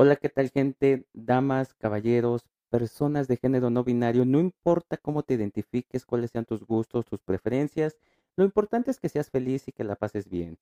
Hola, 0.00 0.14
¿qué 0.14 0.28
tal 0.28 0.48
gente? 0.50 1.08
Damas, 1.12 1.74
caballeros, 1.74 2.44
personas 2.70 3.26
de 3.26 3.36
género 3.36 3.68
no 3.68 3.82
binario, 3.82 4.24
no 4.24 4.38
importa 4.38 4.96
cómo 4.96 5.24
te 5.24 5.34
identifiques, 5.34 6.06
cuáles 6.06 6.30
sean 6.30 6.44
tus 6.44 6.64
gustos, 6.64 7.04
tus 7.04 7.20
preferencias, 7.20 7.96
lo 8.36 8.44
importante 8.44 8.92
es 8.92 9.00
que 9.00 9.08
seas 9.08 9.28
feliz 9.28 9.66
y 9.66 9.72
que 9.72 9.82
la 9.82 9.96
pases 9.96 10.28
bien. 10.28 10.56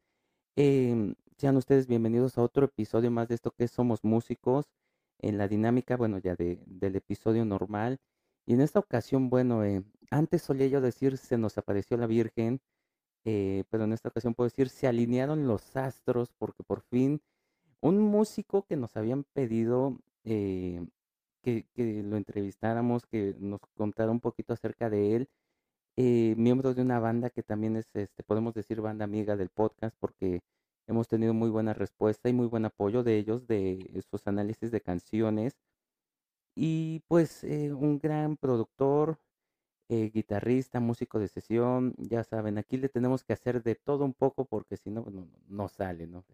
Em, 0.57 1.17
sean 1.37 1.59
ustedes 1.59 1.87
bienvenidos 1.87 2.39
a 2.39 2.43
otro 2.43 2.65
episodio 2.65 3.11
más 3.11 3.29
de 3.29 3.35
esto 3.35 3.51
que 3.51 3.69
Somos 3.69 4.05
Músicos, 4.05 4.71
en 5.19 5.37
la 5.37 5.49
dinámica, 5.49 5.99
bueno, 5.99 6.17
ya 6.17 6.35
de, 6.35 6.63
del 6.65 6.97
episodio 6.97 7.45
normal. 7.45 7.99
Y 8.47 8.55
en 8.55 8.63
esta 8.63 8.79
ocasión, 8.81 9.29
bueno, 9.29 9.65
eh, 9.65 9.85
antes 10.11 10.41
solía 10.41 10.69
yo 10.69 10.81
decir 10.81 11.19
se 11.19 11.37
nos 11.37 11.59
apareció 11.59 11.99
la 11.99 12.07
Virgen, 12.07 12.63
eh, 13.27 13.65
pero 13.71 13.85
en 13.85 13.93
esta 13.93 14.09
ocasión 14.09 14.35
puedo 14.35 14.49
decir 14.49 14.71
se 14.71 14.87
alinearon 14.87 15.47
los 15.47 15.77
astros 15.77 16.33
porque 16.39 16.63
por 16.63 16.81
fin 16.83 17.21
un 17.81 17.99
músico 18.01 18.65
que 18.67 18.77
nos 18.77 18.97
habían 18.97 19.25
pedido 19.25 19.99
eh, 20.25 20.85
que, 21.43 21.67
lo 22.05 22.17
entrevistáramos, 22.17 23.07
que 23.07 23.35
nos 23.39 23.61
contara 23.77 24.11
un 24.11 24.21
poquito 24.21 24.53
acerca 24.53 24.91
de 24.91 25.17
él, 25.17 25.29
eh, 25.97 26.35
miembro 26.37 26.75
de 26.75 26.83
una 26.83 27.01
banda 27.01 27.31
que 27.31 27.43
también 27.43 27.77
es, 27.77 27.95
este, 27.95 28.23
podemos 28.25 28.55
decir, 28.55 28.81
banda 28.81 29.05
amiga 29.05 29.37
del 29.37 29.51
podcast, 29.51 29.97
porque 30.01 30.43
hemos 30.89 31.09
tenido 31.09 31.35
muy 31.35 31.51
buena 31.51 31.75
respuesta 31.75 32.29
y 32.29 32.33
muy 32.33 32.47
buen 32.47 32.65
apoyo 32.65 33.03
de 33.05 33.19
ellos, 33.19 33.47
de 33.47 34.03
sus 34.11 34.27
análisis 34.27 34.71
de 34.71 34.81
canciones. 34.81 35.57
Y 36.55 37.01
pues 37.09 37.45
eh, 37.45 37.73
un 37.73 37.99
gran 37.99 38.37
productor, 38.37 39.19
guitarrista, 39.89 40.81
músico 40.81 41.19
de 41.21 41.29
sesión, 41.29 41.95
ya 41.99 42.25
saben, 42.25 42.59
aquí 42.59 42.77
le 42.77 42.89
tenemos 42.89 43.23
que 43.25 43.35
hacer 43.35 43.63
de 43.63 43.77
todo 43.77 44.05
un 44.05 44.15
poco 44.15 44.45
porque 44.45 44.77
si 44.77 44.91
no, 44.91 45.05
no, 45.11 45.29
no 45.49 45.69
sale, 45.69 46.07
¿no? 46.09 46.25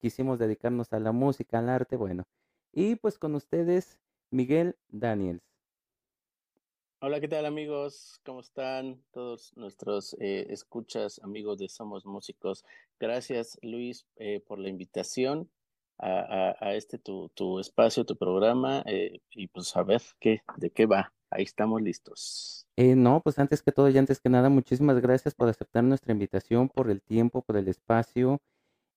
Quisimos 0.00 0.38
dedicarnos 0.38 0.94
a 0.94 0.98
la 0.98 1.12
música, 1.12 1.58
al 1.58 1.68
arte, 1.68 1.94
bueno. 1.96 2.24
Y 2.72 2.96
pues 2.96 3.18
con 3.18 3.34
ustedes, 3.34 3.98
Miguel 4.30 4.76
Daniels. 4.88 5.42
Hola, 7.02 7.20
¿qué 7.20 7.28
tal 7.28 7.44
amigos? 7.44 8.18
¿Cómo 8.24 8.40
están 8.40 9.02
todos 9.10 9.54
nuestros 9.56 10.16
eh, 10.18 10.46
escuchas, 10.48 11.20
amigos 11.22 11.58
de 11.58 11.68
Somos 11.68 12.06
Músicos? 12.06 12.64
Gracias 12.98 13.58
Luis 13.62 14.06
eh, 14.16 14.40
por 14.40 14.58
la 14.58 14.70
invitación 14.70 15.50
a, 15.98 16.08
a, 16.08 16.56
a 16.60 16.74
este 16.74 16.98
tu, 16.98 17.30
tu, 17.34 17.58
espacio, 17.58 18.04
tu 18.04 18.16
programa 18.16 18.82
eh, 18.86 19.20
y 19.30 19.48
pues 19.48 19.76
a 19.76 19.82
ver 19.82 20.00
qué, 20.18 20.40
de 20.56 20.70
qué 20.70 20.86
va. 20.86 21.12
Ahí 21.30 21.44
estamos 21.44 21.80
listos. 21.82 22.66
Eh, 22.76 22.96
no, 22.96 23.20
pues 23.22 23.38
antes 23.38 23.62
que 23.62 23.72
todo 23.72 23.88
y 23.90 23.98
antes 23.98 24.18
que 24.20 24.30
nada, 24.30 24.48
muchísimas 24.48 24.98
gracias 25.00 25.34
por 25.34 25.48
aceptar 25.48 25.84
nuestra 25.84 26.12
invitación, 26.12 26.70
por 26.70 26.90
el 26.90 27.02
tiempo, 27.02 27.42
por 27.42 27.56
el 27.58 27.68
espacio 27.68 28.40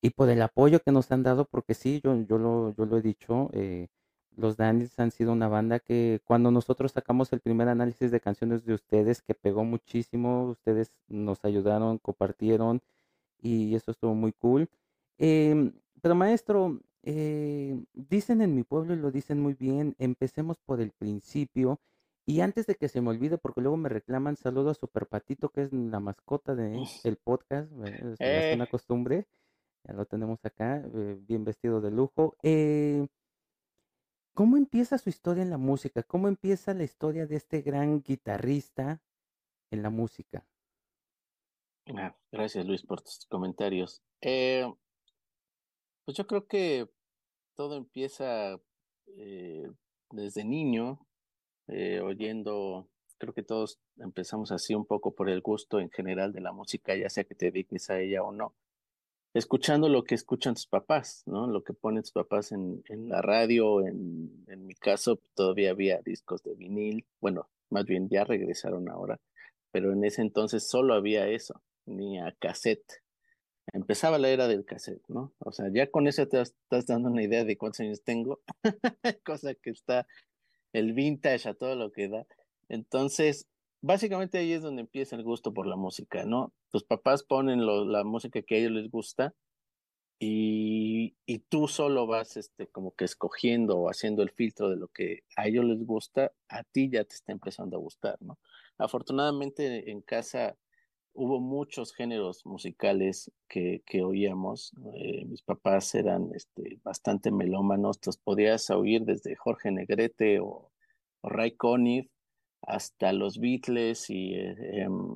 y 0.04 0.10
por 0.10 0.30
el 0.30 0.42
apoyo 0.42 0.82
que 0.82 0.92
nos 0.92 1.10
han 1.14 1.24
dado, 1.24 1.46
porque 1.46 1.74
sí, 1.74 2.02
yo, 2.04 2.14
yo, 2.24 2.38
lo, 2.38 2.76
yo 2.76 2.86
lo 2.86 2.98
he 2.98 3.02
dicho, 3.02 3.50
eh, 3.54 3.88
los 4.36 4.58
Daniels 4.58 5.00
han 5.00 5.12
sido 5.12 5.32
una 5.32 5.48
banda 5.48 5.80
que 5.80 6.20
cuando 6.26 6.52
nosotros 6.52 6.92
sacamos 6.92 7.32
el 7.32 7.40
primer 7.40 7.70
análisis 7.70 8.12
de 8.12 8.20
canciones 8.20 8.66
de 8.66 8.74
ustedes, 8.74 9.22
que 9.22 9.34
pegó 9.34 9.64
muchísimo, 9.64 10.50
ustedes 10.50 10.92
nos 11.08 11.46
ayudaron, 11.46 12.00
compartieron 12.00 12.82
y 13.42 13.76
eso 13.76 13.92
estuvo 13.92 14.14
muy 14.14 14.34
cool. 14.34 14.70
Eh, 15.20 15.72
pero 16.02 16.16
maestro, 16.16 16.82
eh, 17.04 17.82
dicen 17.94 18.42
en 18.42 18.56
mi 18.56 18.64
pueblo 18.64 18.94
y 18.96 18.98
lo 18.98 19.10
dicen 19.10 19.40
muy 19.40 19.54
bien, 19.54 19.96
empecemos 20.00 20.58
por 20.66 20.82
el 20.82 20.92
principio. 20.92 21.80
Y 22.26 22.42
antes 22.42 22.68
de 22.68 22.76
que 22.76 22.90
se 22.90 23.00
me 23.00 23.10
olvide, 23.10 23.38
porque 23.38 23.62
luego 23.62 23.78
me 23.78 23.88
reclaman, 23.88 24.36
saludo 24.36 24.72
a 24.72 24.74
Super 24.74 25.06
Patito, 25.06 25.48
que 25.48 25.62
es 25.62 25.72
la 25.72 26.02
mascota 26.02 26.56
del 26.56 26.86
de 27.04 27.16
podcast, 27.16 27.72
es 27.86 28.18
eh. 28.20 28.52
una 28.54 28.68
costumbre, 28.68 29.28
ya 29.86 29.94
lo 29.94 30.06
tenemos 30.06 30.44
acá, 30.44 30.78
eh, 30.78 31.18
bien 31.22 31.44
vestido 31.44 31.82
de 31.82 31.92
lujo. 31.92 32.36
Eh, 32.44 33.08
¿Cómo 34.34 34.58
empieza 34.58 34.98
su 34.98 35.10
historia 35.10 35.44
en 35.44 35.52
la 35.52 35.60
música? 35.60 36.02
¿Cómo 36.02 36.28
empieza 36.28 36.74
la 36.74 36.84
historia 36.84 37.28
de 37.28 37.36
este 37.36 37.62
gran 37.62 38.02
guitarrista 38.02 39.00
en 39.70 39.84
la 39.84 39.92
música? 39.92 40.44
Ah, 41.96 42.16
gracias 42.32 42.66
Luis 42.66 42.82
por 42.82 43.02
tus 43.02 43.28
comentarios. 43.28 44.02
Eh, 44.22 44.66
pues 46.04 46.18
yo 46.18 46.26
creo 46.26 46.48
que 46.48 46.90
todo 47.54 47.78
empieza 47.78 48.60
eh, 49.18 49.70
desde 50.10 50.44
niño, 50.44 51.06
eh, 51.68 52.00
oyendo, 52.00 52.90
creo 53.20 53.34
que 53.34 53.44
todos 53.44 53.80
empezamos 53.98 54.52
así 54.52 54.74
un 54.74 54.86
poco 54.86 55.14
por 55.14 55.30
el 55.30 55.42
gusto 55.42 55.80
en 55.80 55.92
general 55.92 56.34
de 56.34 56.42
la 56.42 56.54
música, 56.54 56.96
ya 56.96 57.10
sea 57.10 57.24
que 57.24 57.36
te 57.36 57.48
dediques 57.48 57.90
a 57.92 58.00
ella 58.00 58.24
o 58.24 58.32
no 58.32 58.56
escuchando 59.34 59.90
lo 59.90 60.04
que 60.04 60.16
escuchan 60.16 60.54
tus 60.54 60.68
papás, 60.68 61.24
¿no? 61.26 61.48
Lo 61.48 61.64
que 61.64 61.74
ponen 61.74 62.04
tus 62.04 62.12
papás 62.12 62.52
en, 62.52 62.84
en 62.88 63.10
la 63.10 63.22
radio, 63.22 63.86
en, 63.86 64.46
en 64.48 64.66
mi 64.66 64.76
caso 64.76 65.20
todavía 65.34 65.72
había 65.72 66.02
discos 66.02 66.44
de 66.44 66.54
vinil, 66.54 67.06
bueno, 67.20 67.50
más 67.70 67.86
bien 67.86 68.08
ya 68.10 68.24
regresaron 68.24 68.90
ahora, 68.90 69.20
pero 69.72 69.92
en 69.92 70.04
ese 70.04 70.22
entonces 70.22 70.68
solo 70.68 70.94
había 70.94 71.28
eso, 71.28 71.62
ni 71.86 72.20
a 72.20 72.32
cassette. 72.40 73.02
Empezaba 73.72 74.20
la 74.20 74.30
era 74.30 74.48
del 74.48 74.66
cassette, 74.66 75.08
¿no? 75.08 75.34
O 75.40 75.52
sea, 75.52 75.70
ya 75.74 75.90
con 75.90 76.08
eso 76.08 76.28
te 76.28 76.40
estás 76.40 76.86
dando 76.86 77.10
una 77.10 77.24
idea 77.24 77.44
de 77.44 77.58
cuántos 77.58 77.80
años 77.80 78.04
tengo, 78.04 78.42
cosa 79.26 79.56
que 79.56 79.72
está 79.72 80.06
el 80.74 80.94
vintage 80.94 81.50
a 81.50 81.54
todo 81.54 81.76
lo 81.76 81.92
que 81.92 82.10
da. 82.10 82.28
Entonces, 82.70 83.48
básicamente 83.84 84.38
ahí 84.38 84.54
es 84.54 84.62
donde 84.64 84.82
empieza 84.82 85.16
el 85.16 85.24
gusto 85.24 85.54
por 85.54 85.68
la 85.68 85.76
música, 85.76 86.26
¿no? 86.26 86.54
Tus 86.72 86.84
papás 86.86 87.24
ponen 87.24 87.66
la 87.92 88.04
música 88.04 88.42
que 88.42 88.56
a 88.56 88.58
ellos 88.60 88.72
les 88.72 88.90
gusta 88.90 89.36
y, 90.20 91.16
tú 91.50 91.68
solo 91.68 92.08
vas 92.08 92.38
este, 92.38 92.68
como 92.68 92.96
que 92.96 93.04
escogiendo 93.04 93.78
o 93.78 93.90
haciendo 93.90 94.24
el 94.24 94.32
filtro 94.32 94.70
de 94.70 94.78
lo 94.78 94.88
que 94.88 95.24
a 95.36 95.48
ellos 95.48 95.66
les 95.66 95.86
gusta, 95.86 96.32
a 96.48 96.64
ti 96.64 96.90
ya 96.90 97.04
te 97.04 97.16
está 97.16 97.34
empezando 97.34 97.76
a 97.76 97.82
gustar, 97.82 98.18
¿no? 98.22 98.40
Afortunadamente 98.78 99.92
en 99.92 100.02
casa 100.02 100.58
hubo 101.14 101.42
muchos 101.42 101.94
géneros 101.94 102.46
musicales 102.46 103.32
que, 103.50 103.84
que 103.86 104.02
oíamos. 104.02 104.72
Eh, 104.96 105.26
mis 105.26 105.42
papás 105.42 105.94
eran 105.94 106.32
este, 106.34 106.80
bastante 106.84 107.32
melómanos, 107.32 108.00
los 108.06 108.18
podías 108.18 108.70
oír 108.70 109.04
desde 109.04 109.36
Jorge 109.36 109.72
Negrete 109.72 110.40
o, 110.40 110.72
o 111.22 111.30
Ray 111.30 111.52
Conniff 111.58 112.13
hasta 112.68 113.14
los 113.14 113.40
Beatles 113.40 114.10
y 114.10 114.34
eh, 114.34 114.84
em, 114.84 115.16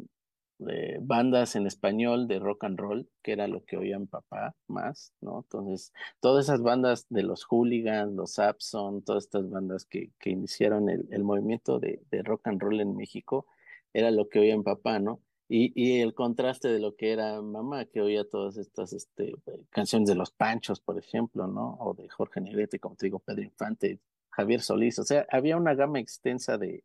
bandas 1.01 1.55
en 1.55 1.67
español 1.67 2.27
de 2.27 2.39
rock 2.39 2.63
and 2.65 2.79
roll, 2.79 3.09
que 3.21 3.33
era 3.33 3.47
lo 3.47 3.63
que 3.63 3.77
oía 3.77 3.99
papá 4.09 4.55
más, 4.67 5.13
¿no? 5.21 5.39
Entonces, 5.39 5.93
todas 6.19 6.45
esas 6.45 6.61
bandas 6.61 7.05
de 7.09 7.23
los 7.23 7.43
hooligans, 7.45 8.13
los 8.13 8.33
Sapson, 8.33 9.03
todas 9.03 9.25
estas 9.25 9.49
bandas 9.49 9.85
que, 9.85 10.11
que 10.19 10.31
iniciaron 10.31 10.89
el, 10.89 11.07
el 11.11 11.23
movimiento 11.23 11.79
de, 11.79 12.01
de, 12.09 12.23
rock 12.23 12.47
and 12.47 12.61
roll 12.61 12.81
en 12.81 12.95
México, 12.95 13.45
era 13.93 14.11
lo 14.11 14.29
que 14.29 14.39
oía 14.39 14.57
papá, 14.61 14.99
¿no? 14.99 15.21
Y, 15.49 15.71
y 15.81 16.01
el 16.01 16.13
contraste 16.13 16.67
de 16.67 16.79
lo 16.79 16.95
que 16.95 17.11
era 17.11 17.41
mamá, 17.41 17.85
que 17.85 18.01
oía 18.01 18.27
todas 18.27 18.57
estas 18.57 18.91
este, 18.93 19.33
canciones 19.69 20.09
de 20.09 20.15
los 20.15 20.31
Panchos, 20.31 20.81
por 20.81 20.97
ejemplo, 20.99 21.47
¿no? 21.47 21.77
O 21.79 21.93
de 21.93 22.09
Jorge 22.09 22.41
Negrete, 22.41 22.79
como 22.79 22.95
te 22.95 23.05
digo, 23.05 23.19
Pedro 23.19 23.43
Infante, 23.43 23.99
Javier 24.29 24.61
Solís, 24.61 24.99
o 24.99 25.03
sea, 25.03 25.25
había 25.31 25.55
una 25.55 25.73
gama 25.73 25.99
extensa 25.99 26.57
de, 26.57 26.83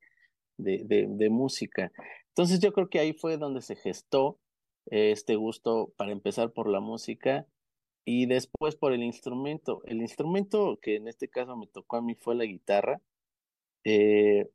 de, 0.56 0.82
de, 0.84 1.06
de, 1.08 1.30
música. 1.30 1.92
Entonces 2.28 2.60
yo 2.60 2.72
creo 2.72 2.88
que 2.88 2.98
ahí 2.98 3.12
fue 3.12 3.36
donde 3.36 3.62
se 3.62 3.76
gestó 3.76 4.38
eh, 4.90 5.12
este 5.12 5.36
gusto 5.36 5.92
para 5.96 6.12
empezar 6.12 6.52
por 6.52 6.68
la 6.68 6.80
música 6.80 7.46
y 8.04 8.26
después 8.26 8.76
por 8.76 8.92
el 8.92 9.02
instrumento. 9.02 9.82
El 9.86 10.02
instrumento 10.02 10.78
que 10.80 10.96
en 10.96 11.08
este 11.08 11.28
caso 11.28 11.56
me 11.56 11.66
tocó 11.66 11.96
a 11.96 12.02
mí 12.02 12.14
fue 12.14 12.34
la 12.34 12.44
guitarra. 12.44 13.00
Eh, 13.84 14.50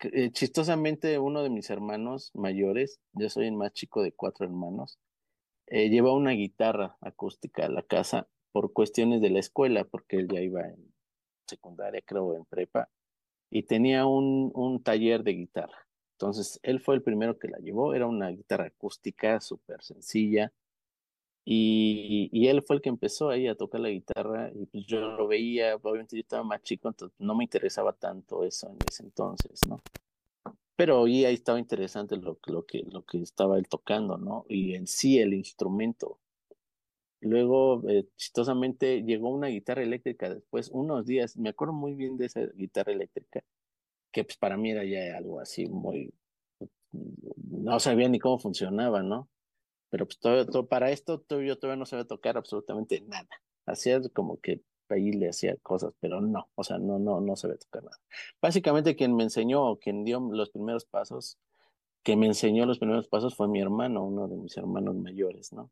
eh, 0.00 0.30
chistosamente 0.30 1.18
uno 1.18 1.42
de 1.42 1.50
mis 1.50 1.70
hermanos 1.70 2.30
mayores, 2.34 3.00
yo 3.14 3.28
soy 3.28 3.46
el 3.46 3.54
más 3.54 3.72
chico 3.72 4.02
de 4.02 4.12
cuatro 4.12 4.46
hermanos, 4.46 4.98
lleva 5.66 6.14
una 6.14 6.30
guitarra 6.32 6.96
acústica 7.00 7.66
a 7.66 7.68
la 7.68 7.82
casa 7.82 8.28
por 8.52 8.72
cuestiones 8.72 9.20
de 9.20 9.30
la 9.30 9.40
escuela, 9.40 9.84
porque 9.84 10.16
él 10.16 10.28
ya 10.28 10.40
iba 10.40 10.62
en 10.62 10.94
secundaria, 11.46 12.00
creo, 12.04 12.34
en 12.34 12.44
prepa, 12.44 12.88
y 13.50 13.62
tenía 13.62 14.06
un, 14.06 14.50
un 14.54 14.82
taller 14.82 15.22
de 15.22 15.32
guitarra. 15.32 15.86
Entonces, 16.12 16.58
él 16.62 16.80
fue 16.80 16.96
el 16.96 17.02
primero 17.02 17.38
que 17.38 17.48
la 17.48 17.58
llevó, 17.58 17.94
era 17.94 18.06
una 18.06 18.28
guitarra 18.30 18.66
acústica 18.66 19.40
súper 19.40 19.82
sencilla, 19.82 20.52
y, 21.44 22.28
y, 22.30 22.48
él 22.48 22.62
fue 22.62 22.76
el 22.76 22.82
que 22.82 22.90
empezó 22.90 23.30
ahí 23.30 23.46
a 23.46 23.54
tocar 23.54 23.80
la 23.80 23.88
guitarra, 23.88 24.50
y 24.54 24.66
pues 24.66 24.84
yo 24.86 25.00
lo 25.00 25.26
veía, 25.26 25.76
obviamente 25.76 26.16
yo 26.16 26.20
estaba 26.20 26.42
más 26.44 26.62
chico, 26.62 26.88
entonces 26.88 27.16
no 27.18 27.34
me 27.34 27.44
interesaba 27.44 27.94
tanto 27.94 28.44
eso 28.44 28.68
en 28.68 28.76
ese 28.86 29.04
entonces, 29.04 29.60
¿no? 29.66 29.80
Pero 30.76 31.04
ahí, 31.04 31.24
ahí 31.24 31.34
estaba 31.34 31.58
interesante 31.58 32.16
lo, 32.16 32.38
lo, 32.46 32.66
que, 32.66 32.84
lo 32.92 33.02
que 33.02 33.22
estaba 33.22 33.58
él 33.58 33.66
tocando, 33.66 34.18
¿no? 34.18 34.44
Y 34.48 34.74
en 34.74 34.86
sí 34.86 35.18
el 35.18 35.34
instrumento. 35.34 36.18
Luego, 37.20 37.88
eh, 37.88 38.06
chistosamente, 38.16 39.02
llegó 39.02 39.30
una 39.30 39.48
guitarra 39.48 39.82
eléctrica 39.82 40.32
después, 40.32 40.70
unos 40.70 41.06
días, 41.06 41.36
me 41.36 41.50
acuerdo 41.50 41.74
muy 41.74 41.94
bien 41.94 42.16
de 42.16 42.26
esa 42.26 42.42
guitarra 42.54 42.92
eléctrica, 42.92 43.42
que 44.12 44.24
pues 44.24 44.36
para 44.38 44.56
mí 44.56 44.70
era 44.70 44.84
ya 44.84 45.16
algo 45.16 45.40
así 45.40 45.66
muy, 45.66 46.12
no 46.92 47.80
sabía 47.80 48.08
ni 48.08 48.18
cómo 48.18 48.38
funcionaba, 48.38 49.02
¿no? 49.02 49.28
Pero 49.90 50.06
pues 50.06 50.18
todo, 50.18 50.68
para 50.68 50.90
esto 50.90 51.20
todo, 51.20 51.42
yo 51.42 51.58
todavía 51.58 51.78
no 51.78 51.86
sabía 51.86 52.06
tocar 52.06 52.36
absolutamente 52.36 53.00
nada. 53.02 53.28
Hacía 53.66 54.00
como 54.14 54.38
que 54.40 54.62
ahí 54.88 55.12
le 55.12 55.28
hacía 55.28 55.56
cosas, 55.58 55.94
pero 56.00 56.20
no, 56.20 56.48
o 56.54 56.64
sea, 56.64 56.78
no, 56.78 56.98
no, 56.98 57.20
no 57.20 57.34
ve 57.42 57.58
tocar 57.58 57.84
nada. 57.84 57.98
Básicamente 58.40 58.96
quien 58.96 59.14
me 59.16 59.24
enseñó, 59.24 59.76
quien 59.76 60.04
dio 60.04 60.20
los 60.20 60.50
primeros 60.50 60.84
pasos, 60.84 61.38
que 62.02 62.16
me 62.16 62.26
enseñó 62.26 62.66
los 62.66 62.78
primeros 62.78 63.08
pasos 63.08 63.36
fue 63.36 63.48
mi 63.48 63.60
hermano, 63.60 64.04
uno 64.04 64.28
de 64.28 64.36
mis 64.36 64.56
hermanos 64.56 64.96
mayores, 64.96 65.52
¿no? 65.52 65.70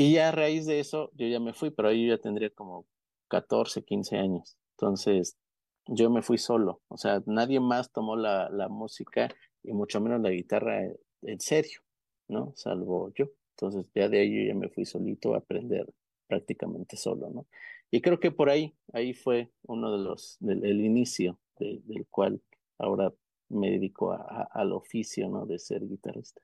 Y 0.00 0.14
ya 0.14 0.30
a 0.30 0.32
raíz 0.32 0.64
de 0.64 0.80
eso, 0.80 1.10
yo 1.12 1.26
ya 1.26 1.40
me 1.40 1.52
fui, 1.52 1.70
pero 1.70 1.88
ahí 1.88 2.06
yo 2.06 2.16
ya 2.16 2.22
tendría 2.22 2.48
como 2.48 2.86
14, 3.28 3.84
15 3.84 4.16
años. 4.16 4.56
Entonces, 4.70 5.36
yo 5.88 6.08
me 6.08 6.22
fui 6.22 6.38
solo, 6.38 6.80
o 6.88 6.96
sea, 6.96 7.22
nadie 7.26 7.60
más 7.60 7.92
tomó 7.92 8.16
la, 8.16 8.48
la 8.48 8.70
música 8.70 9.28
y 9.62 9.74
mucho 9.74 10.00
menos 10.00 10.22
la 10.22 10.30
guitarra 10.30 10.86
en 11.20 11.40
serio, 11.40 11.80
¿no? 12.28 12.54
Salvo 12.56 13.12
yo. 13.14 13.26
Entonces, 13.50 13.90
ya 13.94 14.08
de 14.08 14.20
ahí 14.20 14.34
yo 14.34 14.48
ya 14.48 14.54
me 14.54 14.70
fui 14.70 14.86
solito 14.86 15.34
a 15.34 15.38
aprender 15.40 15.86
prácticamente 16.26 16.96
solo, 16.96 17.28
¿no? 17.28 17.46
Y 17.90 18.00
creo 18.00 18.18
que 18.20 18.30
por 18.30 18.48
ahí, 18.48 18.74
ahí 18.94 19.12
fue 19.12 19.50
uno 19.64 19.92
de 19.92 19.98
los, 20.02 20.38
del 20.40 20.64
el 20.64 20.80
inicio 20.80 21.38
del 21.58 22.06
cual 22.08 22.40
ahora 22.78 23.12
me 23.50 23.70
dedico 23.70 24.12
a, 24.12 24.48
al 24.50 24.72
oficio, 24.72 25.28
¿no? 25.28 25.44
De 25.44 25.58
ser 25.58 25.86
guitarrista. 25.86 26.40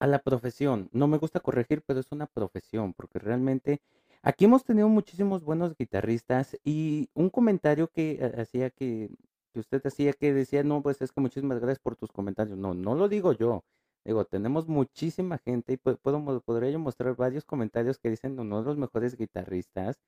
A 0.00 0.06
la 0.06 0.20
profesión. 0.20 0.88
No 0.92 1.08
me 1.08 1.18
gusta 1.18 1.40
corregir, 1.40 1.82
pero 1.86 2.00
es 2.00 2.12
una 2.12 2.26
profesión, 2.26 2.94
porque 2.94 3.18
realmente 3.18 3.80
aquí 4.22 4.44
hemos 4.44 4.64
tenido 4.64 4.88
muchísimos 4.88 5.42
buenos 5.44 5.76
guitarristas 5.76 6.56
y 6.64 7.08
un 7.14 7.30
comentario 7.30 7.88
que 7.88 8.18
eh, 8.20 8.40
hacía 8.40 8.70
que, 8.70 9.10
que 9.52 9.60
usted 9.60 9.84
hacía 9.86 10.12
que 10.12 10.32
decía, 10.32 10.62
no, 10.62 10.82
pues 10.82 11.02
es 11.02 11.12
que 11.12 11.20
muchísimas 11.20 11.58
gracias 11.58 11.80
por 11.80 11.96
tus 11.96 12.12
comentarios. 12.12 12.56
No, 12.58 12.74
no 12.74 12.94
lo 12.94 13.08
digo 13.08 13.32
yo. 13.32 13.64
Digo, 14.04 14.24
tenemos 14.24 14.66
muchísima 14.68 15.38
gente 15.38 15.74
y 15.74 15.76
puedo, 15.76 16.42
podría 16.42 16.70
yo 16.70 16.78
mostrar 16.78 17.14
varios 17.14 17.44
comentarios 17.44 17.98
que 17.98 18.08
dicen 18.10 18.38
uno 18.40 18.60
de 18.60 18.64
los 18.64 18.78
mejores 18.78 19.16
guitarristas. 19.16 19.98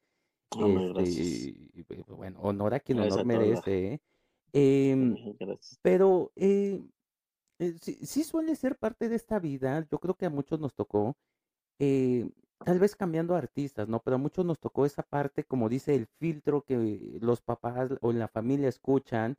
este, 0.52 1.22
y, 1.22 1.86
bueno, 2.08 2.40
honor 2.40 2.74
a 2.74 2.80
quien 2.80 3.00
honor 3.00 3.24
merece. 3.26 4.00
Eh, 4.52 4.96
pero 5.82 6.32
eh, 6.36 6.80
eh, 7.60 7.76
sí, 7.80 7.98
sí, 8.02 8.24
suele 8.24 8.56
ser 8.56 8.76
parte 8.76 9.08
de 9.08 9.16
esta 9.16 9.38
vida. 9.38 9.86
Yo 9.90 9.98
creo 9.98 10.14
que 10.14 10.26
a 10.26 10.30
muchos 10.30 10.58
nos 10.60 10.74
tocó, 10.74 11.16
eh, 11.78 12.28
tal 12.64 12.78
vez 12.78 12.96
cambiando 12.96 13.36
artistas, 13.36 13.88
¿no? 13.88 14.00
Pero 14.00 14.16
a 14.16 14.18
muchos 14.18 14.44
nos 14.46 14.58
tocó 14.58 14.86
esa 14.86 15.02
parte, 15.02 15.44
como 15.44 15.68
dice, 15.68 15.94
el 15.94 16.06
filtro 16.18 16.62
que 16.62 17.18
los 17.20 17.42
papás 17.42 17.90
o 18.00 18.12
la 18.12 18.28
familia 18.28 18.68
escuchan 18.68 19.36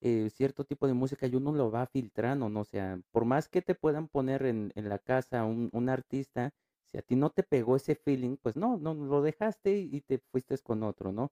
eh, 0.00 0.30
cierto 0.30 0.64
tipo 0.64 0.88
de 0.88 0.94
música 0.94 1.28
y 1.28 1.36
uno 1.36 1.52
lo 1.52 1.70
va 1.70 1.86
filtrando, 1.86 2.48
¿no? 2.48 2.60
O 2.62 2.64
sea, 2.64 3.00
por 3.12 3.24
más 3.24 3.48
que 3.48 3.62
te 3.62 3.76
puedan 3.76 4.08
poner 4.08 4.44
en, 4.46 4.72
en 4.74 4.88
la 4.88 4.98
casa 4.98 5.44
un, 5.44 5.70
un, 5.72 5.88
artista, 5.88 6.52
si 6.86 6.98
a 6.98 7.02
ti 7.02 7.14
no 7.14 7.30
te 7.30 7.44
pegó 7.44 7.76
ese 7.76 7.94
feeling, 7.94 8.36
pues 8.36 8.56
no, 8.56 8.76
no, 8.78 8.94
lo 8.94 9.22
dejaste 9.22 9.78
y 9.78 10.00
te 10.00 10.18
fuiste 10.32 10.58
con 10.58 10.82
otro, 10.82 11.12
¿no? 11.12 11.30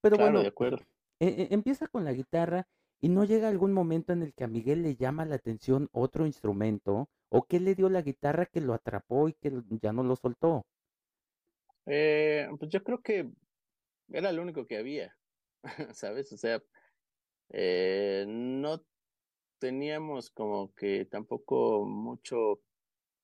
Pero 0.00 0.16
claro, 0.16 0.32
bueno, 0.32 0.42
de 0.42 0.48
acuerdo. 0.48 0.78
E, 1.20 1.26
e, 1.28 1.54
empieza 1.54 1.88
con 1.88 2.04
la 2.04 2.14
guitarra 2.14 2.66
y 3.00 3.08
no 3.08 3.24
llega 3.24 3.48
algún 3.48 3.72
momento 3.72 4.12
en 4.12 4.22
el 4.22 4.32
que 4.32 4.44
a 4.44 4.48
Miguel 4.48 4.82
le 4.82 4.96
llama 4.96 5.24
la 5.24 5.36
atención 5.36 5.88
otro 5.92 6.26
instrumento 6.26 7.08
o 7.28 7.42
que 7.42 7.60
le 7.60 7.74
dio 7.74 7.88
la 7.88 8.02
guitarra 8.02 8.46
que 8.46 8.60
lo 8.60 8.74
atrapó 8.74 9.28
y 9.28 9.34
que 9.34 9.52
ya 9.82 9.92
no 9.92 10.02
lo 10.02 10.16
soltó. 10.16 10.64
Eh, 11.86 12.48
pues 12.58 12.70
yo 12.70 12.82
creo 12.82 13.00
que 13.00 13.30
era 14.08 14.32
lo 14.32 14.42
único 14.42 14.66
que 14.66 14.78
había, 14.78 15.16
¿sabes? 15.94 16.32
O 16.32 16.36
sea, 16.36 16.62
eh, 17.50 18.24
no 18.26 18.82
teníamos 19.58 20.30
como 20.30 20.74
que 20.74 21.04
tampoco 21.06 21.84
mucho 21.84 22.60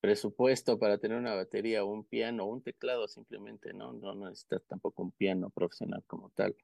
presupuesto 0.01 0.77
para 0.77 0.97
tener 0.97 1.17
una 1.17 1.35
batería 1.35 1.83
o 1.83 1.87
un 1.87 2.03
piano 2.03 2.43
o 2.43 2.47
un 2.47 2.61
teclado 2.61 3.07
simplemente, 3.07 3.73
¿no? 3.73 3.93
No 3.93 4.15
necesitas 4.15 4.65
tampoco 4.67 5.03
un 5.03 5.11
piano 5.11 5.49
profesional 5.49 6.03
como 6.07 6.29
tal. 6.31 6.55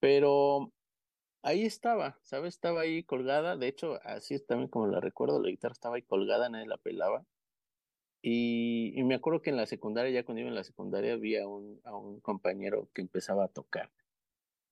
Pero 0.00 0.72
ahí 1.42 1.64
estaba, 1.64 2.18
¿sabes? 2.22 2.54
Estaba 2.54 2.82
ahí 2.82 3.02
colgada, 3.04 3.56
de 3.56 3.68
hecho, 3.68 3.98
así 4.04 4.34
es 4.34 4.46
también 4.46 4.68
como 4.68 4.86
la 4.86 5.00
recuerdo, 5.00 5.42
la 5.42 5.50
guitarra 5.50 5.72
estaba 5.72 5.96
ahí 5.96 6.02
colgada, 6.02 6.48
nadie 6.48 6.66
la 6.66 6.78
pelaba. 6.78 7.24
Y, 8.22 9.02
me 9.04 9.14
acuerdo 9.14 9.40
que 9.40 9.50
en 9.50 9.56
la 9.56 9.66
secundaria, 9.66 10.12
ya 10.12 10.24
cuando 10.24 10.40
iba 10.40 10.48
en 10.50 10.54
la 10.54 10.64
secundaria, 10.64 11.16
vi 11.16 11.36
a 11.36 11.46
un, 11.46 11.80
compañero 12.20 12.88
que 12.94 13.00
empezaba 13.00 13.44
a 13.44 13.48
tocar. 13.48 13.90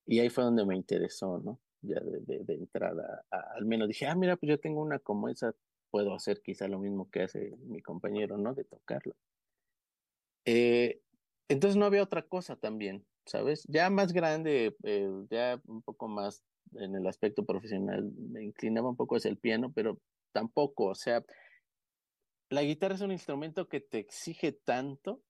Y 0.07 0.21
ahí 0.21 0.31
fue 0.31 0.45
donde 0.45 0.65
me 0.65 0.77
interesó, 0.77 1.39
¿no? 1.39 1.61
ya 1.81 2.01
de, 2.01 2.45
de, 2.45 2.55
entrada, 2.55 3.25
al 3.31 3.65
menos 3.65 3.87
dije, 3.87 4.07
ah, 4.07 4.15
mira, 4.17 4.37
pues 4.37 4.51
yo 4.51 4.59
tengo 4.59 4.83
una 4.83 4.99
como 4.99 5.29
esa, 5.29 5.55
puedo 5.91 6.13
hacer 6.13 6.43
quizá 6.43 6.67
lo 6.67 6.81
mismo 6.81 7.09
que 7.11 7.23
hace 7.23 7.57
mi 7.67 7.81
compañero, 7.83 8.37
¿no? 8.37 8.53
De 8.53 8.65
tocarla. 8.65 9.15
Eh, 10.45 11.01
entonces 11.49 11.77
no 11.77 11.87
había 11.87 12.03
otra 12.03 12.23
cosa 12.23 12.57
también, 12.57 13.07
¿sabes? 13.29 13.65
Ya 13.69 13.91
más 13.91 14.13
grande, 14.13 14.75
eh, 14.83 15.11
ya 15.31 15.61
un 15.67 15.83
poco 15.83 16.09
más 16.09 16.43
en 16.75 16.95
el 16.95 17.07
aspecto 17.07 17.45
profesional, 17.45 18.11
me 18.17 18.45
inclinaba 18.45 18.89
un 18.89 18.97
poco 18.97 19.17
hacia 19.17 19.31
el 19.31 19.39
piano, 19.39 19.73
pero 19.75 19.99
tampoco, 20.33 20.87
o 20.87 20.95
sea, 20.95 21.25
la 22.51 22.63
guitarra 22.63 22.95
es 22.95 23.01
un 23.01 23.13
instrumento 23.13 23.69
que 23.69 23.81
te 23.81 23.99
exige 23.99 24.53
tanto 24.53 25.21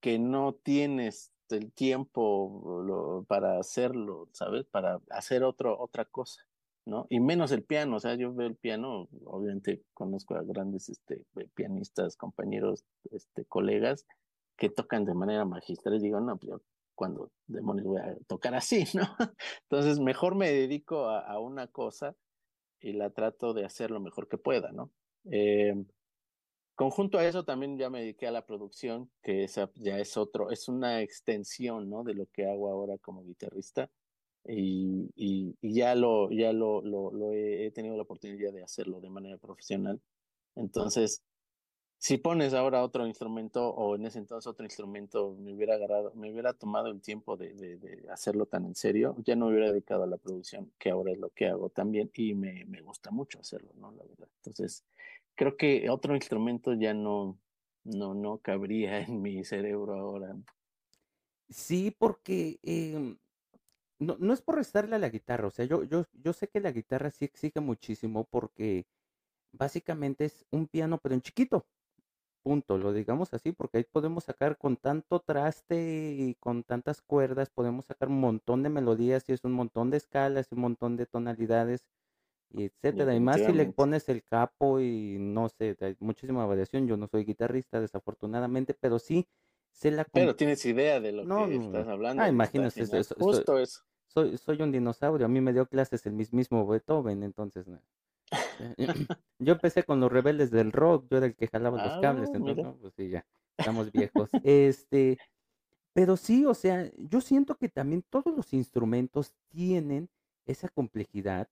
que 0.00 0.18
no 0.18 0.54
tienes 0.54 1.32
el 1.48 1.72
tiempo 1.72 3.24
para 3.28 3.58
hacerlo, 3.58 4.28
¿sabes? 4.32 4.64
Para 4.64 5.00
hacer 5.10 5.44
otro, 5.44 5.78
otra 5.78 6.04
cosa, 6.06 6.42
¿no? 6.86 7.06
Y 7.10 7.20
menos 7.20 7.52
el 7.52 7.62
piano, 7.62 7.96
o 7.96 8.00
sea, 8.00 8.14
yo 8.16 8.34
veo 8.34 8.48
el 8.48 8.56
piano, 8.56 9.08
obviamente 9.24 9.82
conozco 9.94 10.34
a 10.34 10.42
grandes 10.42 10.88
este, 10.88 11.22
pianistas, 11.54 12.16
compañeros, 12.16 12.84
este, 13.12 13.44
colegas, 13.44 14.06
que 14.56 14.70
tocan 14.70 15.04
de 15.04 15.14
manera 15.14 15.44
magistral 15.44 15.96
y 15.96 16.00
digo, 16.00 16.20
no, 16.20 16.36
pues 16.36 16.50
yo 16.50 16.60
cuando 17.02 17.32
demonios 17.48 17.84
voy 17.88 18.00
a 18.00 18.16
tocar 18.28 18.54
así, 18.54 18.84
¿no? 18.94 19.02
Entonces, 19.62 19.98
mejor 19.98 20.36
me 20.36 20.52
dedico 20.52 21.08
a, 21.08 21.40
una 21.40 21.66
cosa 21.66 22.14
y 22.78 22.92
la 22.92 23.10
trato 23.10 23.54
de 23.54 23.64
hacer 23.64 23.90
lo 23.90 23.98
mejor 23.98 24.28
que 24.28 24.38
pueda, 24.38 24.70
¿no? 24.70 24.92
Eh, 25.24 25.74
Conjunto 26.76 27.18
a 27.18 27.26
eso 27.26 27.44
también 27.44 27.76
ya 27.76 27.90
me 27.90 28.00
dediqué 28.00 28.28
a 28.28 28.30
la 28.30 28.46
producción, 28.46 29.10
que 29.20 29.48
ya 29.74 29.98
es 29.98 30.16
otro, 30.16 30.50
es 30.50 30.68
una 30.68 31.02
extensión, 31.02 31.90
¿no? 31.90 32.04
De 32.04 32.14
lo 32.14 32.26
que 32.26 32.46
hago 32.46 32.70
ahora 32.70 32.96
como 32.98 33.24
guitarrista. 33.24 33.90
Y, 34.44 35.54
ya 35.60 35.96
lo, 35.96 36.30
ya 36.30 36.52
lo, 36.52 36.82
he, 37.32 37.70
tenido 37.72 37.96
la 37.96 38.02
oportunidad 38.02 38.52
de 38.52 38.62
hacerlo 38.62 39.00
de 39.00 39.10
manera 39.10 39.38
profesional. 39.38 40.00
Entonces, 40.54 41.22
si 42.02 42.18
pones 42.18 42.52
ahora 42.52 42.82
otro 42.82 43.06
instrumento 43.06 43.68
o 43.68 43.94
en 43.94 44.04
ese 44.06 44.18
entonces 44.18 44.48
otro 44.48 44.64
instrumento, 44.64 45.36
me 45.38 45.54
hubiera 45.54 45.76
agarrado, 45.76 46.12
me 46.16 46.32
hubiera 46.32 46.52
tomado 46.52 46.88
el 46.88 47.00
tiempo 47.00 47.36
de, 47.36 48.04
hacerlo 48.10 48.46
tan 48.46 48.64
en 48.64 48.74
serio, 48.74 49.14
ya 49.24 49.36
no 49.36 49.46
me 49.46 49.52
hubiera 49.52 49.70
dedicado 49.70 50.02
a 50.02 50.08
la 50.08 50.16
producción, 50.16 50.72
que 50.80 50.90
ahora 50.90 51.12
es 51.12 51.18
lo 51.18 51.30
que 51.30 51.46
hago 51.46 51.70
también 51.70 52.10
y 52.14 52.34
me, 52.34 52.64
gusta 52.82 53.12
mucho 53.12 53.38
hacerlo, 53.38 53.70
¿no? 53.76 53.92
La 53.92 54.02
verdad. 54.02 54.26
Entonces, 54.38 54.84
creo 55.36 55.56
que 55.56 55.88
otro 55.90 56.16
instrumento 56.16 56.74
ya 56.74 56.92
no, 56.92 57.38
no, 57.84 58.14
no 58.14 58.38
cabría 58.38 58.98
en 59.06 59.22
mi 59.22 59.44
cerebro 59.44 59.94
ahora. 59.94 60.36
Sí, 61.50 61.94
porque 61.96 62.58
eh, 62.64 63.16
no, 64.00 64.16
no 64.18 64.32
es 64.32 64.42
por 64.42 64.56
restarle 64.56 64.96
a 64.96 64.98
la 64.98 65.08
guitarra, 65.08 65.46
o 65.46 65.52
sea, 65.52 65.66
yo, 65.66 65.84
yo, 65.84 66.04
yo 66.14 66.32
sé 66.32 66.48
que 66.48 66.58
la 66.58 66.72
guitarra 66.72 67.12
sí 67.12 67.26
exige 67.26 67.60
muchísimo 67.60 68.24
porque 68.24 68.86
básicamente 69.52 70.24
es 70.24 70.44
un 70.50 70.66
piano, 70.66 70.98
pero 70.98 71.14
en 71.14 71.22
chiquito, 71.22 71.64
punto, 72.42 72.78
lo 72.78 72.92
digamos 72.92 73.32
así, 73.34 73.52
porque 73.52 73.78
ahí 73.78 73.84
podemos 73.84 74.24
sacar 74.24 74.58
con 74.58 74.76
tanto 74.76 75.20
traste 75.20 76.14
y 76.16 76.34
con 76.34 76.64
tantas 76.64 77.00
cuerdas, 77.00 77.50
podemos 77.50 77.86
sacar 77.86 78.08
un 78.08 78.20
montón 78.20 78.62
de 78.62 78.68
melodías 78.68 79.28
y 79.28 79.32
es 79.32 79.44
un 79.44 79.52
montón 79.52 79.90
de 79.90 79.96
escalas 79.98 80.48
y 80.50 80.54
un 80.54 80.60
montón 80.62 80.96
de 80.96 81.06
tonalidades 81.06 81.86
y 82.50 82.64
etcétera. 82.64 83.14
Y 83.14 83.20
más 83.20 83.40
si 83.40 83.52
le 83.52 83.66
pones 83.66 84.08
el 84.08 84.22
capo 84.22 84.80
y 84.80 85.16
no 85.18 85.48
sé, 85.48 85.76
hay 85.80 85.96
muchísima 86.00 86.44
variación. 86.46 86.86
Yo 86.86 86.96
no 86.96 87.06
soy 87.06 87.24
guitarrista, 87.24 87.80
desafortunadamente, 87.80 88.74
pero 88.74 88.98
sí 88.98 89.26
sé 89.70 89.90
la... 89.90 90.04
Pero 90.04 90.36
tienes 90.36 90.64
idea 90.66 91.00
de 91.00 91.12
lo 91.12 91.24
no, 91.24 91.48
que 91.48 91.56
estás 91.56 91.88
hablando. 91.88 92.22
Ah, 92.22 92.28
imagínate, 92.28 92.82
eso, 92.82 93.14
justo 93.18 93.58
eso. 93.58 93.80
Soy, 94.06 94.36
soy 94.36 94.60
un 94.60 94.72
dinosaurio, 94.72 95.24
a 95.24 95.28
mí 95.28 95.40
me 95.40 95.54
dio 95.54 95.64
clases 95.66 96.04
el 96.04 96.12
mismísimo 96.12 96.66
Beethoven, 96.66 97.22
entonces... 97.22 97.66
yo 99.38 99.52
empecé 99.52 99.84
con 99.84 100.00
los 100.00 100.10
rebeldes 100.10 100.50
del 100.50 100.72
rock, 100.72 101.06
yo 101.10 101.18
era 101.18 101.26
el 101.26 101.36
que 101.36 101.48
jalaba 101.48 101.82
los 101.82 101.92
ah, 101.92 102.00
cables, 102.00 102.30
entonces, 102.32 102.64
no, 102.64 102.76
pues 102.76 102.94
sí, 102.94 103.08
ya, 103.08 103.24
estamos 103.56 103.92
viejos. 103.92 104.30
Este, 104.42 105.18
pero 105.92 106.16
sí, 106.16 106.46
o 106.46 106.54
sea, 106.54 106.90
yo 106.96 107.20
siento 107.20 107.56
que 107.56 107.68
también 107.68 108.02
todos 108.08 108.34
los 108.34 108.52
instrumentos 108.52 109.34
tienen 109.48 110.08
esa 110.46 110.68
complejidad 110.68 111.48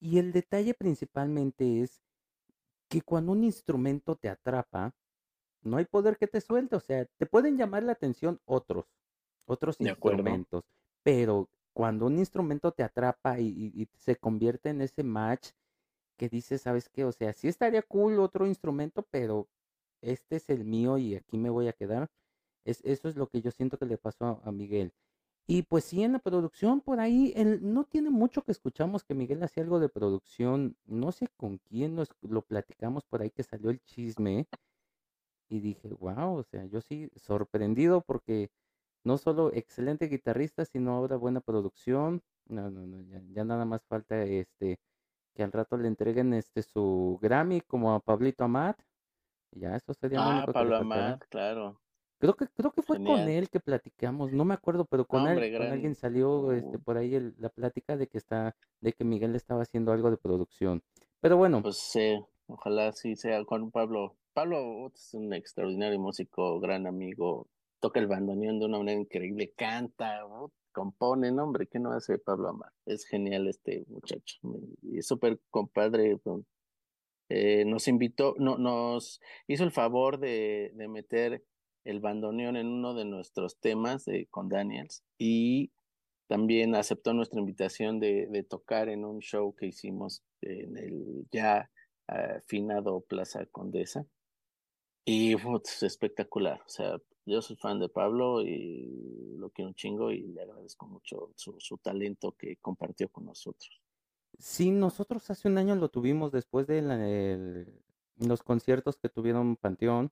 y 0.00 0.18
el 0.18 0.32
detalle 0.32 0.74
principalmente 0.74 1.80
es 1.80 2.02
que 2.88 3.00
cuando 3.00 3.32
un 3.32 3.42
instrumento 3.42 4.16
te 4.16 4.28
atrapa, 4.28 4.94
no 5.62 5.78
hay 5.78 5.86
poder 5.86 6.18
que 6.18 6.26
te 6.26 6.40
suelte. 6.40 6.76
O 6.76 6.80
sea, 6.80 7.06
te 7.16 7.26
pueden 7.26 7.56
llamar 7.56 7.82
la 7.82 7.92
atención 7.92 8.38
otros, 8.44 8.84
otros 9.46 9.80
instrumentos, 9.80 10.64
pero 11.02 11.48
cuando 11.74 12.06
un 12.06 12.18
instrumento 12.18 12.72
te 12.72 12.84
atrapa 12.84 13.40
y, 13.40 13.88
se 13.98 14.16
convierte 14.16 14.70
en 14.70 14.80
ese 14.80 15.02
match 15.02 15.50
que 16.16 16.28
dices, 16.28 16.62
¿sabes 16.62 16.88
qué? 16.88 17.04
O 17.04 17.12
sea, 17.12 17.32
sí 17.32 17.48
estaría 17.48 17.82
cool 17.82 18.20
otro 18.20 18.46
instrumento, 18.46 19.02
pero 19.10 19.48
este 20.00 20.36
es 20.36 20.48
el 20.50 20.64
mío 20.64 20.96
y 20.98 21.16
aquí 21.16 21.36
me 21.36 21.50
voy 21.50 21.68
a 21.68 21.72
quedar. 21.72 22.08
Es, 22.64 22.80
eso 22.84 23.08
es 23.08 23.16
lo 23.16 23.28
que 23.28 23.42
yo 23.42 23.50
siento 23.50 23.76
que 23.76 23.86
le 23.86 23.98
pasó 23.98 24.40
a, 24.44 24.52
Miguel. 24.52 24.92
Y 25.46 25.62
pues 25.62 25.84
sí, 25.84 26.02
en 26.04 26.12
la 26.12 26.20
producción, 26.20 26.80
por 26.80 27.00
ahí, 27.00 27.32
él, 27.36 27.60
no 27.62 27.84
tiene 27.84 28.10
mucho 28.10 28.42
que 28.42 28.52
escuchamos 28.52 29.04
que 29.04 29.14
Miguel 29.14 29.42
hacía 29.42 29.64
algo 29.64 29.80
de 29.80 29.88
producción. 29.88 30.76
No 30.86 31.12
sé 31.12 31.28
con 31.36 31.58
quién 31.58 31.96
nos, 31.96 32.08
lo 32.22 32.42
platicamos 32.42 33.04
por 33.04 33.22
ahí 33.22 33.30
que 33.30 33.42
salió 33.42 33.70
el 33.70 33.82
chisme. 33.84 34.46
Y 35.48 35.60
dije, 35.60 35.88
wow, 35.88 36.36
o 36.36 36.42
sea, 36.44 36.64
yo 36.66 36.80
sí 36.80 37.10
sorprendido 37.16 38.00
porque 38.00 38.50
no 39.04 39.18
solo 39.18 39.52
excelente 39.52 40.08
guitarrista, 40.08 40.64
sino 40.64 40.92
ahora 40.92 41.16
buena 41.16 41.40
producción. 41.40 42.22
No, 42.46 42.70
no, 42.70 42.86
no, 42.86 43.00
ya, 43.02 43.22
ya 43.30 43.44
nada 43.44 43.64
más 43.64 43.84
falta 43.86 44.22
este 44.22 44.78
que 45.34 45.42
al 45.42 45.52
rato 45.52 45.76
le 45.76 45.88
entreguen 45.88 46.32
este 46.32 46.62
su 46.62 47.18
Grammy 47.20 47.60
como 47.60 47.92
a 47.92 48.00
Pablito 48.00 48.44
Amat. 48.44 48.78
Ya, 49.52 49.76
eso 49.76 49.94
sería 49.94 50.20
ah, 50.20 50.36
único 50.36 50.52
Pablo 50.52 50.76
Amat, 50.76 51.24
claro. 51.28 51.80
Creo 52.18 52.34
que, 52.34 52.46
creo 52.48 52.70
que 52.70 52.82
fue 52.82 52.96
con 53.04 53.28
él 53.28 53.50
que 53.50 53.60
platicamos, 53.60 54.32
no 54.32 54.44
me 54.44 54.54
acuerdo, 54.54 54.86
pero 54.86 55.04
con, 55.04 55.26
él, 55.26 55.58
con 55.58 55.66
alguien 55.66 55.94
salió 55.94 56.52
este, 56.52 56.78
por 56.78 56.96
ahí 56.96 57.34
la 57.38 57.50
plática 57.50 57.96
de 57.96 58.06
que 58.06 58.16
está, 58.16 58.56
de 58.80 58.92
que 58.92 59.04
Miguel 59.04 59.34
estaba 59.34 59.62
haciendo 59.62 59.92
algo 59.92 60.10
de 60.10 60.16
producción. 60.16 60.82
Pero 61.20 61.36
bueno. 61.36 61.60
Pues 61.60 61.76
sí, 61.76 62.18
ojalá 62.46 62.92
sí 62.92 63.16
sea 63.16 63.44
con 63.44 63.70
Pablo. 63.70 64.16
Pablo 64.32 64.90
es 64.94 65.12
un 65.12 65.34
extraordinario 65.34 65.98
músico, 65.98 66.60
gran 66.60 66.86
amigo, 66.86 67.46
toca 67.84 68.00
el 68.00 68.06
bandoneón 68.06 68.58
de 68.58 68.64
una 68.64 68.78
manera 68.78 68.98
increíble, 68.98 69.52
canta, 69.54 70.22
compone, 70.72 71.30
no, 71.30 71.44
hombre, 71.44 71.66
¿qué 71.66 71.78
no 71.78 71.92
hace 71.92 72.16
Pablo 72.16 72.48
Amar? 72.48 72.72
Es 72.86 73.04
genial 73.04 73.46
este 73.46 73.84
muchacho, 73.88 74.38
es 74.90 75.06
súper 75.06 75.38
compadre. 75.50 76.18
Eh, 77.28 77.66
nos 77.66 77.86
invitó, 77.86 78.36
no, 78.38 78.56
nos 78.56 79.20
hizo 79.46 79.64
el 79.64 79.70
favor 79.70 80.18
de, 80.18 80.72
de 80.76 80.88
meter 80.88 81.44
el 81.84 82.00
bandoneón 82.00 82.56
en 82.56 82.68
uno 82.68 82.94
de 82.94 83.04
nuestros 83.04 83.60
temas 83.60 84.06
de, 84.06 84.28
con 84.30 84.48
Daniels 84.48 85.04
y 85.18 85.70
también 86.26 86.74
aceptó 86.76 87.12
nuestra 87.12 87.38
invitación 87.38 88.00
de, 88.00 88.28
de 88.30 88.44
tocar 88.44 88.88
en 88.88 89.04
un 89.04 89.18
show 89.18 89.54
que 89.54 89.66
hicimos 89.66 90.22
en 90.40 90.78
el 90.78 91.26
ya 91.30 91.70
afinado 92.06 93.02
Plaza 93.02 93.44
Condesa. 93.44 94.06
Y 95.04 95.34
fue 95.34 95.60
espectacular, 95.82 96.62
o 96.64 96.68
sea, 96.70 96.98
yo 97.26 97.42
soy 97.42 97.56
fan 97.56 97.80
de 97.80 97.88
Pablo 97.88 98.42
y 98.42 99.36
lo 99.38 99.50
quiero 99.50 99.68
un 99.68 99.74
chingo 99.74 100.10
y 100.10 100.22
le 100.22 100.42
agradezco 100.42 100.86
mucho 100.86 101.30
su, 101.34 101.56
su 101.58 101.78
talento 101.78 102.32
que 102.32 102.56
compartió 102.56 103.08
con 103.08 103.26
nosotros. 103.26 103.80
Sí, 104.38 104.70
nosotros 104.70 105.30
hace 105.30 105.48
un 105.48 105.58
año 105.58 105.74
lo 105.76 105.88
tuvimos 105.88 106.32
después 106.32 106.66
de 106.66 107.66
los 108.16 108.42
conciertos 108.42 108.96
que 108.96 109.08
tuvieron 109.08 109.56
Panteón. 109.56 110.10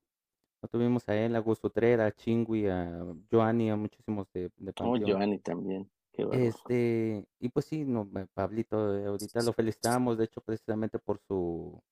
Lo 0.62 0.68
tuvimos 0.68 1.08
a 1.08 1.16
él, 1.16 1.34
a 1.34 1.40
Gusto 1.40 1.70
Trera, 1.70 2.06
a 2.06 2.12
Chingui, 2.12 2.68
a 2.68 3.04
Joanny, 3.30 3.70
a 3.70 3.76
muchísimos 3.76 4.30
de, 4.32 4.42
de 4.56 4.70
oh, 4.70 4.72
Panteón. 4.72 5.02
Oh, 5.02 5.06
Joanny 5.06 5.38
también. 5.40 5.90
Qué 6.12 6.28
este, 6.30 7.26
y 7.40 7.48
pues 7.48 7.64
sí, 7.64 7.84
no, 7.84 8.08
Pablito, 8.34 8.96
eh, 8.96 9.06
ahorita 9.06 9.42
lo 9.42 9.54
felicitamos, 9.54 10.18
de 10.18 10.26
hecho, 10.26 10.42
precisamente 10.42 10.98
por 10.98 11.18
su 11.26 11.82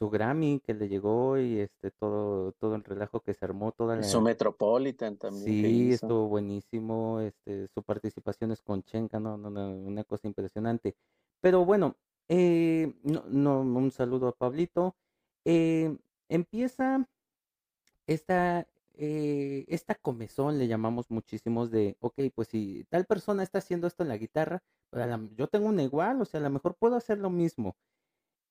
su 0.00 0.08
Grammy 0.08 0.60
que 0.60 0.72
le 0.72 0.88
llegó 0.88 1.38
y 1.38 1.60
este 1.60 1.90
todo 1.90 2.52
todo 2.52 2.74
el 2.74 2.82
relajo 2.82 3.20
que 3.20 3.34
se 3.34 3.44
armó 3.44 3.72
toda 3.72 3.96
la 3.96 4.02
su 4.02 4.22
Metropolitan 4.22 5.18
también 5.18 5.44
sí 5.44 5.92
estuvo 5.92 6.26
buenísimo 6.26 7.20
este 7.20 7.68
su 7.68 7.82
participación 7.82 8.50
es 8.50 8.62
con 8.62 8.82
Chenka 8.82 9.20
no, 9.20 9.36
no, 9.36 9.50
una 9.50 10.02
cosa 10.04 10.26
impresionante. 10.26 10.96
Pero 11.42 11.66
bueno 11.66 11.96
eh, 12.30 12.94
no, 13.02 13.24
no 13.26 13.60
un 13.60 13.90
saludo 13.90 14.28
a 14.28 14.32
Pablito. 14.32 14.94
Eh, 15.44 15.98
empieza 16.28 17.06
esta 18.06 18.66
eh, 18.94 19.66
esta 19.68 19.96
comezón 19.96 20.58
le 20.58 20.66
llamamos 20.66 21.10
muchísimos 21.10 21.70
de 21.70 21.96
ok 22.00 22.14
pues 22.34 22.48
si 22.48 22.84
tal 22.88 23.04
persona 23.04 23.42
está 23.42 23.58
haciendo 23.58 23.86
esto 23.86 24.02
en 24.02 24.08
la 24.08 24.16
guitarra 24.16 24.62
pues 24.90 25.06
yo 25.36 25.48
tengo 25.48 25.68
una 25.68 25.82
igual 25.82 26.22
o 26.22 26.24
sea 26.24 26.40
a 26.40 26.42
lo 26.42 26.50
mejor 26.50 26.76
puedo 26.76 26.96
hacer 26.96 27.18
lo 27.18 27.30
mismo 27.30 27.76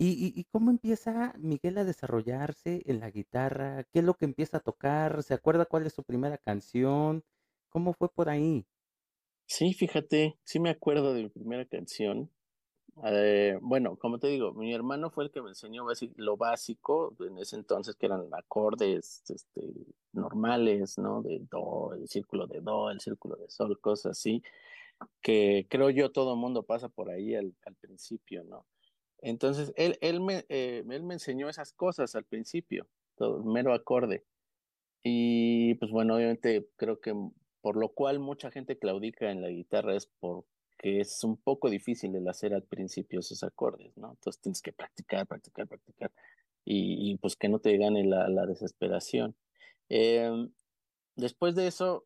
¿Y, 0.01 0.46
cómo 0.46 0.72
empieza 0.72 1.34
Miguel 1.38 1.77
a 1.77 1.84
desarrollarse 1.84 2.84
en 2.86 3.01
la 3.01 3.12
guitarra? 3.12 3.84
¿Qué 3.84 4.00
es 4.00 4.06
lo 4.06 4.13
que 4.13 4.24
empieza 4.24 4.58
a 4.58 4.62
tocar? 4.62 5.24
¿Se 5.24 5.34
acuerda 5.34 5.65
cuál 5.65 5.86
es 5.86 5.94
su 5.94 6.03
primera 6.03 6.38
canción? 6.38 7.25
¿Cómo 7.68 7.91
fue 7.94 8.08
por 8.08 8.29
ahí? 8.29 8.65
Sí, 9.46 9.74
fíjate, 9.74 10.39
sí 10.46 10.62
me 10.62 10.70
acuerdo 10.70 11.13
de 11.13 11.24
mi 11.24 11.29
primera 11.29 11.65
canción. 11.65 12.32
Eh, 13.03 13.58
bueno, 13.62 13.98
como 13.98 14.20
te 14.20 14.27
digo, 14.27 14.53
mi 14.53 14.74
hermano 14.74 15.12
fue 15.12 15.25
el 15.25 15.32
que 15.32 15.41
me 15.41 15.50
enseñó 15.50 15.84
lo 16.15 16.38
básico 16.38 17.13
en 17.20 17.38
ese 17.38 17.58
entonces, 17.58 17.98
que 17.98 18.06
eran 18.06 18.25
acordes 18.32 19.24
este, 19.27 19.62
normales, 20.13 20.98
¿no? 20.98 21.22
De 21.22 21.39
do, 21.51 21.94
el 21.94 22.08
círculo 22.08 22.48
de 22.48 22.62
do, 22.62 22.89
el 22.89 23.01
círculo 23.01 23.36
de 23.36 23.50
sol, 23.50 23.77
cosas 23.82 24.18
así, 24.18 24.41
que 25.22 25.68
creo 25.70 25.89
yo 25.89 26.10
todo 26.10 26.38
mundo 26.38 26.63
pasa 26.63 26.88
por 26.88 27.10
ahí 27.10 27.36
al 27.36 27.53
principio, 27.82 28.46
¿no? 28.46 28.65
Entonces, 29.22 29.74
él, 29.76 29.98
él, 30.02 30.22
me, 30.22 30.46
eh, 30.50 30.84
él 30.90 31.04
me 31.04 31.16
enseñó 31.16 31.50
esas 31.50 31.74
cosas 31.74 32.16
al 32.16 32.26
principio, 32.26 32.88
todo, 33.16 33.44
mero 33.44 33.74
acorde. 33.74 34.26
Y 35.04 35.76
pues 35.76 35.92
bueno, 35.92 36.16
obviamente 36.16 36.68
creo 36.76 37.00
que 37.00 37.14
por 37.62 37.76
lo 37.76 37.90
cual 37.90 38.20
mucha 38.20 38.52
gente 38.52 38.78
claudica 38.78 39.32
en 39.32 39.42
la 39.42 39.50
guitarra 39.50 39.96
es 39.96 40.08
porque 40.20 40.46
es 41.02 41.24
un 41.24 41.38
poco 41.38 41.70
difícil 41.70 42.16
el 42.16 42.28
hacer 42.28 42.54
al 42.54 42.64
principio 42.64 43.20
esos 43.20 43.44
acordes, 43.44 43.96
¿no? 43.98 44.12
Entonces 44.12 44.42
tienes 44.42 44.62
que 44.62 44.74
practicar, 44.74 45.28
practicar, 45.28 45.68
practicar 45.68 46.12
y, 46.66 47.12
y 47.12 47.18
pues 47.18 47.36
que 47.36 47.50
no 47.50 47.60
te 47.60 47.78
gane 47.78 48.06
la, 48.06 48.30
la 48.30 48.46
desesperación. 48.46 49.36
Em, 49.90 50.52
después 51.16 51.56
de 51.56 51.68
eso, 51.68 52.06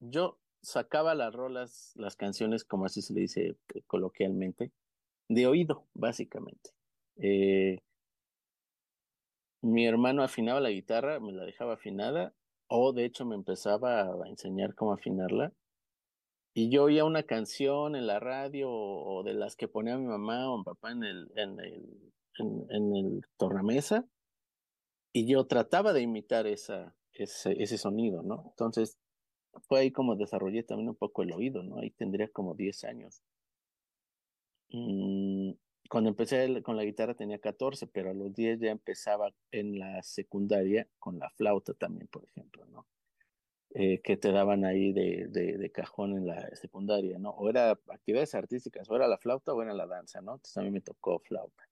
yo 0.00 0.38
sacaba 0.62 1.14
las 1.14 1.34
rolas, 1.34 1.92
las 1.96 2.16
canciones, 2.16 2.64
como 2.64 2.86
así 2.86 3.02
se 3.02 3.12
le 3.12 3.22
dice 3.22 3.56
eh, 3.74 3.82
coloquialmente, 3.86 4.72
de 5.28 5.46
oído, 5.46 5.84
básicamente. 5.94 6.70
Eh, 7.16 7.78
mi 9.62 9.86
hermano 9.86 10.22
afinaba 10.22 10.60
la 10.60 10.70
guitarra, 10.70 11.18
me 11.20 11.32
la 11.32 11.44
dejaba 11.44 11.74
afinada, 11.74 12.34
o 12.68 12.92
de 12.92 13.04
hecho 13.04 13.24
me 13.24 13.34
empezaba 13.34 14.02
a 14.02 14.28
enseñar 14.28 14.74
cómo 14.74 14.92
afinarla. 14.92 15.52
Y 16.54 16.70
yo 16.70 16.84
oía 16.84 17.04
una 17.04 17.24
canción 17.24 17.96
en 17.96 18.06
la 18.06 18.18
radio 18.18 18.70
o, 18.70 19.22
de 19.24 19.34
las 19.34 19.56
que 19.56 19.68
ponía 19.68 19.98
mi 19.98 20.06
mamá 20.06 20.50
o 20.50 20.58
mi 20.58 20.64
papá 20.64 20.92
en 20.92 21.04
el, 21.04 21.30
en 21.36 21.60
el, 21.60 22.12
en, 22.38 22.96
el 22.96 23.22
tornamesa, 23.36 24.06
y 25.12 25.26
yo 25.26 25.46
trataba 25.46 25.92
de 25.92 26.02
imitar 26.02 26.46
ese, 26.46 26.86
ese 27.12 27.78
sonido, 27.78 28.22
¿no? 28.22 28.44
Entonces, 28.50 28.98
fue 29.68 29.80
ahí 29.80 29.90
como 29.90 30.16
desarrollé 30.16 30.62
también 30.62 30.90
un 30.90 30.96
poco 30.96 31.22
el 31.22 31.32
oído, 31.32 31.62
¿no? 31.62 31.78
Ahí 31.78 31.90
tendría 31.90 32.28
como 32.28 32.54
10 32.54 32.84
años. 32.84 33.22
Mm, 34.70 35.52
cuando 35.88 36.10
empecé 36.10 36.62
con 36.62 36.76
la 36.76 36.84
guitarra 36.84 37.14
tenía 37.14 37.38
14, 37.38 37.86
pero 37.86 38.10
a 38.10 38.14
los 38.14 38.34
10 38.34 38.60
ya 38.60 38.70
empezaba 38.70 39.32
en 39.50 39.78
la 39.78 40.02
secundaria 40.02 40.88
con 40.98 41.18
la 41.18 41.30
flauta 41.30 41.74
también, 41.74 42.08
por 42.08 42.24
ejemplo, 42.24 42.66
¿no? 42.66 42.86
Eh, 43.74 44.00
que 44.02 44.16
te 44.16 44.32
daban 44.32 44.64
ahí 44.64 44.92
de, 44.92 45.26
de, 45.28 45.58
de, 45.58 45.70
cajón 45.70 46.16
en 46.16 46.26
la 46.26 46.48
secundaria, 46.56 47.18
¿no? 47.18 47.30
O 47.30 47.50
era 47.50 47.72
actividades 47.72 48.34
artísticas, 48.34 48.88
o 48.90 48.96
era 48.96 49.06
la 49.06 49.18
flauta 49.18 49.52
o 49.52 49.62
era 49.62 49.74
la 49.74 49.86
danza, 49.86 50.22
¿no? 50.22 50.34
Entonces 50.34 50.56
a 50.56 50.62
mí 50.62 50.70
me 50.70 50.80
tocó 50.80 51.18
flauta. 51.18 51.68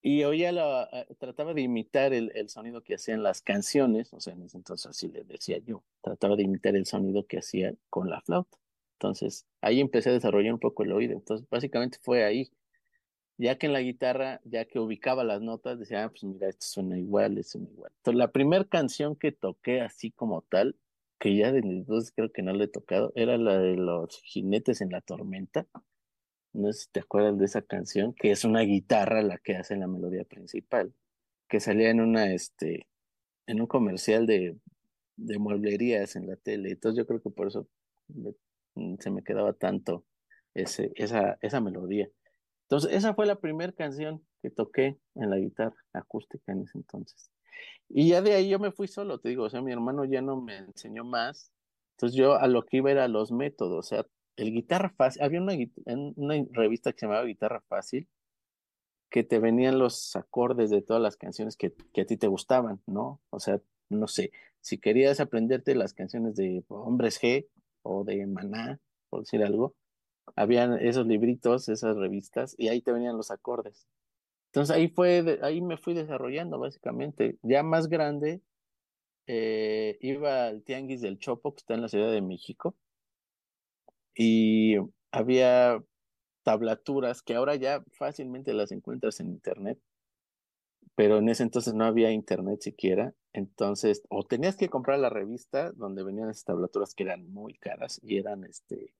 Y 0.00 0.22
oía 0.22 0.52
la, 0.52 0.88
eh, 0.92 1.14
trataba 1.18 1.54
de 1.54 1.62
imitar 1.62 2.12
el, 2.12 2.30
el 2.36 2.48
sonido 2.48 2.82
que 2.82 2.94
hacían 2.94 3.22
las 3.22 3.42
canciones, 3.42 4.12
o 4.12 4.20
sea, 4.20 4.32
en 4.34 4.42
ese 4.42 4.58
entonces 4.58 4.86
así 4.86 5.08
le 5.08 5.24
decía 5.24 5.58
yo, 5.58 5.82
trataba 6.02 6.36
de 6.36 6.44
imitar 6.44 6.76
el 6.76 6.86
sonido 6.86 7.26
que 7.26 7.38
hacía 7.38 7.74
con 7.90 8.08
la 8.08 8.20
flauta. 8.20 8.58
Entonces, 8.98 9.46
ahí 9.60 9.80
empecé 9.80 10.10
a 10.10 10.12
desarrollar 10.12 10.52
un 10.54 10.58
poco 10.60 10.82
el 10.82 10.92
oído. 10.92 11.14
Entonces, 11.14 11.46
básicamente 11.48 11.98
fue 12.02 12.24
ahí. 12.24 12.50
Ya 13.38 13.58
que 13.58 13.66
en 13.66 13.72
la 13.72 13.80
guitarra, 13.80 14.40
ya 14.44 14.64
que 14.66 14.80
ubicaba 14.80 15.24
las 15.24 15.40
notas, 15.40 15.78
decía, 15.78 16.04
ah, 16.04 16.10
pues 16.10 16.24
mira, 16.24 16.48
esto 16.48 16.66
suena 16.66 16.98
igual, 16.98 17.38
esto 17.38 17.52
suena 17.52 17.70
igual. 17.70 17.92
Entonces, 17.98 18.18
la 18.18 18.32
primera 18.32 18.64
canción 18.64 19.16
que 19.16 19.32
toqué 19.32 19.80
así 19.82 20.10
como 20.10 20.42
tal, 20.42 20.76
que 21.20 21.36
ya 21.36 21.52
desde 21.52 21.68
entonces 21.68 22.12
creo 22.14 22.32
que 22.32 22.42
no 22.42 22.52
le 22.52 22.64
he 22.64 22.68
tocado, 22.68 23.12
era 23.14 23.38
la 23.38 23.58
de 23.58 23.76
los 23.76 24.20
jinetes 24.22 24.80
en 24.80 24.90
la 24.90 25.00
tormenta. 25.00 25.68
No 26.52 26.72
sé 26.72 26.82
si 26.82 26.90
te 26.90 27.00
acuerdas 27.00 27.38
de 27.38 27.44
esa 27.46 27.62
canción, 27.62 28.14
que 28.14 28.32
es 28.32 28.44
una 28.44 28.62
guitarra 28.62 29.22
la 29.22 29.38
que 29.38 29.56
hace 29.56 29.76
la 29.76 29.86
melodía 29.86 30.24
principal, 30.24 30.92
que 31.48 31.60
salía 31.60 31.90
en 31.90 32.00
una, 32.00 32.32
este, 32.34 32.88
en 33.46 33.60
un 33.60 33.68
comercial 33.68 34.26
de, 34.26 34.56
de 35.16 35.38
mueblerías 35.38 36.16
en 36.16 36.28
la 36.28 36.36
tele. 36.36 36.72
Entonces 36.72 36.98
yo 36.98 37.06
creo 37.06 37.22
que 37.22 37.30
por 37.30 37.48
eso 37.48 37.68
Mm, 38.08 38.30
se 39.00 39.10
me 39.10 39.22
quedaba 39.22 39.52
tanto 39.52 40.04
ese, 40.54 40.92
esa, 40.96 41.38
esa 41.40 41.60
melodía. 41.60 42.08
Entonces, 42.62 42.92
esa 42.92 43.14
fue 43.14 43.26
la 43.26 43.40
primera 43.40 43.72
canción 43.72 44.22
que 44.42 44.50
toqué 44.50 44.98
en 45.14 45.30
la 45.30 45.38
guitarra 45.38 45.76
acústica 45.92 46.52
en 46.52 46.62
ese 46.62 46.78
entonces. 46.78 47.30
Y 47.88 48.08
ya 48.08 48.20
de 48.22 48.34
ahí 48.34 48.48
yo 48.48 48.58
me 48.58 48.72
fui 48.72 48.88
solo, 48.88 49.18
te 49.18 49.30
digo, 49.30 49.44
o 49.44 49.50
sea, 49.50 49.62
mi 49.62 49.72
hermano 49.72 50.04
ya 50.04 50.20
no 50.20 50.40
me 50.40 50.58
enseñó 50.58 51.04
más. 51.04 51.52
Entonces 51.96 52.16
yo 52.16 52.34
a 52.36 52.46
lo 52.46 52.64
que 52.64 52.76
iba 52.78 52.90
era 52.90 53.08
los 53.08 53.32
métodos, 53.32 53.86
o 53.86 53.88
sea, 53.88 54.06
el 54.36 54.52
guitarra 54.52 54.90
fácil, 54.90 55.22
había 55.22 55.40
una, 55.40 55.54
una 55.86 56.34
revista 56.52 56.92
que 56.92 57.00
se 57.00 57.06
llamaba 57.06 57.24
Guitarra 57.24 57.60
Fácil, 57.62 58.06
que 59.10 59.24
te 59.24 59.40
venían 59.40 59.78
los 59.78 60.14
acordes 60.14 60.70
de 60.70 60.82
todas 60.82 61.02
las 61.02 61.16
canciones 61.16 61.56
que, 61.56 61.74
que 61.92 62.02
a 62.02 62.06
ti 62.06 62.16
te 62.16 62.28
gustaban, 62.28 62.80
¿no? 62.86 63.20
O 63.30 63.40
sea, 63.40 63.60
no 63.88 64.06
sé, 64.06 64.30
si 64.60 64.78
querías 64.78 65.18
aprenderte 65.18 65.74
las 65.74 65.92
canciones 65.92 66.36
de 66.36 66.62
Hombres 66.68 67.20
G 67.20 67.48
o 67.88 68.04
de 68.04 68.26
Maná, 68.26 68.80
por 69.08 69.20
decir 69.20 69.42
algo, 69.42 69.74
habían 70.36 70.78
esos 70.78 71.06
libritos, 71.06 71.68
esas 71.68 71.96
revistas, 71.96 72.54
y 72.58 72.68
ahí 72.68 72.82
te 72.82 72.92
venían 72.92 73.16
los 73.16 73.30
acordes. 73.30 73.86
Entonces 74.52 74.74
ahí 74.76 74.88
fue, 74.88 75.38
ahí 75.42 75.60
me 75.60 75.76
fui 75.76 75.94
desarrollando 75.94 76.58
básicamente. 76.58 77.38
Ya 77.42 77.62
más 77.62 77.88
grande, 77.88 78.42
eh, 79.26 79.98
iba 80.00 80.46
al 80.46 80.62
Tianguis 80.62 81.00
del 81.00 81.18
Chopo, 81.18 81.54
que 81.54 81.60
está 81.60 81.74
en 81.74 81.82
la 81.82 81.88
Ciudad 81.88 82.12
de 82.12 82.22
México, 82.22 82.76
y 84.14 84.76
había 85.12 85.82
tablaturas 86.42 87.22
que 87.22 87.34
ahora 87.34 87.56
ya 87.56 87.84
fácilmente 87.92 88.52
las 88.54 88.72
encuentras 88.72 89.20
en 89.20 89.28
internet, 89.28 89.78
pero 90.94 91.18
en 91.18 91.28
ese 91.28 91.44
entonces 91.44 91.74
no 91.74 91.84
había 91.84 92.10
internet 92.12 92.60
siquiera, 92.62 93.14
entonces 93.32 94.02
o 94.10 94.24
tenías 94.24 94.56
que 94.56 94.68
comprar 94.68 94.98
la 94.98 95.10
revista 95.10 95.72
donde 95.72 96.02
venían 96.04 96.30
esas 96.30 96.44
tablaturas 96.44 96.94
que 96.94 97.04
eran 97.04 97.30
muy 97.32 97.54
caras 97.54 98.00
y 98.02 98.18
eran 98.18 98.44
este 98.44 98.94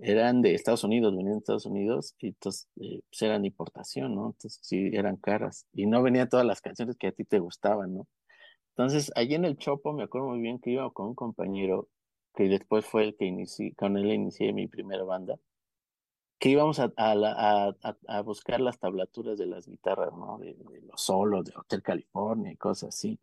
eran 0.00 0.42
de 0.42 0.54
Estados 0.54 0.84
Unidos, 0.84 1.12
venían 1.16 1.34
de 1.34 1.38
Estados 1.38 1.66
Unidos 1.66 2.14
y 2.20 2.28
entonces 2.28 2.68
eh, 2.80 3.00
pues 3.10 3.22
eran 3.22 3.44
importación, 3.44 4.14
¿no? 4.14 4.26
Entonces 4.28 4.60
sí 4.62 4.90
eran 4.92 5.16
caras 5.16 5.66
y 5.72 5.86
no 5.86 6.02
venían 6.02 6.28
todas 6.28 6.46
las 6.46 6.60
canciones 6.60 6.96
que 6.96 7.08
a 7.08 7.12
ti 7.12 7.24
te 7.24 7.40
gustaban, 7.40 7.94
¿no? 7.94 8.08
Entonces, 8.78 9.10
allí 9.16 9.34
en 9.34 9.44
el 9.44 9.58
Chopo 9.58 9.92
me 9.92 10.04
acuerdo 10.04 10.28
muy 10.28 10.40
bien 10.40 10.60
que 10.60 10.70
iba 10.70 10.88
con 10.92 11.08
un 11.08 11.14
compañero 11.16 11.88
que 12.32 12.44
después 12.44 12.86
fue 12.86 13.02
el 13.04 13.16
que 13.16 13.24
inicié, 13.24 13.74
con 13.74 13.96
él 13.96 14.12
inicié 14.12 14.52
mi 14.52 14.68
primera 14.68 15.02
banda, 15.02 15.36
que 16.38 16.50
íbamos 16.50 16.78
a, 16.78 16.92
a, 16.96 17.74
a, 18.06 18.20
buscar 18.22 18.60
las 18.60 18.78
tablaturas 18.78 19.38
de 19.38 19.46
las 19.46 19.66
guitarras, 19.66 20.12
¿no? 20.12 20.38
De, 20.38 20.56
los 20.86 21.00
solos, 21.00 21.44
de 21.44 21.52
Hotel 21.56 21.82
California 21.82 22.52
y 22.52 22.56
cosas 22.56 22.94
así, 22.94 23.18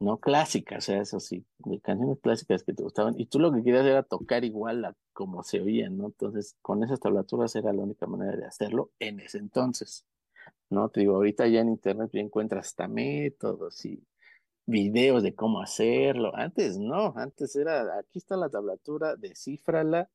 ¿no? 0.00 0.18
Clásicas, 0.18 0.78
o 0.78 0.86
sea, 0.86 1.00
eso 1.00 1.20
sí, 1.20 1.46
de 1.58 1.80
canciones 1.80 2.18
clásicas 2.20 2.64
que 2.64 2.74
te 2.74 2.82
gustaban. 2.82 3.14
Y 3.18 3.26
tú 3.26 3.38
lo 3.38 3.52
que 3.52 3.62
querías 3.62 3.86
era 3.86 4.02
tocar 4.02 4.44
igual 4.44 4.84
a 4.84 4.96
como 5.12 5.42
se 5.44 5.60
oían, 5.60 5.96
¿no? 5.96 6.06
Entonces, 6.06 6.56
con 6.60 6.82
esas 6.82 7.00
tablaturas 7.00 7.54
era 7.54 7.72
la 7.72 7.82
única 7.82 8.06
manera 8.06 8.36
de 8.36 8.46
hacerlo 8.46 8.90
en 8.98 9.20
ese 9.20 9.38
entonces, 9.38 10.04
¿no? 10.70 10.88
Te 10.90 11.00
digo, 11.00 11.14
ahorita 11.16 11.46
ya 11.48 11.60
en 11.60 11.68
internet 11.68 12.10
ya 12.12 12.20
encuentras 12.20 12.68
hasta 12.68 12.88
métodos 12.88 13.84
y 13.84 14.04
videos 14.66 15.22
de 15.22 15.34
cómo 15.34 15.60
hacerlo. 15.60 16.34
Antes 16.34 16.78
no, 16.78 17.14
antes 17.16 17.54
era, 17.56 17.98
aquí 17.98 18.18
está 18.18 18.36
la 18.36 18.50
tablatura, 18.50 19.16
descífrala 19.16 20.10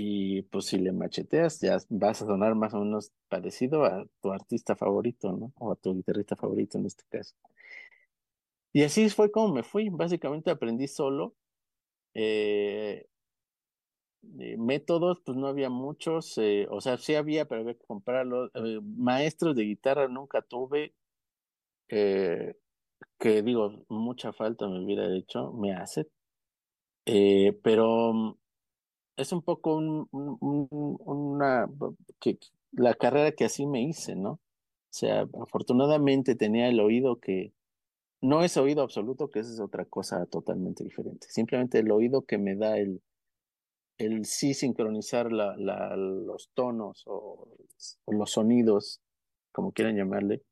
y 0.00 0.42
pues 0.42 0.66
si 0.66 0.78
le 0.78 0.92
macheteas 0.92 1.60
ya 1.60 1.78
vas 1.88 2.22
a 2.22 2.26
sonar 2.26 2.54
más 2.54 2.72
o 2.72 2.78
menos 2.80 3.10
parecido 3.28 3.84
a 3.84 4.06
tu 4.22 4.32
artista 4.32 4.76
favorito, 4.76 5.32
¿no? 5.32 5.52
O 5.58 5.72
a 5.72 5.76
tu 5.76 5.92
guitarrista 5.94 6.36
favorito 6.36 6.78
en 6.78 6.86
este 6.86 7.02
caso. 7.08 7.34
Y 8.72 8.84
así 8.84 9.08
fue 9.10 9.32
como 9.32 9.52
me 9.54 9.64
fui. 9.64 9.88
Básicamente 9.88 10.50
aprendí 10.50 10.86
solo. 10.86 11.34
Eh, 12.14 13.08
eh, 14.38 14.56
métodos, 14.56 15.20
pues 15.24 15.36
no 15.36 15.48
había 15.48 15.68
muchos. 15.68 16.38
Eh, 16.38 16.68
o 16.70 16.80
sea, 16.80 16.96
sí 16.98 17.16
había, 17.16 17.46
pero 17.46 17.62
había 17.62 17.74
que 17.74 17.84
comprarlos. 17.86 18.52
maestros 18.82 19.56
de 19.56 19.64
guitarra 19.64 20.06
nunca 20.06 20.42
tuve. 20.42 20.94
que 21.88 23.42
digo, 23.42 23.84
mucha 23.88 24.32
falta 24.32 24.68
me 24.68 24.84
hubiera 24.84 25.12
hecho, 25.16 25.52
me 25.52 25.72
hace. 25.74 26.08
pero 27.62 28.12
mm, 28.12 28.34
es 29.18 29.32
un 29.32 29.42
poco 29.42 29.76
una, 29.76 31.68
que, 32.20 32.38
la 32.72 32.94
carrera 32.94 33.32
que 33.32 33.44
así 33.44 33.66
me 33.66 33.82
hice, 33.82 34.14
¿no? 34.16 34.30
O 34.30 34.40
sea, 34.90 35.28
afortunadamente 35.42 36.34
tenía 36.34 36.68
el 36.68 36.80
oído 36.80 37.20
que, 37.20 37.52
no 38.20 38.42
es 38.42 38.56
oído 38.56 38.82
absoluto, 38.82 39.30
que 39.30 39.40
es 39.40 39.60
otra 39.60 39.84
cosa 39.84 40.26
totalmente 40.26 40.84
diferente. 40.84 41.26
Simplemente 41.30 41.78
el 41.78 41.90
oído 41.90 42.22
que 42.22 42.38
me 42.38 42.56
da 42.56 42.78
el, 42.78 43.02
el 43.98 44.24
sí 44.24 44.54
sincronizar 44.54 45.32
la, 45.32 45.56
la, 45.56 45.96
los 45.96 46.50
tonos 46.54 47.04
o, 47.06 47.48
los 48.06 48.30
sonidos, 48.30 49.00
como 49.52 49.72
quieran 49.72 49.96
llamarle, 49.96 50.42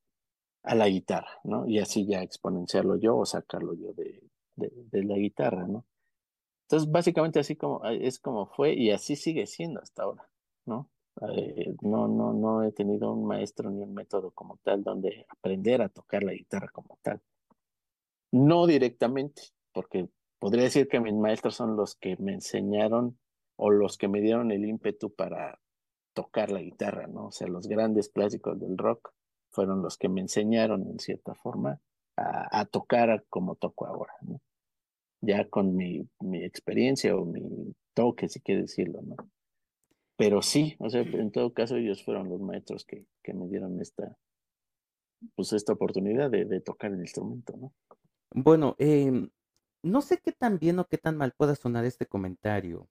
a 0.62 0.74
la 0.74 0.88
guitarra, 0.88 1.40
¿no? 1.44 1.66
Y 1.68 1.78
así 1.78 2.06
ya 2.06 2.22
exponenciarlo 2.22 2.96
yo 2.96 3.16
o 3.16 3.26
sacarlo 3.26 3.74
yo 3.74 3.92
de, 3.92 4.22
de, 4.56 4.72
de 4.90 5.04
la 5.04 5.16
guitarra, 5.16 5.66
¿no? 5.68 5.84
Entonces, 6.66 6.90
básicamente 6.90 7.38
así 7.38 7.54
como 7.54 7.84
es 7.84 8.18
como 8.18 8.46
fue 8.46 8.74
y 8.74 8.90
así 8.90 9.14
sigue 9.14 9.46
siendo 9.46 9.80
hasta 9.80 10.02
ahora, 10.02 10.28
¿no? 10.64 10.90
Eh, 11.32 11.74
no, 11.80 12.08
no, 12.08 12.32
no 12.32 12.64
he 12.64 12.72
tenido 12.72 13.12
un 13.12 13.24
maestro 13.24 13.70
ni 13.70 13.82
un 13.82 13.94
método 13.94 14.32
como 14.32 14.58
tal 14.64 14.82
donde 14.82 15.26
aprender 15.28 15.80
a 15.80 15.88
tocar 15.88 16.24
la 16.24 16.32
guitarra 16.32 16.68
como 16.72 16.98
tal. 17.02 17.22
No 18.32 18.66
directamente, 18.66 19.42
porque 19.72 20.08
podría 20.40 20.64
decir 20.64 20.88
que 20.88 20.98
mis 20.98 21.14
maestros 21.14 21.54
son 21.54 21.76
los 21.76 21.94
que 21.94 22.16
me 22.18 22.34
enseñaron 22.34 23.16
o 23.56 23.70
los 23.70 23.96
que 23.96 24.08
me 24.08 24.20
dieron 24.20 24.50
el 24.50 24.66
ímpetu 24.66 25.14
para 25.14 25.60
tocar 26.14 26.50
la 26.50 26.60
guitarra, 26.60 27.06
¿no? 27.06 27.26
O 27.26 27.32
sea, 27.32 27.46
los 27.46 27.68
grandes 27.68 28.08
clásicos 28.08 28.58
del 28.58 28.76
rock 28.76 29.12
fueron 29.50 29.82
los 29.82 29.96
que 29.96 30.08
me 30.08 30.20
enseñaron 30.20 30.82
en 30.88 30.98
cierta 30.98 31.34
forma 31.34 31.80
a, 32.16 32.60
a 32.60 32.64
tocar 32.66 33.24
como 33.30 33.54
toco 33.54 33.86
ahora, 33.86 34.14
¿no? 34.22 34.40
Ya 35.20 35.48
con 35.48 35.76
mi, 35.76 36.08
mi 36.20 36.44
experiencia 36.44 37.16
o 37.16 37.24
mi 37.24 37.74
toque, 37.94 38.28
si 38.28 38.40
quiere 38.40 38.62
decirlo, 38.62 39.02
¿no? 39.02 39.16
Pero 40.16 40.40
sí, 40.42 40.76
o 40.78 40.88
sea, 40.88 41.02
en 41.02 41.30
todo 41.30 41.52
caso 41.52 41.76
ellos 41.76 42.02
fueron 42.02 42.28
los 42.28 42.40
maestros 42.40 42.84
que, 42.84 43.06
que 43.22 43.34
me 43.34 43.48
dieron 43.48 43.80
esta, 43.80 44.16
pues 45.34 45.52
esta 45.52 45.74
oportunidad 45.74 46.30
de, 46.30 46.44
de 46.46 46.60
tocar 46.60 46.92
el 46.92 47.00
instrumento, 47.00 47.56
¿no? 47.56 47.72
Bueno, 48.30 48.76
eh, 48.78 49.28
no 49.82 50.02
sé 50.02 50.18
qué 50.18 50.32
tan 50.32 50.58
bien 50.58 50.78
o 50.78 50.86
qué 50.86 50.98
tan 50.98 51.16
mal 51.16 51.32
pueda 51.36 51.54
sonar 51.54 51.84
este 51.84 52.06
comentario. 52.06 52.88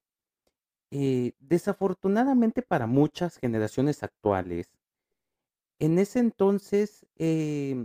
Eh, 0.92 1.34
desafortunadamente 1.40 2.62
para 2.62 2.88
muchas 2.88 3.38
generaciones 3.38 4.04
actuales, 4.04 4.72
en 5.80 6.00
ese 6.00 6.20
entonces 6.20 7.06
eh, 7.18 7.76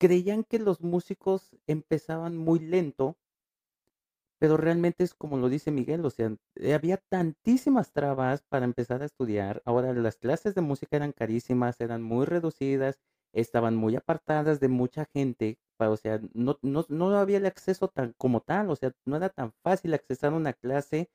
creían 0.00 0.44
que 0.44 0.58
los 0.58 0.80
músicos 0.82 1.56
empezaban 1.68 2.36
muy 2.36 2.58
lento, 2.58 3.18
pero 4.38 4.56
realmente 4.56 5.04
es 5.04 5.14
como 5.14 5.36
lo 5.36 5.48
dice 5.48 5.70
Miguel, 5.70 6.04
o 6.04 6.10
sea, 6.10 6.34
eh, 6.56 6.72
había 6.74 6.96
tantísimas 6.96 7.92
trabas 7.92 8.42
para 8.42 8.64
empezar 8.64 9.02
a 9.02 9.04
estudiar. 9.04 9.62
Ahora 9.66 9.92
las 9.92 10.16
clases 10.16 10.54
de 10.54 10.62
música 10.62 10.96
eran 10.96 11.12
carísimas, 11.12 11.80
eran 11.80 12.02
muy 12.02 12.24
reducidas, 12.26 13.00
estaban 13.34 13.76
muy 13.76 13.96
apartadas 13.96 14.58
de 14.60 14.68
mucha 14.68 15.04
gente, 15.12 15.58
o 15.78 15.96
sea, 15.96 16.20
no, 16.34 16.58
no, 16.62 16.84
no 16.88 17.16
había 17.18 17.38
el 17.38 17.46
acceso 17.46 17.88
tan 17.88 18.14
como 18.18 18.40
tal, 18.40 18.70
o 18.70 18.76
sea, 18.76 18.92
no 19.06 19.16
era 19.16 19.28
tan 19.30 19.52
fácil 19.62 19.94
accesar 19.94 20.32
a 20.32 20.36
una 20.36 20.52
clase, 20.54 21.10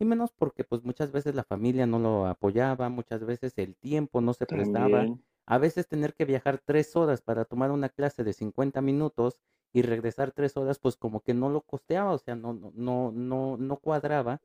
y 0.00 0.04
menos 0.06 0.32
porque 0.32 0.64
pues 0.64 0.84
muchas 0.84 1.12
veces 1.12 1.34
la 1.36 1.44
familia 1.44 1.86
no 1.86 1.98
lo 2.00 2.26
apoyaba, 2.26 2.88
muchas 2.90 3.24
veces 3.26 3.54
el 3.58 3.76
tiempo 3.76 4.20
no 4.22 4.34
se 4.34 4.46
prestaba. 4.46 5.10
A 5.46 5.58
veces 5.58 5.88
tener 5.88 6.14
que 6.14 6.24
viajar 6.24 6.60
tres 6.64 6.96
horas 6.96 7.20
para 7.20 7.44
tomar 7.44 7.70
una 7.70 7.88
clase 7.88 8.24
de 8.24 8.32
50 8.32 8.80
minutos 8.80 9.40
y 9.72 9.82
regresar 9.82 10.32
tres 10.32 10.56
horas, 10.56 10.78
pues 10.78 10.96
como 10.96 11.20
que 11.20 11.34
no 11.34 11.48
lo 11.48 11.62
costeaba, 11.62 12.12
o 12.12 12.18
sea, 12.18 12.36
no, 12.36 12.52
no, 12.52 12.72
no, 12.74 13.12
no, 13.12 13.56
no 13.56 13.76
cuadraba. 13.78 14.40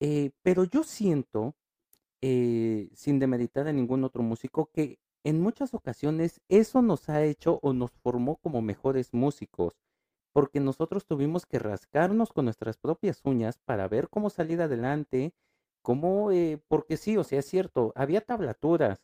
Eh, 0.00 0.30
pero 0.42 0.64
yo 0.64 0.84
siento, 0.84 1.54
eh, 2.20 2.90
sin 2.94 3.18
demeritar 3.18 3.66
a 3.68 3.72
ningún 3.72 4.04
otro 4.04 4.22
músico, 4.22 4.70
que 4.72 4.98
en 5.24 5.40
muchas 5.40 5.74
ocasiones 5.74 6.40
eso 6.48 6.82
nos 6.82 7.08
ha 7.08 7.24
hecho 7.24 7.58
o 7.62 7.72
nos 7.72 7.92
formó 7.92 8.36
como 8.36 8.62
mejores 8.62 9.12
músicos, 9.14 9.74
porque 10.32 10.60
nosotros 10.60 11.06
tuvimos 11.06 11.46
que 11.46 11.58
rascarnos 11.58 12.32
con 12.32 12.46
nuestras 12.46 12.76
propias 12.76 13.20
uñas 13.24 13.58
para 13.64 13.88
ver 13.88 14.08
cómo 14.08 14.30
salir 14.30 14.60
adelante, 14.60 15.34
cómo, 15.82 16.30
eh, 16.32 16.60
porque 16.68 16.96
sí, 16.96 17.16
o 17.16 17.24
sea, 17.24 17.40
es 17.40 17.46
cierto, 17.46 17.92
había 17.96 18.20
tablaturas, 18.20 19.00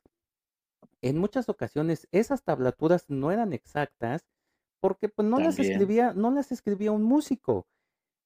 en 1.03 1.19
muchas 1.19 1.49
ocasiones 1.49 2.09
esas 2.13 2.43
tablaturas 2.43 3.07
no 3.09 3.33
eran 3.33 3.53
exactas 3.53 4.27
porque 4.81 5.09
pues 5.09 5.29
no 5.29 5.39
las 5.39 5.59
escribía, 5.59 6.13
no 6.15 6.31
las 6.31 6.53
escribía 6.53 6.93
un 6.93 7.03
músico. 7.03 7.67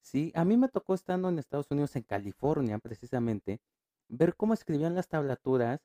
Sí, 0.01 0.31
a 0.35 0.45
mí 0.45 0.57
me 0.57 0.69
tocó 0.69 0.93
estando 0.93 1.29
en 1.29 1.39
Estados 1.39 1.71
Unidos, 1.71 1.95
en 1.95 2.03
California 2.03 2.79
precisamente, 2.79 3.61
ver 4.07 4.35
cómo 4.35 4.53
escribían 4.53 4.95
las 4.95 5.07
tablaturas 5.07 5.81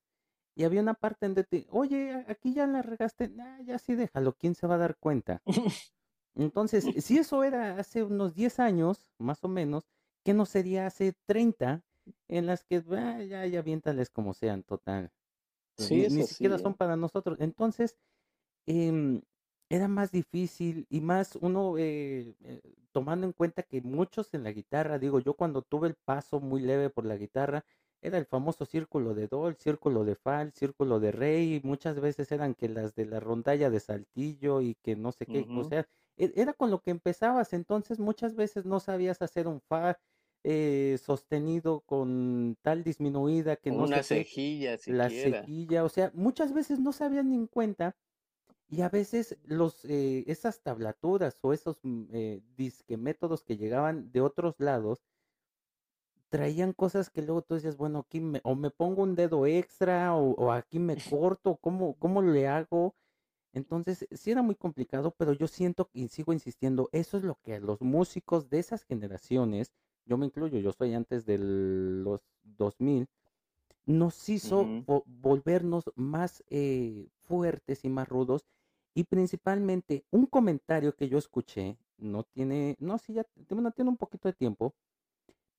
y 0.54 0.64
había 0.64 0.82
una 0.82 0.94
parte 0.94 1.26
en 1.26 1.34
donde, 1.34 1.66
oye, 1.70 2.24
aquí 2.28 2.52
ya 2.54 2.66
la 2.66 2.82
regaste, 2.82 3.32
ya 3.64 3.78
sí 3.78 3.94
déjalo, 3.94 4.34
¿quién 4.34 4.54
se 4.54 4.66
va 4.66 4.74
a 4.74 4.78
dar 4.78 4.96
cuenta? 4.98 5.42
Entonces, 6.34 6.84
si 7.04 7.18
eso 7.18 7.44
era 7.44 7.78
hace 7.78 8.02
unos 8.02 8.34
10 8.34 8.60
años, 8.60 9.08
más 9.18 9.42
o 9.44 9.48
menos, 9.48 9.88
¿qué 10.24 10.34
no 10.34 10.46
sería 10.46 10.86
hace 10.86 11.14
30 11.26 11.82
en 12.28 12.46
las 12.46 12.64
que 12.64 12.82
ah, 12.90 13.22
ya, 13.22 13.46
ya 13.46 13.58
aviéntales 13.58 14.10
como 14.10 14.34
sean, 14.34 14.62
total? 14.62 15.12
Ni, 15.90 16.22
siquiera 16.24 16.58
son 16.58 16.74
para 16.74 16.96
nosotros. 16.96 17.38
Entonces, 17.40 17.96
em, 18.66 19.22
era 19.70 19.88
más 19.88 20.10
difícil 20.12 20.86
y 20.90 21.00
más 21.00 21.36
uno, 21.40 21.78
eh, 21.78 22.34
eh, 22.44 22.60
tomando 22.92 23.26
en 23.26 23.32
cuenta 23.32 23.62
que 23.62 23.80
muchos 23.82 24.34
en 24.34 24.44
la 24.44 24.52
guitarra, 24.52 24.98
digo, 24.98 25.20
yo 25.20 25.34
cuando 25.34 25.62
tuve 25.62 25.88
el 25.88 25.94
paso 25.94 26.40
muy 26.40 26.60
leve 26.60 26.90
por 26.90 27.06
la 27.06 27.16
guitarra, 27.16 27.64
era 28.02 28.18
el 28.18 28.26
famoso 28.26 28.64
círculo 28.64 29.14
de 29.14 29.28
do, 29.28 29.48
el 29.48 29.56
círculo 29.56 30.04
de 30.04 30.16
fa, 30.16 30.42
el 30.42 30.52
círculo 30.52 31.00
de 31.00 31.12
re, 31.12 31.42
y 31.42 31.60
muchas 31.62 32.00
veces 32.00 32.32
eran 32.32 32.54
que 32.54 32.68
las 32.68 32.94
de 32.94 33.06
la 33.06 33.20
rondalla 33.20 33.70
de 33.70 33.80
saltillo 33.80 34.60
y 34.62 34.74
que 34.76 34.96
no 34.96 35.12
sé 35.12 35.26
qué, 35.26 35.46
o 35.54 35.64
sea, 35.64 35.86
e 36.16 36.32
era 36.36 36.52
con 36.54 36.70
lo 36.70 36.80
que 36.80 36.90
empezabas, 36.90 37.52
entonces 37.52 37.98
muchas 37.98 38.34
veces 38.34 38.64
no 38.64 38.80
sabías 38.80 39.20
hacer 39.22 39.46
un 39.46 39.60
fa, 39.60 39.98
eh, 40.44 40.98
sostenido 41.02 41.80
con 41.82 42.56
tal 42.62 42.84
disminuida 42.84 43.56
que 43.56 43.72
no 43.72 43.86
Una 43.86 44.02
qué, 44.02 44.02
cejilla 44.02 44.76
la 44.86 45.10
siquiera. 45.10 45.50
cejilla, 45.50 45.84
o 45.84 45.88
sea, 45.88 46.10
muchas 46.14 46.52
veces 46.54 46.80
no 46.80 46.92
se 46.92 47.04
habían 47.04 47.30
ni 47.30 47.36
en 47.36 47.46
cuenta, 47.48 47.96
y 48.68 48.82
a 48.82 48.88
veces 48.90 49.38
los, 49.44 49.84
eh, 49.86 50.24
esas 50.28 50.62
tablaturas 50.62 51.38
o 51.42 51.52
esos, 51.54 51.80
mm, 51.84 52.04
eh, 52.12 52.42
métodos 52.98 53.44
que 53.44 53.56
llegaban 53.58 54.12
de 54.12 54.20
otros 54.22 54.56
lados 54.60 55.04
traían 56.28 56.72
cosas 56.72 57.10
que 57.10 57.22
luego 57.22 57.42
tú 57.42 57.54
decías, 57.54 57.76
bueno, 57.76 58.00
aquí 58.00 58.20
me 58.20 58.40
o 58.44 58.54
me 58.54 58.70
pongo 58.70 59.02
un 59.02 59.14
dedo 59.16 59.46
extra 59.46 60.14
o 60.14 60.30
o 60.34 60.52
aquí 60.52 60.78
me 60.78 60.96
corto, 61.02 61.56
¿cómo 61.56 61.98
cómo 61.98 62.22
le 62.22 62.46
hago? 62.48 62.96
Entonces, 63.52 64.06
sí 64.12 64.30
era 64.30 64.42
muy 64.42 64.54
complicado, 64.54 65.12
pero 65.18 65.32
yo 65.32 65.46
siento 65.48 65.90
y 65.92 66.08
sigo 66.08 66.32
insistiendo, 66.32 66.88
eso 66.92 67.16
es 67.18 67.24
lo 67.24 67.36
que 67.42 67.54
a 67.54 67.60
los 67.60 67.80
músicos 67.80 68.48
de 68.50 68.58
esas 68.60 68.84
generaciones, 68.84 69.72
yo 70.06 70.16
me 70.18 70.26
incluyo, 70.26 70.58
yo 70.60 70.72
soy 70.72 70.94
antes 70.94 71.26
de 71.26 71.38
los 71.38 72.22
2000, 72.44 73.08
nos 73.86 74.28
hizo 74.28 74.68
Ujú. 74.68 74.84
vo 74.86 75.04
volvernos 75.06 75.84
más, 75.96 76.44
eh, 76.48 77.08
fuertes 77.24 77.84
y 77.84 77.90
más 77.90 78.08
rudos, 78.08 78.46
y 78.94 79.04
principalmente 79.04 80.04
un 80.10 80.26
comentario 80.26 80.94
que 80.96 81.08
yo 81.08 81.18
escuché, 81.18 81.78
no 81.98 82.24
tiene 82.24 82.76
no, 82.80 82.98
sí, 82.98 83.14
ya, 83.14 83.26
bueno, 83.50 83.72
tiene 83.72 83.90
un 83.90 83.96
poquito 83.96 84.28
de 84.28 84.34
tiempo, 84.34 84.74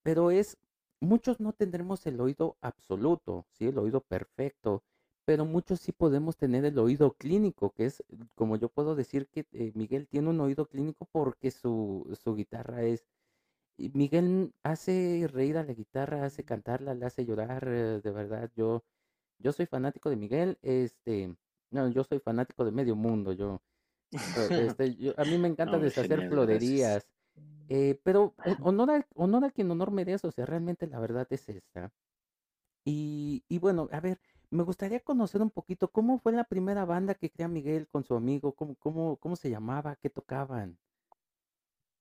pero 0.03 0.31
es, 0.31 0.57
muchos 0.99 1.39
no 1.39 1.53
tendremos 1.53 2.05
el 2.07 2.19
oído 2.21 2.57
absoluto, 2.61 3.45
¿sí? 3.51 3.67
El 3.67 3.77
oído 3.79 4.01
perfecto, 4.01 4.83
pero 5.25 5.45
muchos 5.45 5.79
sí 5.81 5.91
podemos 5.91 6.37
tener 6.37 6.65
el 6.65 6.77
oído 6.79 7.13
clínico, 7.17 7.71
que 7.73 7.85
es 7.85 8.03
como 8.35 8.55
yo 8.57 8.69
puedo 8.69 8.95
decir 8.95 9.27
que 9.29 9.45
eh, 9.53 9.71
Miguel 9.75 10.07
tiene 10.07 10.29
un 10.29 10.39
oído 10.41 10.67
clínico 10.67 11.07
porque 11.11 11.51
su, 11.51 12.17
su 12.21 12.35
guitarra 12.35 12.83
es... 12.83 13.07
y 13.77 13.89
Miguel 13.91 14.53
hace 14.63 15.27
reír 15.31 15.57
a 15.57 15.63
la 15.63 15.73
guitarra, 15.73 16.25
hace 16.25 16.43
cantarla, 16.45 16.93
la 16.95 17.07
hace 17.07 17.25
llorar, 17.25 17.65
eh, 17.67 18.01
de 18.03 18.11
verdad, 18.11 18.51
yo, 18.55 18.83
yo 19.39 19.51
soy 19.53 19.65
fanático 19.67 20.09
de 20.09 20.17
Miguel, 20.17 20.59
este, 20.63 21.35
no, 21.71 21.89
yo 21.89 22.03
soy 22.05 22.19
fanático 22.19 22.65
de 22.65 22.71
medio 22.71 22.95
mundo, 22.97 23.33
yo, 23.33 23.61
eh, 24.35 24.51
este, 24.55 24.95
yo- 24.95 25.13
a 25.17 25.25
mí 25.25 25.37
me 25.37 25.47
encanta 25.49 25.77
No, 25.77 25.79
deshacer 25.79 26.23
genial, 26.23 26.23
florerías, 26.23 27.07
eh, 27.69 27.99
pero 28.03 28.35
ho- 28.43 28.57
honor 28.61 28.91
a, 28.91 29.07
honor 29.15 29.45
a 29.45 29.51
quien 29.51 29.71
honor 29.71 29.91
merece, 29.91 30.27
o 30.27 30.31
sea, 30.31 30.45
realmente 30.45 30.87
la 30.87 30.99
verdad 30.99 31.27
es 31.31 31.49
esta. 31.49 31.93
Y, 32.85 33.43
y 33.47 33.59
bueno, 33.59 33.89
a 33.91 33.99
ver, 33.99 34.19
me 34.51 34.63
gustaría 34.63 34.99
conocer 34.99 35.41
un 35.41 35.49
poquito 35.49 35.89
cómo 35.89 36.19
fue 36.19 36.33
la 36.33 36.43
primera 36.43 36.85
banda 36.85 37.15
que 37.15 37.31
crea 37.31 37.47
Miguel 37.47 37.87
con 37.87 38.03
su 38.03 38.15
amigo, 38.15 38.53
cómo, 38.53 38.75
cómo, 38.75 39.15
cómo 39.17 39.35
se 39.35 39.49
llamaba, 39.49 39.95
qué 39.95 40.09
tocaban. 40.09 40.77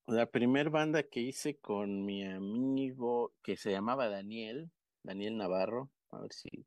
La 0.07 0.27
primer 0.27 0.71
banda 0.71 1.05
que 1.05 1.21
hice 1.21 1.57
con 1.59 2.05
mi 2.05 2.25
amigo 2.25 3.33
que 3.43 3.57
se 3.57 3.71
llamaba 3.71 4.09
Daniel, 4.09 4.69
Daniel 5.05 5.37
Navarro, 5.37 5.91
a 6.11 6.21
ver 6.21 6.33
si 6.33 6.67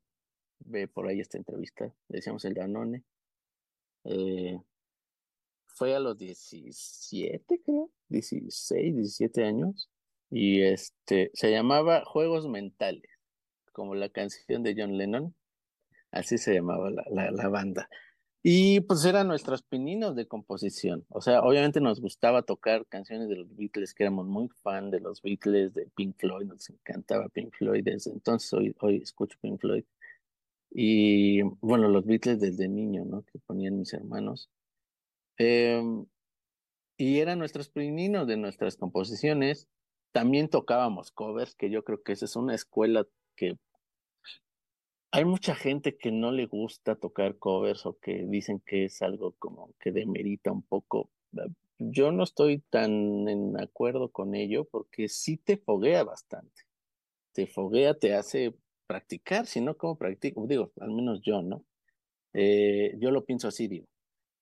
ve 0.60 0.88
por 0.88 1.08
ahí 1.08 1.20
esta 1.20 1.38
entrevista, 1.38 1.94
decíamos 2.08 2.46
el 2.46 2.54
Danone, 2.54 3.04
eh, 4.06 4.58
fue 5.66 5.94
a 5.94 6.00
los 6.00 6.18
17, 6.18 7.62
creo, 7.62 7.92
16, 8.08 8.96
17 8.96 9.44
años, 9.44 9.90
y 10.30 10.62
este, 10.62 11.30
se 11.34 11.52
llamaba 11.52 12.06
Juegos 12.06 12.48
Mentales, 12.48 13.10
como 13.74 13.96
la 13.96 14.08
canción 14.08 14.64
de 14.64 14.76
John 14.78 14.98
Lennon, 14.98 15.36
así 16.14 16.38
se 16.38 16.54
llamaba 16.54 16.90
la, 16.90 17.32
la, 17.32 17.50
banda. 17.50 17.90
Y 18.42 18.82
pues 18.82 19.06
eran 19.06 19.28
nuestros 19.28 19.64
pininos 19.64 20.16
de 20.16 20.28
composición. 20.28 21.06
O 21.10 21.22
sea, 21.22 21.42
obviamente 21.42 21.82
nos 21.82 22.02
gustaba 22.02 22.44
tocar 22.44 22.86
canciones 22.88 23.30
de 23.30 23.38
los 23.38 23.56
Beatles, 23.56 23.94
que 23.94 24.04
éramos 24.04 24.28
muy 24.28 24.50
fan 24.62 24.92
de 24.92 25.00
los 25.00 25.22
Beatles, 25.22 25.74
de 25.74 25.88
Pink 25.96 26.18
Floyd, 26.18 26.46
nos 26.46 26.70
encantaba 26.70 27.30
Pink 27.30 27.54
Floyd. 27.56 27.84
Desde 27.84 28.12
entonces 28.12 28.52
hoy, 28.54 28.76
hoy 28.82 28.98
escucho 28.98 29.38
Pink 29.42 29.60
Floyd. 29.60 29.86
Y 30.72 31.42
bueno, 31.62 31.88
los 31.88 32.06
Beatles 32.06 32.40
desde 32.40 32.68
niño, 32.68 33.06
¿no? 33.06 33.24
Que 33.24 33.40
ponían 33.40 33.78
mis 33.80 33.94
hermanos. 33.94 34.50
Em, 35.38 36.06
y 36.98 37.20
eran 37.20 37.40
nuestros 37.40 37.70
pininos 37.70 38.28
de 38.28 38.38
nuestras 38.38 38.78
composiciones. 38.78 39.68
También 40.12 40.50
tocábamos 40.50 41.12
covers, 41.12 41.56
que 41.56 41.70
yo 41.70 41.84
creo 41.84 42.04
que 42.04 42.14
esa 42.14 42.26
es 42.26 42.36
una 42.36 42.56
escuela 42.56 43.06
que 43.36 43.58
Hay 45.16 45.26
mucha 45.26 45.54
gente 45.54 45.96
que 45.96 46.12
no 46.12 46.32
le 46.32 46.48
gusta 46.48 46.96
tocar 46.96 47.38
covers 47.38 47.86
o 47.86 48.00
que 48.00 48.26
dicen 48.26 48.60
que 48.66 48.86
es 48.86 49.00
algo 49.04 49.34
como 49.38 49.70
que 49.80 49.92
demerita 49.92 50.52
un 50.52 50.64
poco. 50.64 51.12
Eh, 51.38 51.50
Yo 51.78 52.12
no 52.12 52.24
estoy 52.24 52.62
tan 52.72 53.30
en 53.30 53.62
acuerdo 53.62 54.10
con 54.10 54.34
ello 54.34 54.66
porque 54.66 55.08
sí 55.10 55.38
te 55.38 55.58
foguea 55.58 56.04
bastante. 56.04 56.64
Te 57.32 57.46
foguea, 57.46 57.94
te 57.94 58.16
hace 58.16 58.56
practicar, 58.88 59.46
si 59.46 59.62
no, 59.62 59.78
¿cómo 59.78 60.00
practico? 60.00 60.48
Digo, 60.48 60.72
al 60.82 60.90
menos 60.90 61.22
yo, 61.22 61.44
¿no? 61.44 61.64
Eh, 62.34 62.96
yo 63.00 63.12
lo 63.12 63.24
pienso 63.24 63.48
así, 63.48 63.68
digo. 63.68 63.86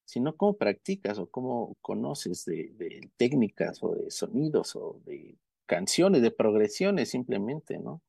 Si 0.05 0.21
no, 0.21 0.37
¿cómo 0.37 0.57
practicas 0.57 1.19
o 1.19 1.27
cómo 1.29 1.75
conoces 1.81 2.45
de, 2.45 3.09
técnicas 3.17 3.83
o 3.83 3.95
de 3.95 4.09
sonidos 4.09 4.77
o 4.77 5.01
de 5.05 5.35
canciones, 5.65 6.21
de 6.21 6.31
progresiones 6.31 7.09
simplemente, 7.09 7.77
¿no? 7.77 8.01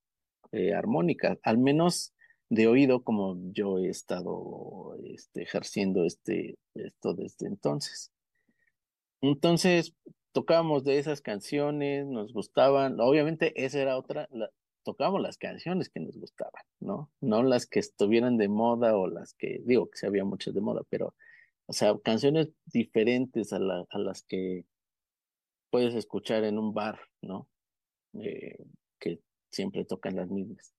eh, 0.53 0.75
armónica, 0.75 1.38
al 1.42 1.59
menos 1.59 2.14
de 2.53 2.67
oído, 2.67 3.03
como 3.03 3.51
yo 3.53 3.79
he 3.79 3.88
estado 3.88 4.95
este, 5.05 5.43
ejerciendo 5.43 6.05
este, 6.05 6.59
esto 6.75 7.15
desde 7.15 7.47
entonces. 7.47 8.12
Entonces, 9.23 9.95
tocábamos 10.33 10.85
de 10.85 10.99
esas 10.99 11.23
canciones, 11.23 12.07
nos 12.07 12.35
gustaban, 12.35 13.01
obviamente 13.01 13.55
esa 13.65 13.81
era 13.81 13.97
otra, 13.97 14.29
la, 14.31 14.51
tocábamos 14.83 15.23
las 15.23 15.38
canciones 15.38 15.88
que 15.88 16.01
nos 16.01 16.15
gustaban, 16.19 16.62
¿no? 16.79 17.11
No 17.23 17.43
las 17.43 17.65
que 17.67 17.79
estuvieran 17.79 18.37
de 18.37 18.49
moda 18.49 18.99
o 18.99 19.07
las 19.07 19.33
que, 19.33 19.62
digo 19.65 19.88
que 19.88 19.97
sí 19.97 20.05
había 20.05 20.25
muchas 20.25 20.53
de 20.53 20.61
moda, 20.61 20.83
pero, 20.91 21.15
o 21.65 21.73
sea, 21.73 21.99
canciones 22.05 22.51
diferentes 22.67 23.55
a, 23.55 23.57
a 23.88 23.99
las 23.99 24.25
que 24.25 24.67
puedes 25.71 25.95
escuchar 25.95 26.45
en 26.45 26.59
un 26.59 26.75
bar, 26.75 27.01
¿no? 27.23 27.49
Eh, 28.12 28.59
que 28.99 29.21
siempre 29.51 29.87
tocan 29.87 30.17
las 30.17 30.29
mismas. 30.29 30.75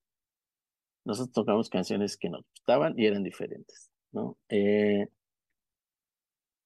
Nosotros 1.06 1.34
tocamos 1.34 1.70
canciones 1.70 2.18
que 2.18 2.30
nos 2.30 2.46
gustaban 2.50 2.98
y 2.98 3.06
eran 3.06 3.24
diferentes, 3.24 3.92
¿no? 4.12 4.38
Eh, 4.50 5.08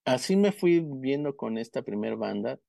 así 0.06 0.36
me 0.36 0.52
fui 0.52 0.80
viendo 0.80 1.36
con 1.36 1.58
esta 1.58 1.82
primer 1.82 2.15
banda. 2.15 2.60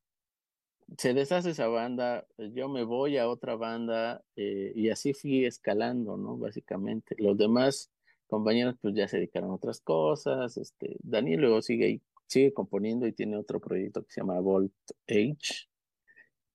Se 0.97 1.13
deshace 1.13 1.51
esa 1.51 1.69
banda, 1.69 2.27
yo 2.39 2.69
me 2.69 2.83
voy 2.85 3.19
a 3.19 3.29
otra 3.29 3.57
banda 3.57 4.23
eh, 4.37 4.73
y 4.75 4.89
así 4.89 5.13
fui 5.13 5.45
escalando, 5.45 6.17
¿no? 6.17 6.39
Básicamente. 6.39 7.15
Los 7.19 7.37
demás 7.37 7.91
compañeros 8.27 8.77
pues 8.81 8.95
ya 8.95 9.09
se 9.09 9.17
dedicaron 9.17 9.51
a 9.51 9.55
otras 9.55 9.81
cosas. 9.81 10.57
Este, 10.57 10.97
Daniel 11.01 11.41
luego 11.41 11.61
sigue, 11.61 12.01
sigue 12.27 12.55
componiendo 12.55 13.07
y 13.07 13.13
tiene 13.13 13.37
otro 13.37 13.61
proyecto 13.61 14.03
que 14.05 14.13
se 14.13 14.21
llama 14.23 14.41
Volt 14.41 14.73
Age, 15.09 15.69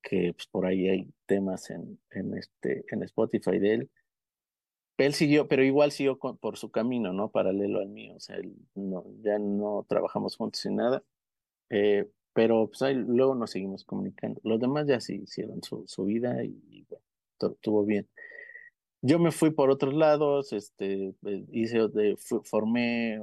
que 0.02 0.34
pues, 0.34 0.48
por 0.48 0.66
ahí 0.66 0.90
hay 0.90 1.14
temas 1.28 1.70
en, 1.70 2.00
en, 2.12 2.36
este, 2.36 2.86
en 2.90 3.04
Spotify 3.04 3.60
de 3.60 3.74
él. 3.74 3.92
Él 4.98 5.14
siguió, 5.14 5.48
pero 5.48 5.64
igual 5.64 5.92
siguió 5.92 6.18
por 6.20 6.58
su 6.58 6.72
camino, 6.72 7.14
¿no? 7.14 7.32
Paralelo 7.32 7.80
al 7.80 7.90
mío. 7.90 8.16
O 8.16 8.20
sea, 8.20 8.38
él 8.38 8.54
no, 8.76 9.06
ya 9.24 9.40
no 9.40 9.86
trabajamos 9.90 10.36
juntos 10.38 10.66
ni 10.66 10.76
nada. 10.76 11.04
eh, 11.70 12.10
pero 12.34 12.68
pues 12.70 12.82
luego 12.96 13.36
nos 13.36 13.52
seguimos 13.52 13.86
comunicando. 13.86 14.42
Los 14.44 14.60
demás 14.60 14.88
ya 14.88 15.00
sí 15.02 15.22
hicieron 15.24 15.64
su, 15.64 15.86
su 15.88 16.06
vida 16.06 16.44
y, 16.46 16.62
y 16.70 16.86
bueno, 16.90 17.06
estuvo 17.56 17.86
bien. 17.86 18.10
Yo 19.02 19.20
me 19.20 19.32
fui 19.32 19.52
por 19.52 19.70
otros 19.70 19.94
lados, 19.94 20.54
este, 20.54 21.10
eh, 21.26 21.46
hice, 21.52 21.80
formé, 22.44 23.20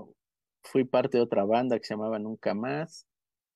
fui 0.62 0.85
parte 0.85 1.18
de 1.18 1.24
otra 1.24 1.44
banda 1.44 1.78
que 1.78 1.87
se 1.87 1.94
llamaba 1.94 2.18
Nunca 2.18 2.54
Más. 2.54 3.06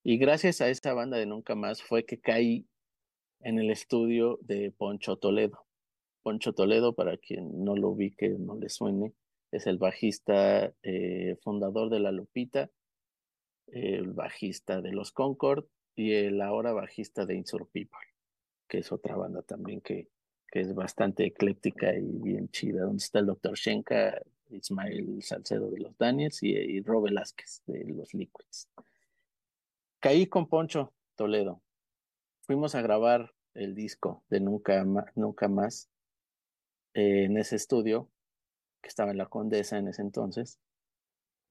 Y 0.03 0.17
gracias 0.17 0.61
a 0.61 0.69
esa 0.69 0.93
banda 0.93 1.17
de 1.17 1.25
Nunca 1.27 1.55
Más 1.55 1.83
fue 1.83 2.05
que 2.05 2.19
caí 2.19 2.67
en 3.41 3.59
el 3.59 3.71
estudio 3.71 4.39
de 4.43 4.71
Poncho 4.71 5.17
Toledo. 5.17 5.64
Poncho 6.25 6.53
Toledo, 6.53 6.95
para 6.95 7.17
quien 7.17 7.63
no 7.63 7.75
lo 7.75 7.89
ubique, 7.89 8.29
no 8.29 8.55
le 8.55 8.67
suene, 8.67 9.13
es 9.51 9.67
el 9.67 9.77
bajista 9.77 10.73
eh, 10.81 11.37
fundador 11.43 11.91
de 11.91 11.99
La 11.99 12.11
Lupita, 12.11 12.71
el 13.67 14.11
bajista 14.11 14.81
de 14.81 14.91
Los 14.91 15.11
Concord 15.11 15.65
y 15.95 16.13
el 16.13 16.41
ahora 16.41 16.73
bajista 16.73 17.27
de 17.27 17.35
Insur 17.35 17.69
People, 17.71 17.99
que 18.67 18.79
es 18.79 18.91
otra 18.91 19.15
banda 19.15 19.43
también 19.43 19.81
que, 19.81 20.09
que 20.47 20.61
es 20.61 20.73
bastante 20.73 21.27
ecléctica 21.27 21.95
y 21.95 22.17
bien 22.17 22.49
chida, 22.49 22.85
donde 22.85 23.03
está 23.03 23.19
el 23.19 23.27
Dr. 23.27 23.53
Shenka, 23.53 24.19
Ismael 24.49 25.21
Salcedo 25.21 25.69
de 25.69 25.79
los 25.79 25.95
Daniels 25.95 26.41
y, 26.41 26.53
y 26.53 26.81
Rob 26.81 27.03
Velázquez 27.03 27.61
de 27.67 27.85
los 27.93 28.15
Liquids. 28.15 28.67
Caí 29.99 30.25
con 30.25 30.49
Poncho 30.49 30.91
Toledo. 31.13 31.61
Fuimos 32.41 32.73
a 32.73 32.81
grabar 32.81 33.31
el 33.53 33.75
disco 33.75 34.23
de 34.27 34.39
Nunca, 34.39 34.83
Más 35.49 35.87
eh, 36.95 37.25
en 37.25 37.37
ese 37.37 37.57
estudio 37.57 38.09
que 38.81 38.89
estaba 38.89 39.11
en 39.11 39.17
la 39.17 39.27
Condesa 39.27 39.77
en 39.77 39.89
ese 39.89 40.01
entonces. 40.01 40.59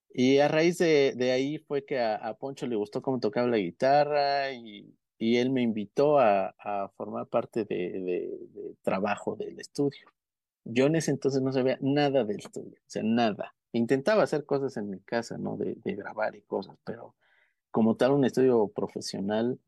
Y 0.08 0.38
a 0.38 0.48
raíz 0.48 0.78
de, 0.78 1.12
de 1.16 1.32
ahí 1.32 1.58
fue 1.58 1.84
que 1.84 2.00
a, 2.00 2.34
Poncho 2.38 2.66
le 2.66 2.76
gustó 2.76 3.02
cómo 3.02 3.20
tocaba 3.20 3.48
la 3.48 3.58
guitarra 3.58 4.52
y, 4.52 4.96
y 5.18 5.36
él 5.36 5.50
me 5.50 5.60
invitó 5.60 6.18
a, 6.18 6.54
a 6.58 6.88
formar 6.96 7.26
parte 7.26 7.64
de, 7.64 7.76
de, 7.76 8.38
de, 8.54 8.76
trabajo 8.82 9.36
del 9.36 9.58
estudio. 9.60 10.12
Yo 10.64 10.86
en 10.86 10.96
ese 10.96 11.10
entonces 11.10 11.42
no 11.42 11.52
sabía 11.52 11.78
nada 11.80 12.24
del 12.24 12.38
estudio, 12.38 12.78
o 12.78 12.90
sea, 12.90 13.02
nada. 13.02 13.54
Intentaba 13.72 14.22
hacer 14.22 14.46
cosas 14.46 14.76
en 14.76 14.88
mi 14.88 15.00
casa, 15.00 15.36
¿no? 15.36 15.56
De, 15.56 15.76
de 15.84 15.94
grabar 15.94 16.36
y 16.36 16.42
cosas, 16.42 16.76
pero 16.84 17.16
como 17.72 17.96
tal 17.96 18.12
un 18.12 18.24
estudio 18.24 18.68
profesional 18.68 19.58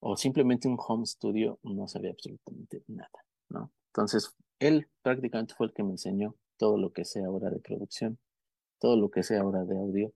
o 0.00 0.16
simplemente 0.16 0.68
un 0.68 0.76
home 0.78 1.06
studio, 1.06 1.60
no 1.62 1.86
sabía 1.86 2.10
absolutamente 2.10 2.82
nada, 2.88 3.24
¿no? 3.48 3.70
Entonces, 3.90 4.34
él 4.58 4.88
prácticamente 5.02 5.54
fue 5.54 5.66
el 5.66 5.72
que 5.72 5.82
me 5.82 5.92
enseñó 5.92 6.34
todo 6.56 6.78
lo 6.78 6.92
que 6.92 7.04
sé 7.04 7.24
ahora 7.24 7.50
de 7.50 7.60
producción 7.60 8.18
todo 8.78 8.96
lo 8.96 9.10
que 9.10 9.22
sea 9.22 9.40
ahora 9.40 9.64
de 9.64 9.76
audio, 9.76 10.12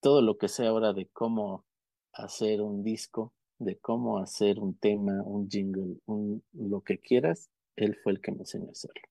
todo 0.00 0.22
lo 0.22 0.36
que 0.36 0.48
sea 0.48 0.68
ahora 0.68 0.92
de 0.92 1.06
cómo 1.08 1.64
hacer 2.12 2.60
un 2.60 2.82
disco, 2.82 3.32
de 3.58 3.78
cómo 3.78 4.18
hacer 4.18 4.58
un 4.58 4.76
tema, 4.76 5.22
un 5.22 5.48
jingle, 5.48 5.96
un, 6.06 6.44
lo 6.52 6.82
que 6.82 6.98
quieras, 6.98 7.50
él 7.76 7.96
fue 8.02 8.12
el 8.12 8.20
que 8.20 8.32
me 8.32 8.40
enseñó 8.40 8.68
a 8.68 8.72
hacerlo. 8.72 9.02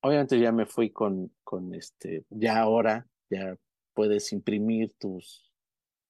Obviamente 0.00 0.40
ya 0.40 0.50
me 0.50 0.66
fui 0.66 0.90
con, 0.90 1.32
con 1.44 1.74
este, 1.74 2.24
ya 2.30 2.60
ahora, 2.60 3.06
ya 3.30 3.56
puedes 3.94 4.32
imprimir 4.32 4.94
tus, 4.98 5.52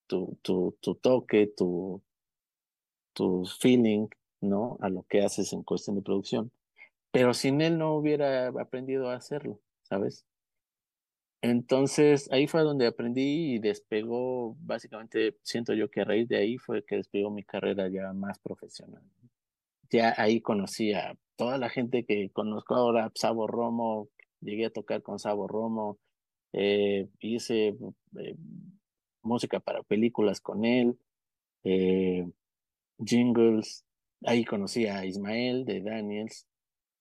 tu, 0.06 0.38
tu, 0.42 0.76
tu 0.80 0.94
toque, 0.94 1.52
tu, 1.54 2.02
tu 3.12 3.44
feeling, 3.60 4.08
¿no? 4.40 4.78
A 4.80 4.88
lo 4.88 5.02
que 5.02 5.22
haces 5.22 5.52
en 5.52 5.62
cuestión 5.62 5.96
de 5.96 6.02
producción. 6.02 6.50
Pero 7.12 7.34
sin 7.34 7.60
él 7.60 7.78
no 7.78 7.94
hubiera 7.94 8.48
aprendido 8.48 9.08
a 9.10 9.16
hacerlo, 9.16 9.60
¿sabes? 9.82 10.26
Entonces 11.42 12.30
ahí 12.32 12.46
fue 12.46 12.62
donde 12.62 12.86
aprendí 12.86 13.54
y 13.54 13.58
despegó, 13.58 14.56
básicamente 14.60 15.36
siento 15.42 15.74
yo 15.74 15.90
que 15.90 16.02
a 16.02 16.04
raíz 16.04 16.28
de 16.28 16.38
ahí 16.38 16.56
fue 16.56 16.84
que 16.84 16.96
despegó 16.96 17.30
mi 17.30 17.42
carrera 17.44 17.88
ya 17.88 18.12
más 18.12 18.38
profesional. 18.38 19.02
Ya 19.90 20.14
ahí 20.16 20.40
conocí 20.40 20.92
a 20.94 21.16
toda 21.36 21.58
la 21.58 21.68
gente 21.68 22.04
que 22.04 22.30
conozco 22.30 22.76
ahora, 22.76 23.10
Sabo 23.14 23.46
Romo, 23.48 24.08
llegué 24.40 24.66
a 24.66 24.70
tocar 24.70 25.02
con 25.02 25.18
Sabo 25.18 25.48
Romo, 25.48 25.98
eh, 26.52 27.08
hice 27.20 27.76
eh, 28.18 28.36
música 29.22 29.60
para 29.60 29.82
películas 29.82 30.40
con 30.40 30.64
él, 30.64 30.96
eh, 31.64 32.24
jingles, 33.04 33.84
ahí 34.24 34.44
conocí 34.44 34.86
a 34.86 35.04
Ismael 35.04 35.64
de 35.64 35.80
Daniels, 35.80 36.46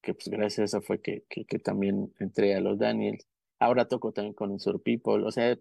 que 0.01 0.13
pues 0.13 0.27
gracias 0.29 0.59
a 0.59 0.77
eso 0.77 0.81
fue 0.81 1.01
que, 1.01 1.23
que, 1.29 1.59
también 1.59 2.13
entré 2.19 2.55
a 2.55 2.61
los 2.61 2.79
Daniels. 2.79 3.27
Ahora 3.59 3.87
toco 3.87 4.11
también 4.11 4.33
con 4.33 4.51
Insur 4.51 4.81
People, 4.81 5.23
o 5.25 5.31
sea, 5.31 5.57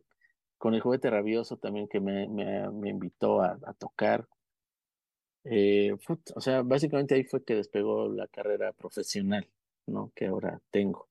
con 0.58 0.74
el 0.74 0.80
juguete 0.80 1.10
rabioso 1.10 1.58
también 1.58 1.88
que 1.88 2.00
me, 2.00 2.28
me, 2.28 2.70
me 2.70 2.90
invitó 2.90 3.42
a, 3.42 3.58
a 3.64 3.74
tocar. 3.74 4.26
Eh, 5.44 5.96
o 6.34 6.40
sea, 6.40 6.62
básicamente 6.62 7.14
ahí 7.14 7.24
fue 7.24 7.44
que 7.44 7.54
despegó 7.54 8.08
la 8.08 8.26
carrera 8.28 8.72
profesional, 8.72 9.48
¿no? 9.86 10.12
Que 10.14 10.26
ahora 10.26 10.60
tengo. 10.70 11.08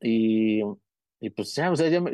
Y, 0.00 0.62
y 1.20 1.30
pues 1.30 1.54
ya, 1.54 1.70
o 1.70 1.76
sea, 1.76 1.88
ya 1.88 2.00
me, 2.00 2.12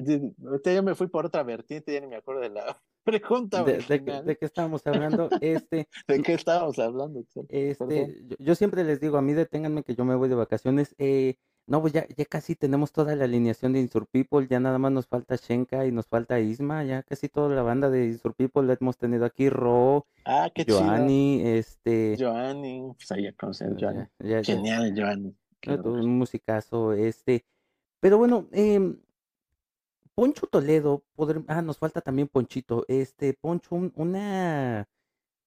ya 0.64 0.82
me 0.82 0.94
fui 0.94 1.08
por 1.08 1.26
otra 1.26 1.42
vertiente, 1.42 1.92
ya 1.92 2.00
ni 2.00 2.06
me 2.06 2.16
acuerdo 2.16 2.42
de 2.42 2.50
la 2.50 2.80
pregunta. 3.10 3.64
¿De, 3.64 3.78
de, 3.78 4.22
de 4.22 4.36
qué 4.36 4.44
estábamos 4.44 4.86
hablando? 4.86 5.28
Este, 5.40 5.88
¿De 6.08 6.22
qué 6.22 6.34
estábamos 6.34 6.78
hablando? 6.78 7.24
Este, 7.48 8.24
yo, 8.28 8.36
yo, 8.38 8.54
siempre 8.54 8.84
les 8.84 9.00
digo, 9.00 9.16
a 9.18 9.22
mí 9.22 9.32
deténganme 9.32 9.82
que 9.82 9.94
yo 9.94 10.04
me 10.04 10.14
voy 10.14 10.28
de 10.28 10.34
vacaciones. 10.34 10.94
Eh, 10.98 11.36
no, 11.68 11.82
pues 11.82 11.92
ya, 11.92 12.06
ya 12.16 12.24
casi 12.24 12.56
tenemos 12.56 12.92
toda 12.92 13.14
la 13.14 13.24
alineación 13.24 13.74
de 13.74 13.80
Insur 13.80 14.06
People, 14.06 14.46
ya 14.48 14.58
nada 14.58 14.78
más 14.78 14.90
nos 14.90 15.06
falta 15.06 15.36
Shenka 15.36 15.84
y 15.84 15.92
nos 15.92 16.06
falta 16.06 16.40
Isma, 16.40 16.82
ya 16.82 17.02
casi 17.02 17.28
toda 17.28 17.54
la 17.54 17.62
banda 17.62 17.90
de 17.90 18.06
Insur 18.06 18.34
People 18.34 18.66
la 18.66 18.78
hemos 18.80 18.96
tenido 18.96 19.26
aquí, 19.26 19.50
Ro, 19.50 20.06
ah, 20.24 20.50
qué 20.54 20.64
Joanny, 20.66 21.42
este... 21.44 22.16
Joanny, 22.18 22.90
pues 22.96 23.12
ahí 23.12 23.24
ya 23.24 23.32
conocen 23.34 23.76
Joanny. 23.78 24.04
Ya, 24.18 24.40
ya, 24.40 24.44
Genial, 24.44 24.94
Joanny. 24.96 25.36
Un 25.84 26.18
musicazo, 26.18 26.94
este... 26.94 27.44
Pero 28.00 28.16
bueno, 28.16 28.48
eh, 28.52 28.96
Poncho 30.18 30.48
Toledo, 30.48 31.04
ah, 31.46 31.62
nos 31.62 31.78
falta 31.78 32.00
también 32.00 32.26
Ponchito, 32.26 32.84
este, 32.88 33.34
Poncho, 33.34 33.76
un, 33.76 33.92
una, 33.94 34.88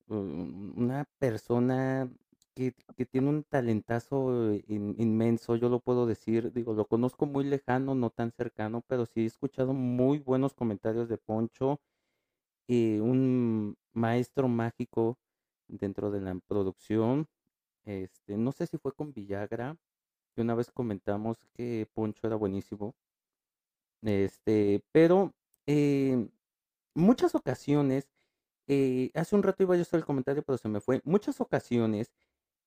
una 0.07 1.03
persona 1.19 2.09
que, 2.55 2.73
que 2.95 3.05
tiene 3.05 3.27
un 3.27 3.43
talentazo 3.43 4.53
in, 4.67 4.95
inmenso, 4.97 5.57
yo 5.57 5.67
lo 5.67 5.81
puedo 5.81 6.05
decir, 6.05 6.53
digo, 6.53 6.73
lo 6.73 6.85
conozco 6.85 7.25
muy 7.25 7.43
lejano, 7.43 7.95
no 7.95 8.11
tan 8.11 8.31
cercano, 8.31 8.81
pero 8.87 9.05
sí 9.05 9.23
he 9.23 9.25
escuchado 9.25 9.73
muy 9.73 10.19
buenos 10.19 10.53
comentarios 10.53 11.09
de 11.09 11.17
Poncho, 11.17 11.81
eh, 12.69 13.01
un 13.01 13.75
maestro 13.91 14.47
mágico 14.47 15.19
dentro 15.67 16.11
de 16.11 16.21
la 16.21 16.39
producción, 16.47 17.27
este, 17.83 18.37
no 18.37 18.53
sé 18.53 18.67
si 18.67 18.77
fue 18.77 18.93
con 18.93 19.11
Villagra, 19.13 19.75
que 20.33 20.41
una 20.41 20.55
vez 20.55 20.71
comentamos 20.71 21.37
que 21.53 21.89
Poncho 21.93 22.25
era 22.27 22.37
buenísimo, 22.37 22.95
este, 24.01 24.83
pero 24.91 25.33
eh, 25.67 26.27
muchas 26.95 27.35
ocasiones, 27.35 28.09
eh, 28.67 29.11
hace 29.15 29.35
un 29.35 29.43
rato 29.43 29.63
iba 29.63 29.75
yo 29.75 29.81
a 29.81 29.83
hacer 29.83 29.99
el 29.99 30.05
comentario, 30.05 30.43
pero 30.43 30.57
se 30.57 30.69
me 30.69 30.81
fue, 30.81 31.01
muchas 31.05 31.41
ocasiones 31.41 32.11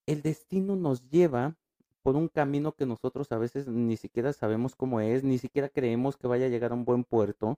el 0.05 0.21
destino 0.21 0.75
nos 0.75 1.09
lleva 1.09 1.55
por 2.03 2.15
un 2.15 2.27
camino 2.27 2.73
que 2.73 2.85
nosotros 2.85 3.31
a 3.31 3.37
veces 3.37 3.67
ni 3.67 3.97
siquiera 3.97 4.31
sabemos 4.33 4.75
cómo 4.75 5.01
es, 5.01 5.23
ni 5.23 5.39
siquiera 5.39 5.69
creemos 5.69 6.17
que 6.17 6.27
vaya 6.27 6.45
a 6.45 6.49
llegar 6.49 6.71
a 6.71 6.75
un 6.75 6.85
buen 6.85 7.03
puerto. 7.03 7.57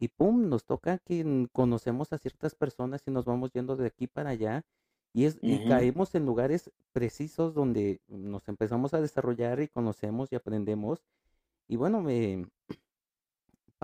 Y 0.00 0.08
pum, 0.08 0.48
nos 0.48 0.64
toca 0.64 0.98
que 0.98 1.48
conocemos 1.52 2.12
a 2.12 2.18
ciertas 2.18 2.56
personas 2.56 3.02
y 3.06 3.12
nos 3.12 3.24
vamos 3.24 3.52
yendo 3.52 3.76
de 3.76 3.86
aquí 3.86 4.08
para 4.08 4.30
allá. 4.30 4.64
Y, 5.12 5.26
es, 5.26 5.36
uh 5.36 5.38
-huh. 5.42 5.64
y 5.66 5.68
caemos 5.68 6.14
en 6.16 6.26
lugares 6.26 6.72
precisos 6.92 7.54
donde 7.54 8.00
nos 8.08 8.48
empezamos 8.48 8.94
a 8.94 9.00
desarrollar 9.00 9.60
y 9.60 9.68
conocemos 9.68 10.32
y 10.32 10.36
aprendemos. 10.36 11.04
Y 11.68 11.76
bueno, 11.76 12.02
me 12.02 12.46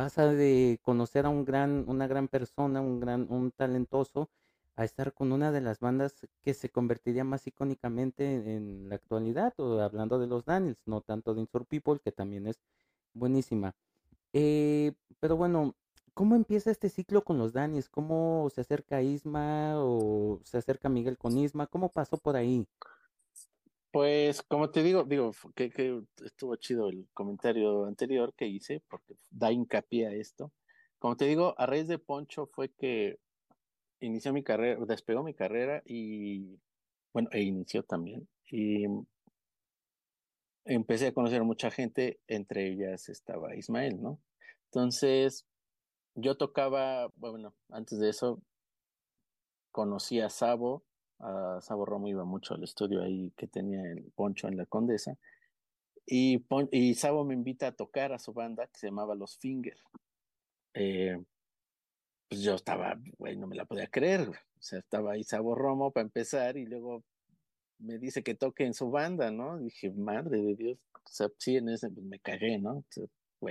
pasa 0.00 0.32
de 0.32 0.80
conocer 0.80 1.26
a 1.26 1.28
un 1.28 1.44
gran, 1.44 1.84
una 1.86 2.06
gran 2.06 2.26
persona, 2.26 2.80
un 2.80 3.00
gran, 3.00 3.26
un 3.28 3.50
talentoso, 3.50 4.30
a 4.74 4.84
estar 4.84 5.12
con 5.12 5.30
una 5.30 5.52
de 5.52 5.60
las 5.60 5.78
bandas 5.78 6.26
que 6.40 6.54
se 6.54 6.70
convertiría 6.70 7.22
más 7.22 7.46
icónicamente 7.46 8.24
en 8.56 8.88
la 8.88 8.94
actualidad, 8.94 9.52
hablando 9.82 10.18
de 10.18 10.26
los 10.26 10.46
Daniels, 10.46 10.80
no 10.86 11.02
tanto 11.02 11.34
de 11.34 11.42
Insur 11.42 11.66
People, 11.66 12.00
que 12.02 12.12
también 12.12 12.46
es 12.46 12.62
buenísima. 13.12 13.74
Eh, 14.32 14.94
pero 15.20 15.36
bueno, 15.36 15.74
¿cómo 16.14 16.34
empieza 16.34 16.70
este 16.70 16.88
ciclo 16.88 17.22
con 17.22 17.36
los 17.36 17.52
Daniels? 17.52 17.90
¿Cómo 17.90 18.48
se 18.54 18.62
acerca 18.62 19.02
Isma 19.02 19.74
o 19.84 20.40
se 20.44 20.56
acerca 20.56 20.88
Miguel 20.88 21.18
con 21.18 21.36
Isma? 21.36 21.66
¿Cómo 21.66 21.90
pasó 21.90 22.16
por 22.16 22.36
ahí? 22.36 22.66
Pues 23.92 24.42
como 24.42 24.70
te 24.70 24.82
digo, 24.82 25.04
digo 25.04 25.32
que, 25.54 26.04
estuvo 26.24 26.54
chido 26.56 26.88
el 26.88 27.08
comentario 27.12 27.86
anterior 27.86 28.32
que 28.36 28.46
hice, 28.46 28.82
porque 28.88 29.14
da 29.30 29.50
hincapié 29.50 30.06
a 30.06 30.12
esto. 30.12 30.52
Como 31.00 31.16
te 31.16 31.24
digo, 31.26 31.54
a 31.58 31.66
raíz 31.66 31.88
de 31.88 31.98
Poncho 31.98 32.46
fue 32.46 32.68
que 32.70 33.18
inició 34.00 34.32
mi 34.32 34.44
carrera, 34.44 34.84
despegó 34.86 35.24
mi 35.24 35.34
carrera 35.34 35.82
y, 35.84 36.60
bueno, 37.12 37.30
e 37.32 37.42
inició 37.42 37.82
también. 37.82 38.28
Y 38.50 38.84
empecé 40.64 41.08
a 41.08 41.14
conocer 41.14 41.40
a 41.40 41.44
mucha 41.44 41.70
gente, 41.70 42.20
entre 42.28 42.68
ellas 42.68 43.08
estaba 43.08 43.56
Ismael, 43.56 44.00
¿no? 44.00 44.20
Entonces, 44.66 45.46
yo 46.14 46.36
tocaba, 46.36 47.08
bueno, 47.16 47.56
antes 47.70 47.98
de 47.98 48.10
eso, 48.10 48.40
conocí 49.72 50.20
a 50.20 50.30
Sabo, 50.30 50.84
a 51.20 51.60
Sabo 51.60 51.84
Romo 51.84 52.08
iba 52.08 52.24
mucho 52.24 52.54
al 52.54 52.64
estudio 52.64 53.02
ahí 53.02 53.32
que 53.36 53.46
tenía 53.46 53.82
el 53.82 54.10
Poncho 54.14 54.48
en 54.48 54.56
la 54.56 54.66
Condesa, 54.66 55.16
y, 56.06 56.38
Pon 56.38 56.68
y 56.72 56.94
Sabo 56.94 57.24
me 57.24 57.34
invita 57.34 57.68
a 57.68 57.72
tocar 57.72 58.12
a 58.12 58.18
su 58.18 58.32
banda 58.32 58.66
que 58.66 58.78
se 58.78 58.88
llamaba 58.88 59.14
Los 59.14 59.38
Finger. 59.38 59.76
Eh, 60.74 61.16
pues 62.28 62.42
yo 62.42 62.54
estaba, 62.54 62.98
güey, 63.18 63.36
no 63.36 63.46
me 63.46 63.56
la 63.56 63.64
podía 63.64 63.86
creer. 63.86 64.28
O 64.28 64.62
sea, 64.62 64.80
estaba 64.80 65.12
ahí 65.12 65.24
Sabo 65.24 65.54
Romo 65.54 65.92
para 65.92 66.04
empezar 66.04 66.56
y 66.56 66.66
luego 66.66 67.04
me 67.78 67.98
dice 67.98 68.22
que 68.22 68.34
toque 68.34 68.64
en 68.64 68.74
su 68.74 68.90
banda, 68.90 69.30
¿no? 69.30 69.58
dije, 69.58 69.90
madre 69.90 70.42
de 70.42 70.54
Dios, 70.54 70.78
o 70.92 71.08
sea, 71.08 71.28
sí, 71.38 71.56
en 71.56 71.68
ese 71.70 71.90
pues, 71.90 72.04
me 72.04 72.18
cagué, 72.18 72.58
¿no? 72.58 72.78
O 72.78 72.84
sea, 72.88 73.04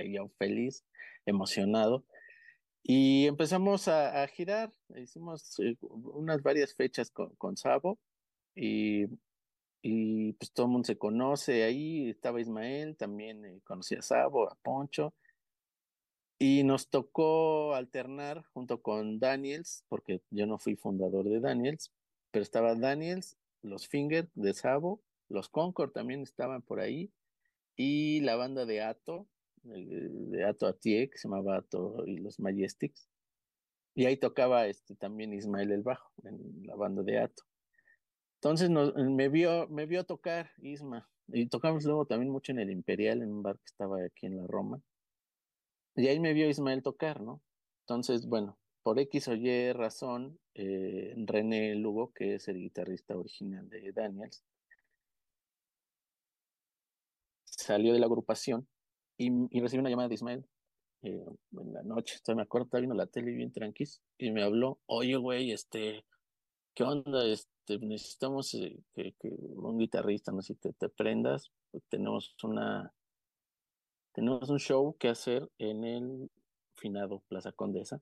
yo 0.04 0.28
feliz, 0.38 0.84
emocionado. 1.26 2.04
Y 2.82 3.26
empezamos 3.26 3.88
a, 3.88 4.26
girar, 4.28 4.72
hicimos 4.96 5.58
eh, 5.60 5.76
unas 5.80 6.42
varias 6.42 6.74
fechas 6.74 7.10
con, 7.10 7.34
con 7.36 7.56
Sabo 7.56 7.98
y, 8.54 9.06
y 9.82 10.32
pues 10.34 10.52
todo 10.52 10.66
el 10.66 10.72
mundo 10.72 10.86
se 10.86 10.98
conoce 10.98 11.64
ahí, 11.64 12.10
estaba 12.10 12.40
Ismael, 12.40 12.96
también 12.96 13.44
eh, 13.44 13.60
conocí 13.64 13.94
a 13.94 14.02
Sabo, 14.02 14.50
a 14.50 14.54
Poncho, 14.56 15.14
y 16.38 16.64
nos 16.64 16.88
tocó 16.88 17.74
alternar 17.74 18.44
junto 18.54 18.80
con 18.82 19.18
Daniels, 19.18 19.84
porque 19.88 20.22
yo 20.30 20.46
no 20.46 20.58
fui 20.58 20.76
fundador 20.76 21.28
de 21.28 21.40
Daniels, 21.40 21.92
pero 22.30 22.42
estaba 22.42 22.74
Daniels, 22.74 23.36
los 23.62 23.88
Finger 23.88 24.30
de 24.34 24.54
Sabo, 24.54 25.02
los 25.28 25.48
Concord 25.48 25.92
también 25.92 26.22
estaban 26.22 26.62
por 26.62 26.80
ahí, 26.80 27.12
y 27.76 28.20
la 28.20 28.36
banda 28.36 28.64
de 28.66 28.82
Ato, 28.82 29.26
de 29.62 30.44
Ato 30.44 30.66
Atié, 30.66 31.10
que 31.10 31.18
se 31.18 31.28
llamaba 31.28 31.56
Ato 31.56 32.04
y 32.06 32.18
los 32.18 32.40
Majestics. 32.40 33.08
Y 33.94 34.06
ahí 34.06 34.16
tocaba 34.16 34.66
este, 34.66 34.94
también 34.94 35.32
Ismael 35.32 35.72
el 35.72 35.82
bajo, 35.82 36.10
en 36.24 36.66
la 36.66 36.76
banda 36.76 37.02
de 37.02 37.18
Ato. 37.18 37.42
Entonces 38.36 38.70
me, 38.70 39.28
vio, 39.28 39.68
me 39.68 39.86
vio 39.86 40.04
tocar 40.04 40.50
Isma. 40.58 41.08
Y 41.28 41.46
tocamos 41.46 41.84
luego 41.84 42.06
también 42.06 42.32
mucho 42.32 42.52
en 42.52 42.58
el 42.60 42.70
Imperial, 42.70 43.22
en 43.22 43.32
un 43.32 43.42
bar 43.42 43.56
que 43.56 43.66
estaba 43.66 44.02
aquí 44.02 44.26
en 44.26 44.38
la 44.38 44.46
Roma. 44.46 44.80
Y 45.96 46.08
ahí 46.08 46.18
me 46.20 46.32
vio 46.32 46.48
Ismael 46.48 46.82
tocar, 46.82 47.20
¿no? 47.20 47.42
Entonces, 47.82 48.26
bueno, 48.26 48.58
por 48.82 48.98
X 48.98 49.28
o 49.28 49.34
Y 49.34 49.72
razón, 49.72 50.38
eh, 50.54 51.14
René 51.26 51.74
Lugo, 51.74 52.12
que 52.12 52.36
es 52.36 52.48
el 52.48 52.58
guitarrista 52.58 53.16
original 53.16 53.68
de 53.68 53.92
Daniels, 53.92 54.42
salió 57.44 57.92
de 57.92 57.98
la 57.98 58.06
agrupación 58.06 58.66
y, 59.20 59.60
recibió 59.60 59.80
una 59.80 59.90
llamada 59.90 60.08
de 60.08 60.14
Ismael 60.14 60.46
eh, 61.02 61.24
en 61.52 61.72
la 61.74 61.82
noche. 61.82 62.18
Me 62.34 62.42
acuerdo, 62.42 62.64
estaba 62.64 62.80
viendo 62.80 62.94
la 62.94 63.06
tele 63.06 63.32
bien 63.32 63.52
tranquis 63.52 64.00
y 64.16 64.30
me 64.30 64.42
habló, 64.42 64.80
oye, 64.86 65.16
güey, 65.16 65.52
este, 65.52 66.06
¿qué 66.74 66.84
onda? 66.84 67.26
Este, 67.26 67.78
necesitamos 67.80 68.54
eh, 68.54 68.78
que, 68.94 69.14
un 69.22 69.78
guitarrista, 69.78 70.32
no 70.32 70.40
sé 70.40 70.54
si 70.54 70.72
te, 70.72 70.88
prendas, 70.88 71.52
tenemos 71.90 72.34
una, 72.42 72.94
tenemos 74.12 74.48
un 74.48 74.58
show 74.58 74.96
que 74.98 75.08
hacer 75.08 75.50
en 75.58 75.84
el 75.84 76.30
finado 76.76 77.22
Plaza 77.28 77.52
Condesa. 77.52 78.00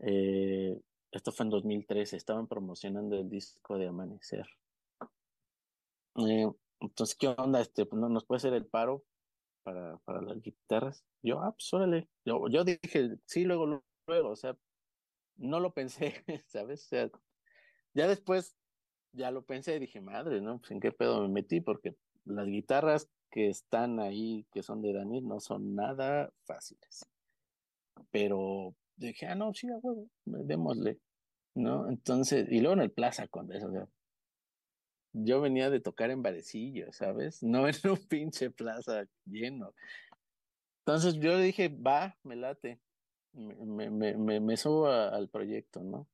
Eh, 0.00 0.78
esto 1.12 1.32
fue 1.32 1.44
en 1.44 1.50
2013, 1.50 2.16
estaban 2.16 2.46
promocionando 2.46 3.16
el 3.16 3.28
disco 3.30 3.78
de 3.78 3.88
Amanecer. 3.88 4.46
Entonces, 6.80 7.16
¿qué 7.16 7.28
onda? 7.28 7.62
Este, 7.62 7.86
pues, 7.86 7.98
¿no 7.98 8.10
nos 8.10 8.26
puede 8.26 8.36
hacer 8.36 8.52
el 8.52 8.66
paro 8.66 9.02
para, 9.62 9.98
para 9.98 10.20
las 10.22 10.40
guitarras? 10.40 11.04
Yo, 11.22 11.40
ah, 11.40 11.52
pues 11.52 11.72
órale. 11.72 12.08
Yo, 12.24 12.48
yo 12.48 12.64
dije, 12.64 13.16
sí, 13.26 13.44
luego, 13.44 13.82
luego, 14.06 14.30
o 14.30 14.36
sea, 14.36 14.56
no 15.36 15.60
lo 15.60 15.72
pensé, 15.72 16.14
¿sabes? 16.46 16.84
O 16.84 16.88
sea, 16.88 17.10
ya 17.94 18.08
después, 18.08 18.56
ya 19.12 19.30
lo 19.30 19.44
pensé 19.44 19.76
y 19.76 19.80
dije, 19.80 20.00
madre, 20.00 20.40
¿no? 20.40 20.58
Pues 20.58 20.70
en 20.70 20.80
qué 20.80 20.92
pedo 20.92 21.22
me 21.22 21.28
metí, 21.28 21.60
porque 21.60 21.96
las 22.24 22.46
guitarras 22.46 23.08
que 23.30 23.48
están 23.48 24.00
ahí, 24.00 24.46
que 24.52 24.62
son 24.62 24.82
de 24.82 24.92
Daniel, 24.92 25.26
no 25.26 25.40
son 25.40 25.74
nada 25.74 26.32
fáciles. 26.44 27.06
Pero 28.10 28.74
dije, 28.96 29.26
ah, 29.26 29.34
no, 29.34 29.52
sí, 29.54 29.68
a 29.68 29.76
huevo, 29.76 30.08
démosle, 30.24 30.98
¿no? 31.54 31.88
Entonces, 31.88 32.46
y 32.50 32.60
luego 32.60 32.74
en 32.74 32.82
el 32.82 32.92
Plaza 32.92 33.28
Condesa, 33.28 33.66
o 33.66 33.72
sea, 33.72 33.88
yo 35.12 35.40
venía 35.40 35.70
de 35.70 35.80
tocar 35.80 36.10
en 36.10 36.22
barecillo, 36.22 36.92
¿sabes? 36.92 37.42
No 37.42 37.66
en 37.68 37.74
un 37.90 37.98
pinche 38.08 38.50
plaza 38.50 39.04
lleno. 39.24 39.74
Entonces 40.80 41.14
yo 41.20 41.38
dije, 41.38 41.68
va, 41.68 42.16
me 42.22 42.36
late, 42.36 42.80
me, 43.32 43.90
me, 43.90 44.16
me, 44.16 44.40
me 44.40 44.56
subo 44.56 44.88
al 44.88 45.28
proyecto, 45.28 45.82
¿no? 45.82 46.08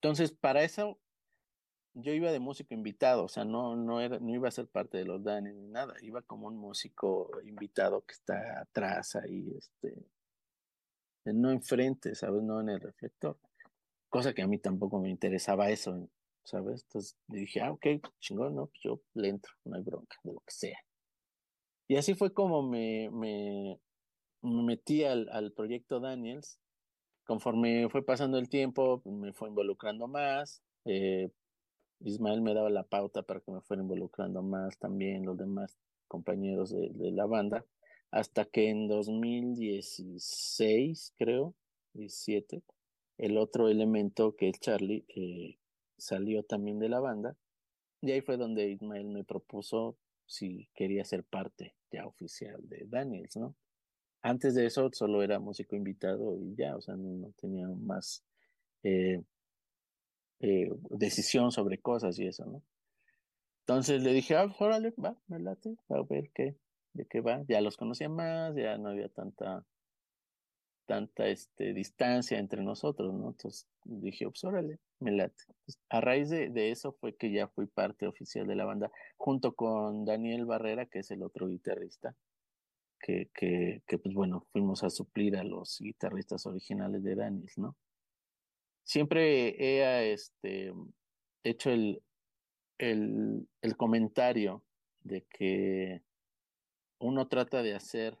Entonces, 0.00 0.32
para 0.32 0.62
eso 0.62 0.98
yo 1.94 2.12
iba 2.12 2.32
de 2.32 2.40
músico 2.40 2.74
invitado, 2.74 3.24
o 3.24 3.28
sea, 3.28 3.44
no, 3.44 3.76
no, 3.76 4.00
era, 4.00 4.18
no 4.18 4.34
iba 4.34 4.48
a 4.48 4.50
ser 4.50 4.66
parte 4.66 4.98
de 4.98 5.04
los 5.04 5.22
Dani 5.22 5.52
ni 5.52 5.68
nada, 5.68 5.94
iba 6.02 6.22
como 6.22 6.48
un 6.48 6.56
músico 6.56 7.30
invitado 7.44 8.04
que 8.04 8.14
está 8.14 8.60
atrás 8.60 9.14
ahí, 9.14 9.54
este, 9.56 9.94
no 11.24 11.50
enfrente, 11.50 12.14
¿sabes? 12.14 12.42
No 12.42 12.60
en 12.60 12.70
el 12.70 12.80
reflector. 12.80 13.38
Cosa 14.08 14.34
que 14.34 14.42
a 14.42 14.46
mí 14.46 14.58
tampoco 14.58 15.00
me 15.00 15.08
interesaba 15.08 15.70
eso, 15.70 16.08
¿sabes? 16.44 16.84
Entonces 16.84 17.16
dije, 17.26 17.60
ah, 17.60 17.72
ok, 17.72 17.86
chingón, 18.20 18.54
no, 18.54 18.66
pues 18.66 18.80
yo 18.82 19.00
le 19.14 19.28
entro, 19.28 19.52
no 19.64 19.76
hay 19.76 19.82
bronca, 19.82 20.16
de 20.22 20.32
lo 20.32 20.40
que 20.40 20.52
sea. 20.52 20.78
Y 21.88 21.96
así 21.96 22.14
fue 22.14 22.32
como 22.32 22.62
me, 22.62 23.10
me, 23.10 23.80
me 24.42 24.62
metí 24.62 25.04
al, 25.04 25.28
al 25.30 25.52
proyecto 25.52 26.00
Daniels. 26.00 26.58
Conforme 27.26 27.88
fue 27.88 28.04
pasando 28.04 28.38
el 28.38 28.48
tiempo, 28.48 29.02
me 29.04 29.32
fue 29.32 29.48
involucrando 29.48 30.06
más. 30.06 30.62
Eh, 30.84 31.30
Ismael 32.00 32.42
me 32.42 32.54
daba 32.54 32.70
la 32.70 32.84
pauta 32.84 33.22
para 33.22 33.40
que 33.40 33.50
me 33.50 33.62
fuera 33.62 33.82
involucrando 33.82 34.42
más 34.42 34.78
también 34.78 35.24
los 35.24 35.36
demás 35.38 35.76
compañeros 36.08 36.70
de, 36.70 36.90
de 36.90 37.12
la 37.12 37.26
banda, 37.26 37.64
hasta 38.10 38.44
que 38.44 38.68
en 38.68 38.88
2016, 38.88 41.14
creo, 41.16 41.54
17, 41.94 42.62
el 43.18 43.38
otro 43.38 43.68
elemento 43.68 44.34
que 44.36 44.50
es 44.50 44.60
Charlie 44.60 45.04
eh, 45.08 45.56
salió 46.04 46.42
también 46.42 46.78
de 46.78 46.88
la 46.88 47.00
banda, 47.00 47.36
y 48.00 48.12
ahí 48.12 48.20
fue 48.20 48.36
donde 48.36 48.68
Ismael 48.68 49.08
me 49.08 49.24
propuso 49.24 49.96
si 50.26 50.68
quería 50.74 51.04
ser 51.04 51.24
parte 51.24 51.74
ya 51.90 52.06
oficial 52.06 52.60
de 52.68 52.84
Daniels, 52.86 53.36
¿no? 53.36 53.54
Antes 54.22 54.54
de 54.54 54.66
eso 54.66 54.90
solo 54.92 55.22
era 55.22 55.38
músico 55.38 55.76
invitado 55.76 56.38
y 56.38 56.54
ya, 56.56 56.76
o 56.76 56.80
sea, 56.80 56.96
no, 56.96 57.30
tenía 57.40 57.68
más 57.68 58.24
eh, 58.82 59.22
eh, 60.40 60.70
decisión 60.90 61.52
sobre 61.52 61.78
cosas 61.78 62.18
y 62.18 62.26
eso, 62.26 62.46
¿no? 62.46 62.62
Entonces 63.66 64.02
le 64.02 64.12
dije, 64.12 64.36
ah, 64.36 64.54
órale, 64.58 64.92
va, 65.02 65.16
me 65.26 65.38
late, 65.40 65.76
a 65.88 66.02
ver 66.02 66.30
qué, 66.34 66.56
de 66.92 67.06
qué 67.06 67.20
va. 67.20 67.42
Ya 67.48 67.60
los 67.62 67.76
conocía 67.76 68.08
más, 68.08 68.54
ya 68.54 68.76
no 68.76 68.90
había 68.90 69.08
tanta, 69.08 69.64
tanta 70.86 71.26
este, 71.28 71.72
distancia 71.72 72.38
entre 72.38 72.62
nosotros, 72.62 73.12
¿no? 73.14 73.28
Entonces 73.28 73.66
dije, 73.84 74.26
pues 74.26 74.44
órale, 74.44 74.78
me 75.00 75.12
late. 75.12 75.42
a 75.90 76.00
raíz 76.00 76.30
de, 76.30 76.48
de, 76.50 76.70
eso 76.70 76.92
fue 77.00 77.16
que 77.16 77.32
ya 77.32 77.48
fui 77.48 77.66
parte 77.66 78.06
oficial 78.06 78.46
de 78.46 78.56
la 78.56 78.64
banda, 78.64 78.90
junto 79.16 79.54
con 79.54 80.04
Daniel 80.04 80.46
Barrera, 80.46 80.86
que 80.86 81.00
es 81.00 81.10
el 81.10 81.22
otro 81.22 81.48
guitarrista, 81.48 82.14
que, 83.00 83.30
que, 83.34 83.82
que 83.86 83.98
pues 83.98 84.14
bueno, 84.14 84.46
fuimos 84.52 84.84
a 84.84 84.90
suplir 84.90 85.36
a 85.36 85.44
los 85.44 85.78
guitarristas 85.80 86.46
originales 86.46 87.02
de 87.02 87.14
Daniel, 87.14 87.50
¿no? 87.56 87.76
siempre 88.84 89.56
he 89.58 90.12
este, 90.12 90.72
hecho 91.42 91.70
el, 91.70 92.02
el, 92.78 93.48
el 93.62 93.76
comentario 93.76 94.62
de 95.00 95.22
que 95.22 96.02
uno 97.00 97.26
trata 97.28 97.62
de 97.62 97.74
hacer 97.74 98.16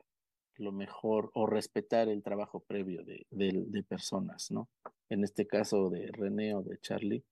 lo 0.56 0.72
mejor 0.72 1.30
o 1.34 1.46
respetar 1.46 2.08
el 2.08 2.22
trabajo 2.22 2.60
previo 2.60 3.04
de, 3.04 3.26
de, 3.30 3.82
personas, 3.82 4.50
¿no? 4.50 4.68
En 5.08 5.24
este 5.24 5.46
caso 5.46 5.90
de 5.90 6.10
René 6.12 6.54
o 6.54 6.62
de 6.62 6.78
Charlie, 6.78 7.24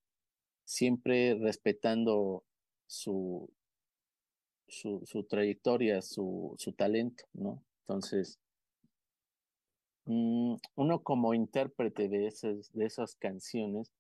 siempre 0.65 1.35
respetando 1.35 2.45
su, 2.87 3.49
su, 4.69 5.03
su 5.05 5.25
trayectoria, 5.25 6.03
su, 6.03 6.55
su 6.59 6.73
talento, 6.73 7.25
¿no? 7.33 7.63
Entonces, 7.83 8.39
Mm, 10.05 10.57
uno 10.75 11.03
como 11.03 11.33
intérprete 11.35 12.09
de 12.09 12.27
esas, 12.27 12.73
de 12.73 12.87
esas 12.87 13.15
canciones, 13.17 13.91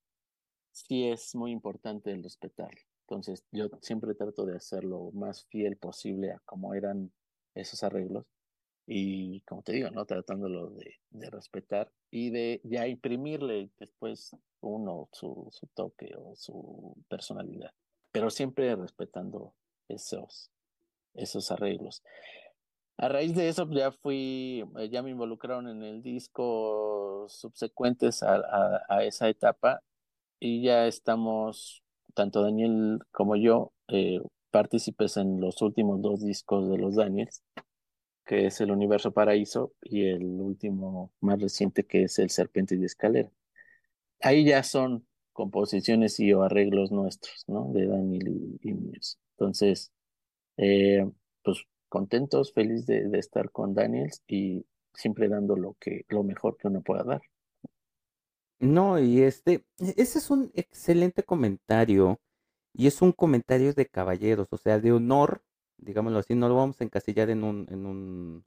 sí 0.72 1.08
es 1.08 1.34
muy 1.34 1.52
importante 1.52 2.10
el 2.12 2.22
respetarlo. 2.22 2.80
Entonces, 3.06 3.44
yo 3.52 3.68
siempre 3.82 4.14
trato 4.14 4.44
de 4.46 4.56
hacer 4.56 4.84
lo 4.84 5.10
más 5.12 5.44
fiel 5.46 5.76
posible 5.76 6.32
a 6.32 6.40
cómo 6.44 6.74
eran 6.74 7.12
esos 7.54 7.82
arreglos. 7.82 8.26
Y 8.94 9.40
como 9.46 9.62
te 9.62 9.72
digo, 9.72 9.90
¿no? 9.90 10.04
Tratándolo 10.04 10.68
de, 10.68 10.98
de 11.08 11.30
respetar 11.30 11.90
y 12.10 12.28
de 12.28 12.60
ya 12.62 12.86
imprimirle 12.86 13.70
después 13.78 14.36
uno 14.60 15.08
su, 15.12 15.48
su 15.50 15.66
toque 15.68 16.14
o 16.14 16.36
su 16.36 16.94
personalidad. 17.08 17.72
Pero 18.10 18.28
siempre 18.28 18.76
respetando 18.76 19.54
esos, 19.88 20.50
esos 21.14 21.50
arreglos. 21.50 22.02
A 22.98 23.08
raíz 23.08 23.34
de 23.34 23.48
eso 23.48 23.66
ya 23.70 23.92
fui, 23.92 24.62
eh, 24.76 24.90
ya 24.90 25.02
me 25.02 25.08
involucraron 25.08 25.68
en 25.68 25.82
el 25.82 26.02
disco 26.02 27.24
subsecuentes 27.30 28.22
a, 28.22 28.42
a, 28.90 29.04
esa 29.04 29.30
etapa 29.30 29.82
y 30.38 30.62
ya 30.62 30.86
estamos, 30.86 31.82
tanto 32.12 32.42
Daniel 32.42 32.98
como 33.10 33.36
yo, 33.36 33.72
eh, 33.88 34.20
partícipes 34.50 35.16
en 35.16 35.40
los 35.40 35.62
últimos 35.62 36.02
dos 36.02 36.20
discos 36.20 36.68
de 36.68 36.76
los 36.76 36.96
Daniels, 36.96 37.42
que 38.24 38.46
es 38.46 38.60
El 38.60 38.70
Universo 38.70 39.12
Paraíso 39.12 39.74
y 39.82 40.06
el 40.06 40.24
último 40.24 41.12
más 41.20 41.40
reciente 41.40 41.84
que 41.84 42.04
es 42.04 42.18
El 42.18 42.30
Serpiente 42.30 42.76
y 42.76 42.84
Escalera. 42.84 43.30
Ahí 44.20 44.44
ya 44.44 44.62
son 44.62 45.06
composiciones 45.32 46.20
y 46.20 46.32
o 46.32 46.42
arreglos 46.42 46.92
nuestros, 46.92 47.44
¿no? 47.48 47.72
De 47.72 47.86
Daniel 47.86 48.28
y, 48.28 48.68
y. 48.68 48.92
Entonces, 49.36 49.92
eh, 50.56 51.10
pues 51.42 51.66
contentos, 51.88 52.52
feliz 52.52 52.86
de, 52.86 53.08
de, 53.08 53.18
estar 53.18 53.50
con 53.50 53.74
Daniels 53.74 54.22
y 54.26 54.64
siempre 54.94 55.28
dando 55.28 55.56
lo 55.56 55.76
que 55.80 56.04
lo 56.08 56.22
mejor 56.22 56.56
que 56.56 56.68
uno 56.68 56.82
pueda 56.82 57.02
dar. 57.04 57.22
No, 58.60 58.98
y 59.00 59.22
este, 59.22 59.64
e, 59.78 59.94
ese 59.96 60.18
es 60.18 60.30
un 60.30 60.52
excelente 60.54 61.24
comentario 61.24 62.20
y 62.72 62.86
es 62.86 63.02
un 63.02 63.12
comentario 63.12 63.72
de 63.74 63.86
caballeros, 63.86 64.48
o 64.50 64.56
sea, 64.56 64.78
de 64.78 64.92
honor, 64.92 65.42
digámoslo 65.82 66.18
así, 66.20 66.34
no 66.34 66.48
lo 66.48 66.56
vamos 66.56 66.80
a 66.80 66.84
encasillar 66.84 67.30
en 67.30 67.44
un, 67.44 67.66
en 67.70 67.86
un, 67.86 68.46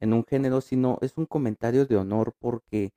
en 0.00 0.12
un 0.14 0.24
género, 0.26 0.60
sino 0.62 0.98
es 1.02 1.18
un 1.18 1.26
comentario 1.26 1.86
de 1.86 1.96
honor 1.96 2.34
porque 2.38 2.92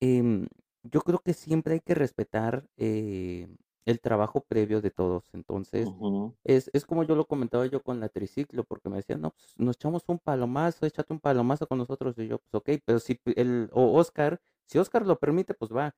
eh, 0.00 0.46
yo 0.82 1.00
creo 1.02 1.20
que 1.20 1.34
siempre 1.34 1.74
hay 1.74 1.80
que 1.80 1.94
respetar 1.94 2.68
eh, 2.76 3.48
el 3.86 4.00
trabajo 4.00 4.42
previo 4.42 4.80
de 4.80 4.90
todos. 4.90 5.30
Entonces, 5.34 5.94
es, 6.44 6.70
es 6.72 6.84
como 6.86 7.04
yo 7.04 7.14
lo 7.16 7.26
comentaba 7.26 7.66
yo 7.66 7.82
con 7.82 8.00
la 8.00 8.08
triciclo, 8.08 8.64
porque 8.64 8.88
me 8.88 8.96
decían, 8.96 9.20
no, 9.20 9.32
pues 9.32 9.54
nos 9.58 9.76
echamos 9.76 10.02
un 10.08 10.18
palomazo, 10.18 10.86
échate 10.86 11.12
un 11.12 11.20
palomazo 11.20 11.66
con 11.68 11.78
nosotros. 11.78 12.16
Y 12.18 12.28
yo, 12.28 12.38
pues 12.38 12.54
ok, 12.54 12.82
pero 12.84 12.98
si 13.00 13.20
el, 13.36 13.70
o 13.72 13.94
Oscar, 13.98 14.40
si 14.66 14.78
Oscar 14.78 15.06
lo 15.06 15.18
permite, 15.18 15.54
pues 15.54 15.72
va. 15.72 15.94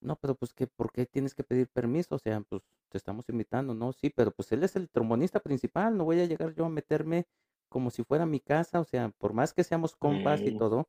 No, 0.00 0.16
pero 0.16 0.34
pues 0.34 0.52
que, 0.52 0.66
¿por 0.66 0.92
qué 0.92 1.06
tienes 1.06 1.34
que 1.34 1.42
pedir 1.42 1.68
permiso? 1.68 2.16
O 2.16 2.18
sea, 2.18 2.40
pues 2.48 2.62
te 2.90 2.98
estamos 2.98 3.28
invitando, 3.28 3.74
¿no? 3.74 3.92
Sí, 3.92 4.10
pero 4.10 4.30
pues 4.30 4.52
él 4.52 4.62
es 4.62 4.76
el 4.76 4.88
trombonista 4.90 5.40
principal, 5.40 5.96
no 5.96 6.04
voy 6.04 6.20
a 6.20 6.26
llegar 6.26 6.54
yo 6.54 6.66
a 6.66 6.68
meterme 6.68 7.26
como 7.68 7.90
si 7.90 8.04
fuera 8.04 8.26
mi 8.26 8.40
casa, 8.40 8.80
o 8.80 8.84
sea, 8.84 9.10
por 9.18 9.32
más 9.32 9.52
que 9.52 9.64
seamos 9.64 9.96
compas 9.96 10.40
y 10.40 10.56
todo, 10.56 10.88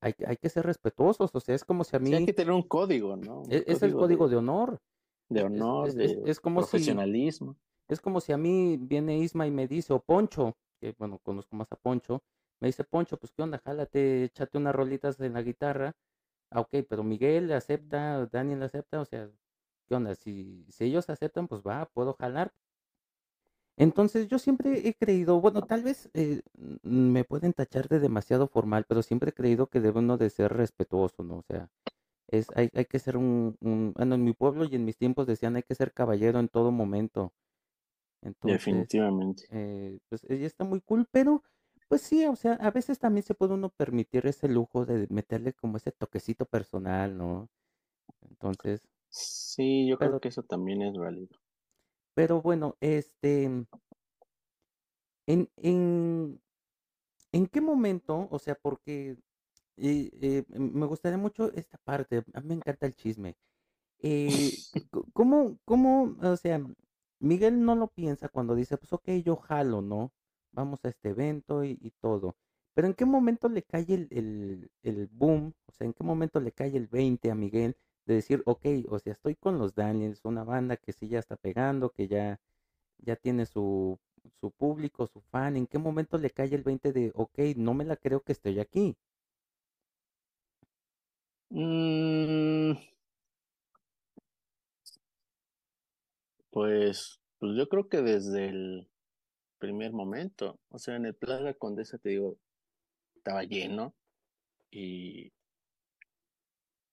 hay, 0.00 0.14
hay 0.26 0.36
que 0.36 0.48
ser 0.48 0.66
respetuosos, 0.66 1.30
o 1.32 1.40
sea, 1.40 1.54
es 1.54 1.64
como 1.64 1.84
si 1.84 1.96
a 1.96 2.00
mí... 2.00 2.12
hay 2.12 2.26
que 2.26 2.32
tener 2.32 2.52
un 2.52 2.62
código, 2.62 3.16
¿no? 3.16 3.44
E, 3.48 3.64
es, 3.66 3.82
el 3.82 3.94
código 3.94 4.28
de, 4.28 4.36
honor. 4.36 4.80
De 5.28 5.42
honor, 5.42 5.92
de 5.92 6.34
como 6.42 6.60
profesionalismo. 6.60 7.56
es 7.88 8.00
como 8.00 8.20
si 8.20 8.32
a 8.32 8.38
mí 8.38 8.76
viene 8.80 9.18
Isma 9.18 9.46
y 9.46 9.50
me 9.50 9.68
dice, 9.68 9.92
o 9.92 10.00
Poncho, 10.00 10.56
que 10.80 10.94
bueno, 10.98 11.18
conozco 11.22 11.54
más 11.54 11.70
a 11.70 11.76
Poncho, 11.76 12.22
me 12.60 12.68
dice, 12.68 12.84
Poncho, 12.84 13.16
pues 13.18 13.32
qué 13.32 13.42
onda, 13.42 13.58
jálate, 13.58 14.24
échate 14.24 14.58
unas 14.58 14.74
rolitas 14.74 15.20
en 15.20 15.34
la 15.34 15.42
guitarra. 15.42 15.94
Ah, 16.50 16.60
ok, 16.60 16.70
pero 16.88 17.02
Miguel 17.04 17.52
acepta, 17.52 18.26
Daniel 18.26 18.62
acepta, 18.62 19.00
o 19.00 19.04
sea, 19.04 19.30
¿qué 19.88 19.94
onda? 19.94 20.14
Si, 20.14 20.66
si 20.70 20.84
ellos 20.84 21.10
aceptan, 21.10 21.48
pues 21.48 21.62
va, 21.62 21.86
puedo 21.92 22.14
jalar. 22.14 22.52
Entonces 23.76 24.26
yo 24.26 24.38
siempre 24.40 24.88
he 24.88 24.94
creído, 24.94 25.40
bueno, 25.40 25.62
tal 25.62 25.82
vez 25.84 26.10
eh, 26.14 26.42
me 26.82 27.22
pueden 27.24 27.52
tachar 27.52 27.88
de 27.88 28.00
demasiado 28.00 28.48
formal, 28.48 28.84
pero 28.88 29.02
siempre 29.02 29.30
he 29.30 29.32
creído 29.34 29.68
que 29.68 29.80
debe 29.80 30.00
uno 30.00 30.16
de 30.18 30.30
ser 30.30 30.52
respetuoso, 30.52 31.22
¿no? 31.22 31.36
O 31.38 31.42
sea, 31.42 31.70
es, 32.28 32.48
hay, 32.56 32.70
hay 32.74 32.86
que 32.86 32.98
ser 32.98 33.16
un, 33.16 33.56
bueno, 33.96 34.16
en 34.16 34.24
mi 34.24 34.34
pueblo 34.34 34.64
y 34.66 34.74
en 34.76 34.84
mis 34.84 34.98
tiempos 34.98 35.26
decían 35.26 35.56
hay 35.56 35.62
que 35.64 35.74
ser 35.76 35.92
caballero 35.92 36.40
en 36.40 36.48
todo 36.48 36.72
momento. 36.72 37.34
Entonces, 38.22 38.58
Definitivamente. 38.58 39.44
Eh, 39.50 39.98
pues 40.08 40.24
ella 40.28 40.46
está 40.46 40.64
muy 40.64 40.80
cool, 40.82 41.06
pero 41.10 41.42
pues 41.88 42.02
sí, 42.02 42.26
o 42.26 42.36
sea, 42.36 42.54
a 42.54 42.70
veces 42.70 42.98
también 42.98 43.24
se 43.24 43.34
puede 43.34 43.54
uno 43.54 43.70
permitir 43.70 44.26
ese 44.26 44.48
lujo 44.48 44.84
de 44.86 45.06
meterle 45.10 45.52
como 45.54 45.76
ese 45.78 45.92
toquecito 45.92 46.44
personal, 46.46 47.16
¿no? 47.16 47.48
Entonces. 48.30 48.82
Sí, 49.10 49.86
yo 49.86 49.98
creo 49.98 50.18
que 50.18 50.28
eso 50.28 50.42
también 50.42 50.80
es 50.80 50.96
válido. 50.96 51.36
Pero 52.14 52.42
bueno, 52.42 52.76
este, 52.80 53.44
¿en, 53.44 53.66
en, 55.26 56.40
en 57.32 57.46
qué 57.48 57.60
momento, 57.60 58.28
o 58.30 58.38
sea, 58.38 58.54
porque 58.56 59.18
eh, 59.76 60.10
eh, 60.22 60.44
me 60.50 60.86
gustaría 60.86 61.18
mucho 61.18 61.52
esta 61.54 61.78
parte, 61.78 62.24
a 62.34 62.40
mí 62.40 62.48
me 62.48 62.54
encanta 62.56 62.86
el 62.86 62.94
chisme. 62.96 63.36
Eh, 64.00 64.28
¿cómo, 65.14 65.58
¿Cómo, 65.64 66.16
o 66.22 66.36
sea, 66.36 66.60
Miguel 67.20 67.64
no 67.64 67.76
lo 67.76 67.88
piensa 67.88 68.28
cuando 68.28 68.54
dice, 68.56 68.78
pues 68.78 68.92
ok, 68.92 69.08
yo 69.24 69.36
jalo, 69.36 69.82
¿no? 69.82 70.12
Vamos 70.58 70.84
a 70.84 70.88
este 70.88 71.10
evento 71.10 71.62
y, 71.62 71.92
todo. 72.00 72.34
Pero 72.74 72.88
¿en 72.88 72.94
qué 72.94 73.04
momento 73.04 73.48
le 73.48 73.62
cae 73.62 73.86
el, 73.88 74.08
el, 74.10 74.70
el, 74.82 75.06
boom? 75.06 75.54
O 75.66 75.72
sea, 75.72 75.86
¿en 75.86 75.92
qué 75.92 76.02
momento 76.02 76.40
le 76.40 76.50
cae 76.50 76.76
el 76.76 76.88
20 76.88 77.30
a 77.30 77.36
Miguel 77.36 77.76
de 78.06 78.14
decir, 78.14 78.42
ok, 78.44 78.66
o 78.88 78.98
sea, 78.98 79.12
estoy 79.12 79.36
con 79.36 79.58
los 79.58 79.76
Daniels, 79.76 80.24
una 80.24 80.42
banda 80.42 80.76
que 80.76 80.92
sí 80.92 81.06
ya 81.08 81.20
está 81.20 81.36
pegando, 81.36 81.90
que 81.90 82.08
ya, 82.08 82.40
ya 82.98 83.14
tiene 83.14 83.46
su, 83.46 84.00
su 84.40 84.50
público, 84.50 85.06
su 85.06 85.20
fan, 85.20 85.56
¿en 85.56 85.68
qué 85.68 85.78
momento 85.78 86.18
le 86.18 86.30
cae 86.30 86.52
el 86.52 86.64
20 86.64 86.92
de, 86.92 87.12
ok, 87.14 87.38
no 87.56 87.74
me 87.74 87.84
la 87.84 87.96
creo 87.96 88.22
que 88.22 88.32
estoy 88.32 88.58
aquí? 88.58 88.96
Mm. 91.50 92.72
pues, 96.50 97.20
pues 97.38 97.56
yo 97.56 97.68
creo 97.68 97.88
que 97.88 98.02
desde 98.02 98.48
el 98.48 98.88
primer 99.58 99.92
momento, 99.92 100.58
o 100.70 100.78
sea, 100.78 100.96
en 100.96 101.06
el 101.06 101.14
Plaza 101.14 101.54
Condesa, 101.54 101.98
te 101.98 102.10
digo, 102.10 102.38
estaba 103.16 103.44
lleno 103.44 103.94
y 104.70 105.32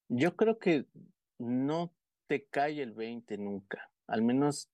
yo 0.08 0.36
creo 0.36 0.58
que 0.58 0.86
no 1.38 1.92
te 2.26 2.46
cae 2.46 2.82
el 2.82 2.92
20 2.92 3.38
nunca. 3.38 3.90
Al 4.06 4.22
menos 4.22 4.70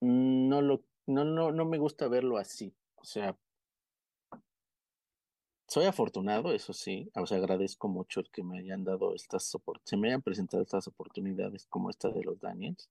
no 0.00 0.62
lo 0.62 0.84
no 1.06 1.24
no 1.24 1.52
no 1.52 1.64
me 1.64 1.78
gusta 1.78 2.08
verlo 2.08 2.36
así. 2.38 2.74
O 2.96 3.04
sea, 3.04 3.36
soy 5.68 5.84
afortunado, 5.84 6.52
eso 6.52 6.72
sí, 6.72 7.10
o 7.14 7.26
sea, 7.26 7.38
agradezco 7.38 7.88
mucho 7.88 8.20
el 8.20 8.30
que 8.30 8.44
me 8.44 8.58
hayan 8.58 8.84
dado 8.84 9.14
estas 9.14 9.52
se 9.84 9.96
me 9.96 10.08
hayan 10.08 10.22
presentado 10.22 10.62
estas 10.62 10.86
oportunidades 10.86 11.66
como 11.66 11.90
esta 11.90 12.08
de 12.10 12.22
los 12.22 12.40
Daniels. 12.40 12.88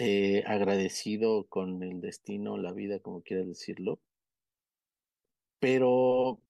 Eh, 0.00 0.44
agradecido 0.46 1.48
con 1.48 1.82
el 1.82 2.00
destino, 2.00 2.56
la 2.56 2.72
vida, 2.72 3.00
como 3.00 3.22
quieras 3.22 3.48
decirlo. 3.48 3.98
Pero 5.58 6.40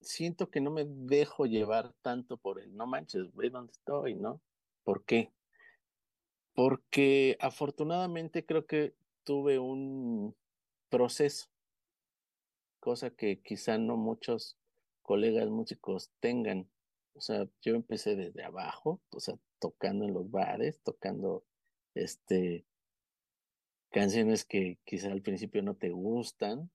siento 0.00 0.50
que 0.50 0.60
no 0.60 0.72
me 0.72 0.84
dejo 0.84 1.46
llevar 1.46 1.92
tanto 2.02 2.36
por 2.36 2.60
el 2.60 2.76
no 2.76 2.88
manches, 2.88 3.32
ve 3.34 3.50
dónde 3.50 3.70
estoy, 3.72 4.16
¿no? 4.16 4.40
¿Por 4.82 5.04
qué? 5.04 5.32
Porque 6.54 7.36
afortunadamente 7.40 8.44
creo 8.44 8.66
que 8.66 8.94
tuve 9.22 9.60
un 9.60 10.34
proceso, 10.88 11.46
cosa 12.80 13.10
que 13.10 13.40
quizá 13.42 13.78
no 13.78 13.96
muchos 13.96 14.56
colegas 15.02 15.48
músicos 15.50 16.10
tengan. 16.18 16.68
O 17.14 17.20
sea, 17.20 17.48
yo 17.62 17.76
empecé 17.76 18.16
desde 18.16 18.42
abajo, 18.42 19.00
o 19.10 19.20
sea, 19.20 19.36
tocando 19.60 20.04
en 20.04 20.14
los 20.14 20.28
bares, 20.32 20.80
tocando 20.82 21.44
este 21.94 22.64
canciones 23.90 24.44
que 24.44 24.78
quizá 24.84 25.12
al 25.12 25.22
principio 25.22 25.62
no 25.62 25.76
te 25.76 25.90
gustan, 25.90 26.70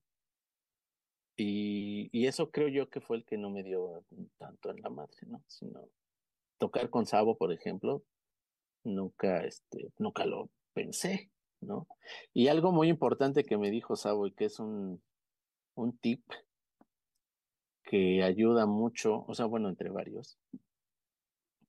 y, 1.35 2.09
y, 2.11 2.27
eso 2.27 2.51
creo 2.51 2.67
yo 2.67 2.89
que 2.89 2.99
fue 2.99 3.17
el 3.17 3.25
que 3.25 3.37
no 3.37 3.49
me 3.49 3.63
dio 3.63 4.03
tanto 4.37 4.71
en 4.71 4.81
la 4.81 4.89
madre, 4.89 5.19
¿no? 5.25 5.41
Sino 5.47 5.87
tocar 6.57 6.89
con 6.89 7.05
Sabo, 7.05 7.37
por 7.37 7.53
ejemplo, 7.53 8.03
nunca, 8.83 9.45
este, 9.45 9.91
nunca 9.97 10.25
lo 10.25 10.49
pensé, 10.73 11.31
¿no? 11.61 11.87
Y 12.33 12.47
algo 12.47 12.71
muy 12.71 12.89
importante 12.89 13.45
que 13.45 13.57
me 13.57 13.71
dijo 13.71 13.95
Sabo 13.95 14.27
y 14.27 14.33
que 14.33 14.45
es 14.45 14.59
un, 14.59 15.01
un 15.75 15.97
tip 15.97 16.23
que 17.83 18.21
ayuda 18.23 18.65
mucho, 18.65 19.25
o 19.27 19.33
sea, 19.33 19.45
bueno, 19.45 19.69
entre 19.69 19.89
varios, 19.89 20.37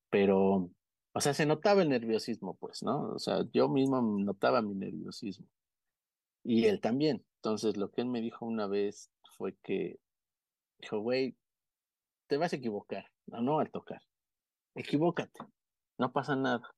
pero, 0.09 0.69
o 1.13 1.21
sea, 1.21 1.33
se 1.33 1.45
notaba 1.45 1.81
el 1.81 1.89
nerviosismo, 1.89 2.55
pues, 2.55 2.83
¿no? 2.83 3.11
O 3.13 3.19
sea, 3.19 3.45
yo 3.53 3.67
mismo 3.67 4.01
notaba 4.01 4.61
mi 4.61 4.75
nerviosismo. 4.75 5.47
Y 6.43 6.65
él 6.65 6.79
también. 6.79 7.25
Entonces, 7.37 7.75
lo 7.77 7.91
que 7.91 8.01
él 8.01 8.07
me 8.07 8.21
dijo 8.21 8.45
una 8.45 8.67
vez 8.67 9.11
fue 9.37 9.55
que 9.63 9.99
dijo, 10.79 10.99
güey, 10.99 11.35
te 12.27 12.37
vas 12.37 12.53
a 12.53 12.55
equivocar, 12.55 13.05
no, 13.27 13.41
no 13.41 13.59
al 13.59 13.71
tocar. 13.71 14.01
Equivócate, 14.75 15.39
no 15.97 16.11
pasa 16.13 16.35
nada. 16.35 16.73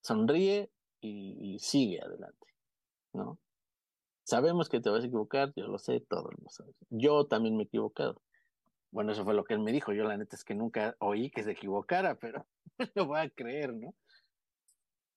Sonríe 0.00 0.70
y, 1.00 1.58
sigue 1.58 2.00
adelante, 2.00 2.46
¿no? 3.12 3.38
Sabemos 4.22 4.68
que 4.68 4.80
te 4.80 4.90
vas 4.90 5.02
a 5.02 5.06
equivocar, 5.06 5.52
yo 5.56 5.66
lo 5.66 5.78
sé, 5.78 6.00
todos 6.00 6.32
lo 6.38 6.50
saben. 6.50 6.74
Yo 6.90 7.26
también 7.26 7.56
me 7.56 7.64
he 7.64 7.66
equivocado. 7.66 8.22
Bueno, 8.90 9.12
eso 9.12 9.24
fue 9.24 9.34
lo 9.34 9.44
que 9.44 9.54
él 9.54 9.60
me 9.60 9.72
dijo. 9.72 9.92
Yo 9.92 10.04
la 10.04 10.16
neta 10.16 10.36
es 10.36 10.44
que 10.44 10.54
nunca 10.54 10.96
oí 10.98 11.30
que 11.30 11.42
se 11.42 11.52
equivocara, 11.52 12.14
pero 12.16 12.46
lo 12.94 13.06
voy 13.06 13.20
a 13.20 13.30
creer, 13.30 13.74
¿no? 13.74 13.94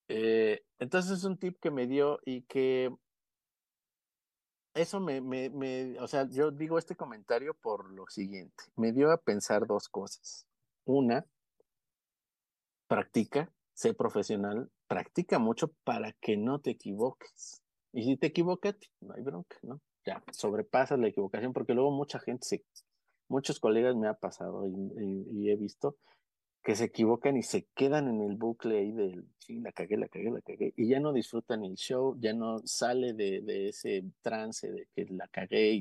Eh, 0.08 0.64
entonces 0.80 1.20
es 1.20 1.24
un 1.24 1.38
tip 1.38 1.58
que 1.60 1.72
me 1.72 1.88
dio 1.88 2.20
y 2.26 2.42
que 2.42 2.94
eso 4.74 5.00
me, 5.00 5.22
me, 5.22 5.50
me, 5.50 5.98
o 6.00 6.08
sea, 6.08 6.28
yo 6.30 6.52
digo 6.52 6.78
este 6.78 6.96
comentario 6.96 7.54
por 7.54 7.90
lo 7.92 8.08
siguiente, 8.08 8.64
me 8.76 8.92
dio 8.92 9.12
a 9.12 9.18
pensar 9.18 9.68
dos 9.68 9.90
cosas. 9.90 10.46
Una, 10.86 11.26
practica, 12.88 13.52
sé 13.74 13.94
profesional, 13.94 14.70
practica 14.88 15.40
mucho 15.40 15.72
para 15.84 16.12
que 16.14 16.36
no 16.36 16.60
te 16.60 16.72
equivoques. 16.72 17.62
Y 17.94 18.04
si 18.04 18.18
te 18.18 18.28
equivocas, 18.28 18.76
no 19.02 19.14
hay 19.14 19.22
bronca, 19.22 19.58
¿no? 19.62 19.82
Ya, 20.06 20.24
sobrepasas 20.32 21.00
la 21.00 21.08
equivocación, 21.08 21.54
porque 21.54 21.74
luego 21.74 21.92
mucha 21.92 22.20
gente 22.20 22.46
se, 22.46 22.64
muchos 23.32 23.60
colegas 23.60 23.96
me 23.96 24.08
ha 24.08 24.14
pasado 24.14 24.68
y 24.68 25.50
he 25.50 25.56
visto 25.56 25.98
que 26.64 26.76
se 26.76 26.86
equivocan 26.86 27.38
y 27.38 27.44
se 27.44 27.68
quedan 27.74 28.08
en 28.08 28.22
el 28.22 28.36
bucle 28.36 28.78
ahí 28.78 28.92
del, 28.92 29.28
sí, 29.40 29.60
la 29.60 29.72
cagué, 29.72 29.98
la 29.98 30.08
cagué, 30.08 30.30
la 30.30 30.42
cagué, 30.42 30.74
y 30.78 30.88
ya 30.88 31.00
no 31.00 31.12
disfrutan 31.12 31.64
el 31.64 31.76
show, 31.76 32.16
ya 32.20 32.34
no 32.34 32.60
sale 32.66 33.14
de, 33.14 33.70
ese 33.70 34.04
trance 34.22 34.72
de 34.72 34.88
que 34.94 35.06
la 35.12 35.28
cagué 35.28 35.74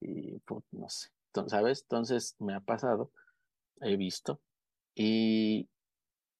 y, 0.00 0.42
no 0.72 0.88
sé, 0.88 1.10
entonces, 1.26 1.50
¿sabes? 1.50 1.82
Entonces 1.82 2.36
me 2.38 2.54
ha 2.54 2.60
pasado, 2.60 3.12
he 3.82 3.96
visto, 3.96 4.40
y, 4.94 5.68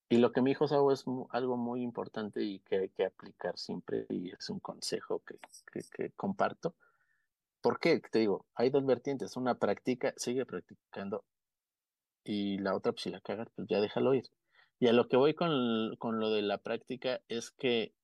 y 0.09 0.17
lo 0.17 0.33
que 0.33 0.41
me 0.41 0.51
dijo 0.51 0.67
Sao 0.67 0.91
es 0.91 1.05
algo 1.31 1.57
muy 1.59 1.83
importante 1.83 2.43
y 2.43 2.61
que 2.61 2.79
hay 2.79 2.89
que 2.89 3.05
aplicar 3.05 3.59
siempre, 3.59 4.07
y 4.09 4.31
es 4.31 4.49
un 4.49 4.61
consejo 4.61 5.23
que, 5.27 5.39
que 5.91 6.11
comparto. 6.13 6.75
¿Por 7.61 7.81
qué? 7.81 8.01
Te 8.01 8.21
digo, 8.21 8.47
hay 8.55 8.71
dos 8.71 8.85
vertientes, 8.87 9.37
una 9.37 9.57
práctica, 9.57 10.15
sigue 10.17 10.47
practicando, 10.47 11.25
y 12.29 12.59
la 12.59 12.77
otra, 12.77 12.93
pues 12.93 13.05
si 13.05 13.11
la 13.11 13.21
cagas, 13.21 13.49
pues 13.57 13.67
ya 13.69 13.81
déjalo 13.81 14.13
ir. 14.15 14.25
Y 14.79 14.89
a 14.89 14.93
lo 14.93 15.09
que 15.09 15.17
voy 15.17 15.35
con, 15.35 15.97
con 15.97 16.21
lo 16.21 16.31
de 16.31 16.43
la 16.43 16.59
práctica 16.59 17.21
es 17.27 17.51
que 17.51 17.95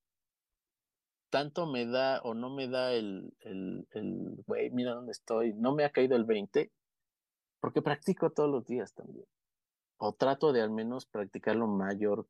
tanto 1.29 1.67
me 1.67 1.85
da 1.85 2.21
o 2.23 2.33
no 2.33 2.49
me 2.49 2.67
da 2.67 2.93
el, 2.93 3.33
el, 3.41 3.87
el, 3.91 4.43
güey, 4.47 4.71
mira 4.71 4.93
dónde 4.93 5.11
estoy, 5.11 5.53
no 5.53 5.75
me 5.75 5.85
ha 5.85 5.91
caído 5.91 6.15
el 6.15 6.25
20, 6.25 6.71
porque 7.59 7.81
practico 7.81 8.31
todos 8.31 8.49
los 8.49 8.65
días 8.65 8.93
también. 8.93 9.27
O 9.97 10.13
trato 10.13 10.51
de 10.51 10.61
al 10.61 10.71
menos 10.71 11.05
practicarlo 11.05 11.67
mayor, 11.67 12.27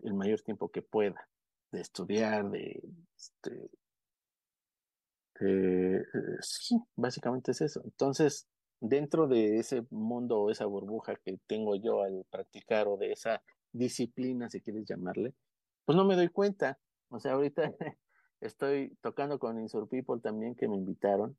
el 0.00 0.14
mayor 0.14 0.40
tiempo 0.40 0.70
que 0.70 0.82
pueda, 0.82 1.28
de 1.70 1.80
estudiar, 1.80 2.50
de, 2.50 2.82
este, 3.16 3.70
eh, 5.40 6.02
sí, 6.40 6.76
básicamente 6.96 7.52
es 7.52 7.60
eso. 7.60 7.80
Entonces, 7.84 8.48
dentro 8.80 9.26
de 9.28 9.58
ese 9.58 9.84
mundo 9.90 10.40
o 10.40 10.50
esa 10.50 10.66
burbuja 10.66 11.16
que 11.16 11.38
tengo 11.46 11.76
yo 11.76 12.02
al 12.02 12.24
practicar 12.30 12.88
o 12.88 12.96
de 12.96 13.12
esa 13.12 13.42
disciplina, 13.72 14.48
si 14.48 14.60
quieres 14.60 14.86
llamarle, 14.86 15.34
pues 15.84 15.96
no 15.96 16.04
me 16.04 16.16
doy 16.16 16.28
cuenta. 16.28 16.78
O 17.08 17.20
sea, 17.20 17.32
ahorita 17.32 17.62
estoy 18.40 18.96
tocando 19.00 19.38
con 19.38 19.58
Insur 19.60 19.88
People 19.88 20.20
también 20.20 20.54
que 20.54 20.68
me 20.68 20.76
invitaron, 20.76 21.36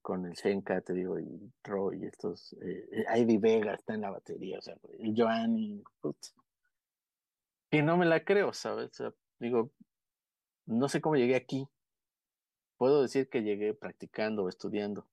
con 0.00 0.24
el 0.26 0.32
Shenka, 0.32 0.80
te 0.80 0.94
digo, 0.94 1.18
y 1.18 1.52
Roy, 1.64 2.04
estos, 2.04 2.56
eh, 2.62 3.04
Ivy 3.16 3.36
Vega 3.36 3.74
está 3.74 3.94
en 3.94 4.02
la 4.02 4.10
batería, 4.10 4.58
o 4.58 4.62
sea, 4.62 4.76
el 5.00 5.14
Joanny, 5.14 5.82
y 7.70 7.82
no 7.82 7.96
me 7.96 8.06
la 8.06 8.24
creo, 8.24 8.52
¿sabes? 8.52 8.90
O 8.92 8.94
sea, 8.94 9.14
digo, 9.38 9.70
no 10.66 10.88
sé 10.88 11.00
cómo 11.00 11.16
llegué 11.16 11.36
aquí. 11.36 11.68
Puedo 12.78 13.02
decir 13.02 13.28
que 13.28 13.42
llegué 13.42 13.74
practicando 13.74 14.48
estudiando. 14.48 15.06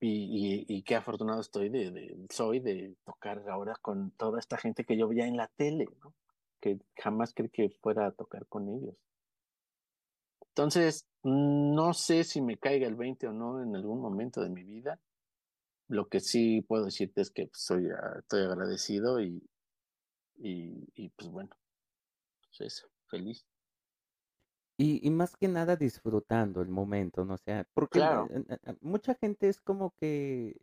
Y, 0.00 0.66
y, 0.68 0.82
qué 0.82 0.96
afortunado 0.96 1.40
estoy 1.40 1.70
de, 1.70 1.90
de, 1.90 2.26
soy 2.28 2.60
de 2.60 2.94
tocar 3.04 3.48
ahora 3.48 3.74
con 3.80 4.10
toda 4.10 4.38
esta 4.38 4.58
gente 4.58 4.84
que 4.84 4.98
yo 4.98 5.08
veía 5.08 5.26
en 5.26 5.38
la 5.38 5.48
tele, 5.56 5.86
¿no? 6.02 6.12
Que 6.60 6.78
jamás 6.96 7.32
creí 7.32 7.48
que 7.48 7.70
fuera 7.70 8.06
a 8.06 8.12
tocar 8.12 8.44
con 8.46 8.68
ellos. 8.68 8.96
Entonces, 10.48 11.06
no 11.22 11.94
sé 11.94 12.24
si 12.24 12.42
me 12.42 12.58
caiga 12.58 12.86
el 12.86 12.96
20 12.96 13.28
o 13.28 13.32
no 13.32 13.62
en 13.62 13.74
algún 13.74 14.00
momento 14.00 14.42
de 14.42 14.50
mi 14.50 14.62
vida. 14.62 15.00
Lo 15.88 16.08
que 16.08 16.20
sí 16.20 16.60
puedo 16.60 16.84
decirte 16.84 17.22
es 17.22 17.30
que 17.30 17.48
soy, 17.54 17.86
ah, 17.88 18.18
estoy 18.18 18.42
agradecido 18.42 19.20
y, 19.20 19.42
y, 20.36 20.86
y 20.96 21.08
pues 21.10 21.30
bueno, 21.30 21.56
pues 22.42 22.72
eso, 22.72 22.88
feliz. 23.08 23.46
Y, 24.76 25.06
y 25.06 25.10
más 25.10 25.36
que 25.36 25.48
nada 25.48 25.76
disfrutando 25.76 26.60
el 26.62 26.68
momento, 26.68 27.24
¿no? 27.24 27.34
O 27.34 27.38
sea, 27.38 27.64
porque 27.74 27.98
Claro, 27.98 28.28
mucha 28.80 29.14
gente 29.14 29.48
es 29.48 29.60
como 29.60 29.94
que 29.96 30.56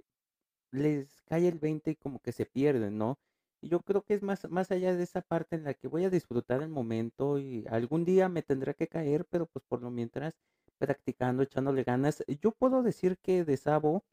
les 0.71 1.21
cae 1.23 1.47
el 1.47 1.59
20 1.59 1.91
y 1.91 1.95
como 1.95 2.19
que 2.21 2.31
se 2.31 2.45
pierden, 2.45 2.97
¿no? 2.97 3.19
Y 3.61 3.69
yo 3.69 3.81
creo 3.81 4.03
que 4.03 4.13
es 4.15 4.23
más, 4.23 4.49
más 4.49 4.71
allá 4.71 4.95
de 4.95 5.03
esa 5.03 5.21
parte 5.21 5.55
en 5.55 5.63
la 5.65 5.73
que 5.75 5.87
voy 5.87 6.05
a 6.05 6.09
disfrutar 6.09 6.61
el 6.61 6.69
momento 6.69 7.39
y 7.39 7.65
algún 7.69 8.05
día 8.05 8.29
me 8.29 8.43
tendrá 8.43 8.73
que 8.73 8.87
caer, 8.87 9.25
pero 9.29 9.45
pues 9.47 9.63
por 9.67 9.81
lo 9.81 9.91
mientras 9.91 10.39
practicando, 10.77 11.43
echándole 11.43 11.83
ganas. 11.83 12.23
Yo 12.41 12.51
puedo 12.53 12.83
decir 12.83 13.17
que 13.19 13.45
de 13.45 13.57
Sabo, 13.57 14.05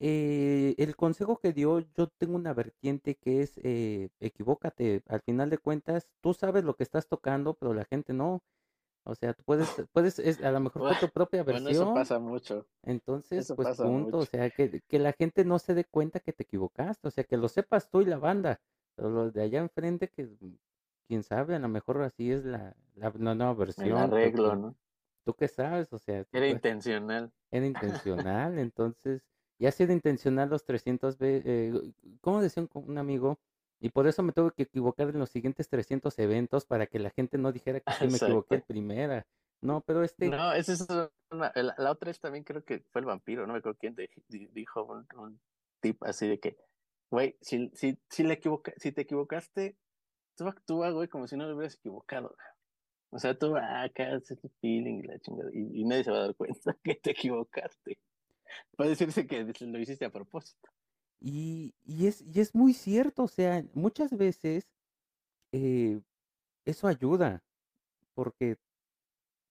eh, 0.00 0.74
el 0.78 0.96
consejo 0.96 1.38
que 1.38 1.52
dio, 1.52 1.80
yo 1.80 2.08
tengo 2.08 2.36
una 2.36 2.52
vertiente 2.54 3.16
que 3.16 3.42
es 3.42 3.58
eh, 3.62 4.10
equivócate. 4.20 5.02
Al 5.08 5.22
final 5.22 5.50
de 5.50 5.58
cuentas, 5.58 6.08
tú 6.20 6.34
sabes 6.34 6.64
lo 6.64 6.76
que 6.76 6.82
estás 6.84 7.08
tocando, 7.08 7.54
pero 7.54 7.74
la 7.74 7.84
gente 7.84 8.12
no. 8.12 8.42
O 9.06 9.14
sea, 9.14 9.34
tú 9.34 9.42
puedes, 9.44 9.68
puedes, 9.92 10.18
es, 10.18 10.42
a 10.42 10.50
lo 10.50 10.60
mejor 10.60 10.82
fue 10.82 11.06
tu 11.06 11.12
propia 11.12 11.42
bueno, 11.44 11.58
eso 11.58 11.66
versión, 11.68 11.94
pasa 11.94 12.18
mucho, 12.18 12.66
entonces, 12.82 13.44
eso 13.44 13.54
pues 13.54 13.76
punto, 13.76 14.18
o 14.18 14.24
sea, 14.24 14.48
que, 14.48 14.80
que 14.80 14.98
la 14.98 15.12
gente 15.12 15.44
no 15.44 15.58
se 15.58 15.74
dé 15.74 15.84
cuenta 15.84 16.20
que 16.20 16.32
te 16.32 16.44
equivocaste, 16.44 17.08
o 17.08 17.10
sea, 17.10 17.24
que 17.24 17.36
lo 17.36 17.48
sepas 17.48 17.90
tú 17.90 18.00
y 18.00 18.06
la 18.06 18.18
banda, 18.18 18.60
pero 18.94 19.10
los 19.10 19.34
de 19.34 19.42
allá 19.42 19.60
enfrente, 19.60 20.08
que 20.08 20.24
mm, 20.24 20.56
quién 21.06 21.22
sabe, 21.22 21.54
a 21.54 21.58
lo 21.58 21.68
mejor 21.68 22.00
así 22.02 22.32
es 22.32 22.44
la, 22.46 22.74
la 22.94 23.10
nueva 23.10 23.50
El 23.50 23.56
versión, 23.58 23.90
tú, 23.90 24.16
arreglo, 24.16 24.50
tú, 24.50 24.56
¿no? 24.56 24.74
tú 25.24 25.34
qué 25.34 25.48
sabes, 25.48 25.92
o 25.92 25.98
sea, 25.98 26.24
Era 26.32 26.48
intencional. 26.48 27.30
era 27.50 27.66
intencional, 28.26 28.58
entonces, 28.58 29.22
ya 29.58 29.68
ha 29.68 29.72
sido 29.72 29.92
intencional 29.92 30.48
los 30.48 30.64
300 30.64 31.18
veces, 31.18 31.74
¿cómo 32.22 32.40
decía 32.40 32.62
un, 32.62 32.70
un 32.88 32.98
amigo? 32.98 33.38
Y 33.84 33.90
por 33.90 34.06
eso 34.06 34.22
me 34.22 34.32
tuve 34.32 34.50
que 34.52 34.62
equivocar 34.62 35.10
en 35.10 35.18
los 35.18 35.28
siguientes 35.28 35.68
300 35.68 36.18
eventos 36.18 36.64
para 36.64 36.86
que 36.86 36.98
la 36.98 37.10
gente 37.10 37.36
no 37.36 37.52
dijera 37.52 37.80
que 37.80 37.92
sí 37.92 38.06
me 38.06 38.16
equivoqué 38.16 38.54
en 38.54 38.62
primera. 38.62 39.26
No, 39.60 39.82
pero 39.82 40.02
este, 40.02 40.30
No, 40.30 40.54
esa 40.54 40.72
es 40.72 40.86
una, 41.30 41.52
la, 41.54 41.74
la 41.76 41.90
otra 41.90 42.10
es 42.10 42.18
también 42.18 42.44
creo 42.44 42.64
que 42.64 42.82
fue 42.90 43.02
el 43.02 43.06
vampiro, 43.06 43.46
no 43.46 43.52
me 43.52 43.58
acuerdo 43.58 43.76
quién 43.78 43.94
de- 43.94 44.08
dijo 44.28 44.84
un, 44.84 45.06
un 45.18 45.38
tip 45.82 46.02
así 46.02 46.26
de 46.26 46.40
que, 46.40 46.56
güey, 47.10 47.36
si, 47.42 47.70
si, 47.74 47.98
si, 48.08 48.22
le 48.22 48.32
equivoca, 48.32 48.72
si 48.78 48.90
te 48.90 49.02
equivocaste, 49.02 49.76
tú 50.34 50.48
actúa, 50.48 50.88
güey, 50.88 51.08
como 51.08 51.28
si 51.28 51.36
no 51.36 51.46
lo 51.46 51.54
hubieras 51.54 51.74
equivocado. 51.74 52.34
O 53.10 53.18
sea, 53.18 53.38
tú 53.38 53.54
ah, 53.54 53.82
acá 53.82 54.14
haces 54.14 54.40
tu 54.40 54.48
feeling 54.62 55.00
y 55.00 55.08
la 55.08 55.18
chingada, 55.18 55.50
y, 55.52 55.82
y 55.82 55.84
nadie 55.84 56.04
se 56.04 56.10
va 56.10 56.16
a 56.16 56.20
dar 56.22 56.34
cuenta 56.36 56.74
que 56.82 56.94
te 56.94 57.10
equivocaste. 57.10 57.98
Puede 58.78 58.90
decirse 58.90 59.26
que 59.26 59.44
lo 59.44 59.78
hiciste 59.78 60.06
a 60.06 60.10
propósito. 60.10 60.70
Y, 61.24 61.74
y 61.86 62.06
es, 62.06 62.20
y 62.20 62.40
es 62.40 62.54
muy 62.54 62.74
cierto, 62.74 63.22
o 63.24 63.28
sea, 63.28 63.64
muchas 63.72 64.14
veces 64.14 64.68
eh, 65.52 66.02
eso 66.66 66.86
ayuda, 66.86 67.42
porque 68.14 68.58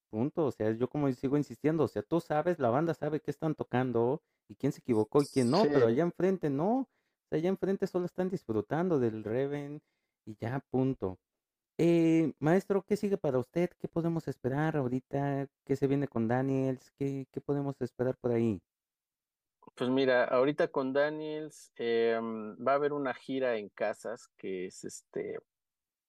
punto, 0.08 0.46
o 0.46 0.52
sea, 0.52 0.70
yo 0.70 0.88
como 0.88 1.10
sigo 1.12 1.36
insistiendo, 1.36 1.82
o 1.82 1.88
sea, 1.88 2.02
tú 2.02 2.20
sabes, 2.20 2.60
la 2.60 2.70
banda 2.70 2.94
sabe 2.94 3.20
qué 3.20 3.32
están 3.32 3.56
tocando 3.56 4.22
y 4.48 4.54
quién 4.54 4.70
se 4.70 4.78
equivocó 4.78 5.20
y 5.22 5.26
quién 5.26 5.50
no, 5.50 5.64
pero 5.64 5.88
allá 5.88 6.04
enfrente 6.04 6.48
no, 6.48 6.82
o 6.82 6.88
sea, 7.28 7.38
allá 7.38 7.48
enfrente 7.48 7.88
solo 7.88 8.06
están 8.06 8.30
disfrutando 8.30 9.00
del 9.00 9.24
Reven 9.24 9.82
y 10.26 10.36
ya, 10.40 10.60
punto. 10.70 11.18
Eh, 11.76 12.34
maestro, 12.38 12.84
¿qué 12.84 12.96
sigue 12.96 13.18
para 13.18 13.40
usted? 13.40 13.70
¿Qué 13.80 13.88
podemos 13.88 14.28
esperar 14.28 14.76
ahorita? 14.76 15.48
¿Qué 15.64 15.74
se 15.74 15.88
viene 15.88 16.06
con 16.06 16.28
Daniels? 16.28 16.92
¿Qué, 16.92 17.26
qué 17.32 17.40
podemos 17.40 17.74
esperar 17.80 18.16
por 18.16 18.30
ahí? 18.30 18.62
Pues 19.74 19.90
mira, 19.90 20.24
ahorita 20.24 20.68
con 20.68 20.92
Daniels 20.92 21.72
eh, 21.76 22.18
va 22.20 22.72
a 22.72 22.74
haber 22.76 22.92
una 22.92 23.14
gira 23.14 23.56
en 23.56 23.68
casas 23.70 24.28
que 24.36 24.66
es 24.66 24.84
este 24.84 25.38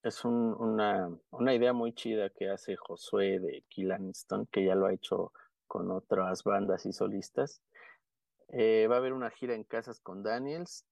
Es 0.03 0.25
un- 0.25 0.55
una, 0.59 1.09
una 1.31 1.53
idea 1.55 1.73
muy 1.73 1.93
chida 1.93 2.29
que 2.31 2.49
hace 2.49 2.75
Josué 2.77 3.39
de 3.39 3.65
Kill 3.69 3.91
Aniston, 3.91 4.47
que 4.47 4.65
ya 4.65 4.75
lo 4.75 4.87
ha 4.87 4.93
hecho 4.93 5.33
con 5.67 5.91
otras 5.91 6.43
bandas 6.43 6.85
y 6.87 6.93
solistas. 6.93 7.61
Eh, 8.49 8.87
va 8.89 8.95
a 8.95 8.99
haber 8.99 9.13
una 9.13 9.31
gira 9.31 9.55
en 9.55 9.63
casas 9.65 9.99
con 10.01 10.23
Daniels, 10.23 10.85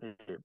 eh, 0.00 0.38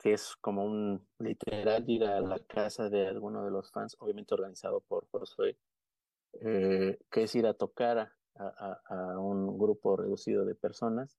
que 0.00 0.12
es 0.14 0.36
como 0.40 0.64
un 0.64 1.08
literal 1.18 1.84
ir 1.88 2.04
a 2.04 2.20
la 2.20 2.38
casa 2.40 2.88
de 2.90 3.08
alguno 3.08 3.44
de 3.44 3.50
los 3.50 3.70
fans, 3.72 3.96
obviamente 4.00 4.34
organizado 4.34 4.80
por 4.82 5.08
Josué, 5.10 5.58
eh, 6.40 6.98
que 7.10 7.24
es 7.24 7.34
ir 7.34 7.46
a 7.46 7.54
tocar 7.54 8.17
a, 8.38 8.80
a- 8.86 9.18
un 9.18 9.58
grupo 9.58 9.96
reducido 9.96 10.44
de 10.44 10.54
personas 10.54 11.18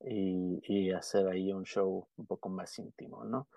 y, 0.00 0.60
y 0.62 0.90
hacer 0.92 1.26
ahí 1.28 1.52
un 1.52 1.64
show 1.64 2.06
un 2.16 2.26
poco 2.26 2.48
más 2.48 2.78
íntimo, 2.78 3.24
¿no? 3.24 3.48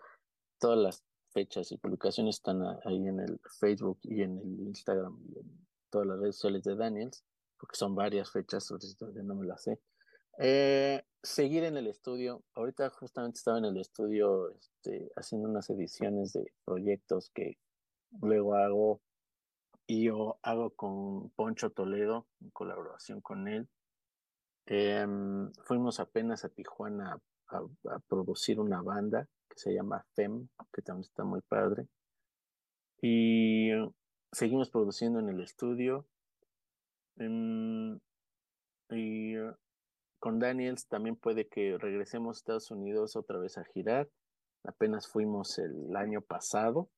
todas 0.60 0.78
las 0.78 1.04
fechas 1.32 1.72
y 1.72 1.78
publicaciones 1.78 2.36
están 2.38 2.62
ahí 2.86 3.08
en 3.08 3.20
el 3.20 3.40
Facebook 3.60 4.00
y 4.04 4.22
en 4.24 4.38
el 4.40 4.60
Instagram 4.68 5.18
y 5.30 5.40
en 5.40 5.68
todas 5.90 6.08
las 6.08 6.20
redes 6.20 6.36
sociales 6.36 6.64
de 6.64 6.76
Daniels, 6.76 7.24
porque 7.58 7.78
son 7.78 7.96
varias 7.96 8.32
fechas, 8.32 8.66
sobre 8.66 9.24
no 9.24 9.36
me 9.36 9.48
las 9.48 9.64
sé. 9.64 9.80
Eh, 10.38 11.04
seguir 11.24 11.64
en 11.64 11.78
el 11.78 11.88
estudio. 11.88 12.44
Ahorita 12.54 12.90
justamente 12.90 13.38
estaba 13.38 13.58
en 13.58 13.66
el 13.66 13.78
estudio 13.78 14.50
este, 14.52 15.12
haciendo 15.16 15.50
unas 15.50 15.70
ediciones 15.70 16.34
de 16.34 16.52
proyectos 16.66 17.30
que 17.34 17.58
luego 18.22 18.56
hago 18.56 19.02
y 19.90 20.04
yo 20.04 20.38
hago 20.44 20.70
con 20.76 21.32
Poncho 21.32 21.72
Toledo, 21.72 22.28
en 22.42 22.52
colaboración 22.52 23.22
con 23.22 23.48
él. 23.48 23.68
Em, 24.68 25.52
fuimos 25.64 26.00
apenas 26.00 26.46
a 26.46 26.50
Tijuana 26.50 27.20
a, 27.48 28.00
producir 28.08 28.60
una 28.60 28.84
banda 28.84 29.28
que 29.50 29.58
se 29.58 29.74
llama 29.74 30.06
FEM, 30.14 30.48
que 30.72 30.84
también 30.84 31.06
está 31.10 31.24
muy 31.24 31.42
padre. 31.42 31.88
Y 33.02 33.72
seguimos 34.32 34.70
produciendo 34.70 35.22
en 35.22 35.30
el 35.30 35.42
estudio. 35.42 36.06
Em, 37.18 37.96
y 38.92 39.38
eh, 39.38 39.56
con 40.20 40.38
Daniels 40.38 40.88
también 40.88 41.16
puede 41.16 41.48
que 41.48 41.80
regresemos 41.80 42.38
a 42.38 42.38
Estados 42.38 42.70
Unidos 42.70 43.16
otra 43.16 43.40
vez 43.40 43.58
a 43.58 43.66
girar. 43.74 44.08
Apenas 44.66 45.08
fuimos 45.08 45.58
el 45.58 45.96
año 45.96 46.22
pasado, 46.22 46.92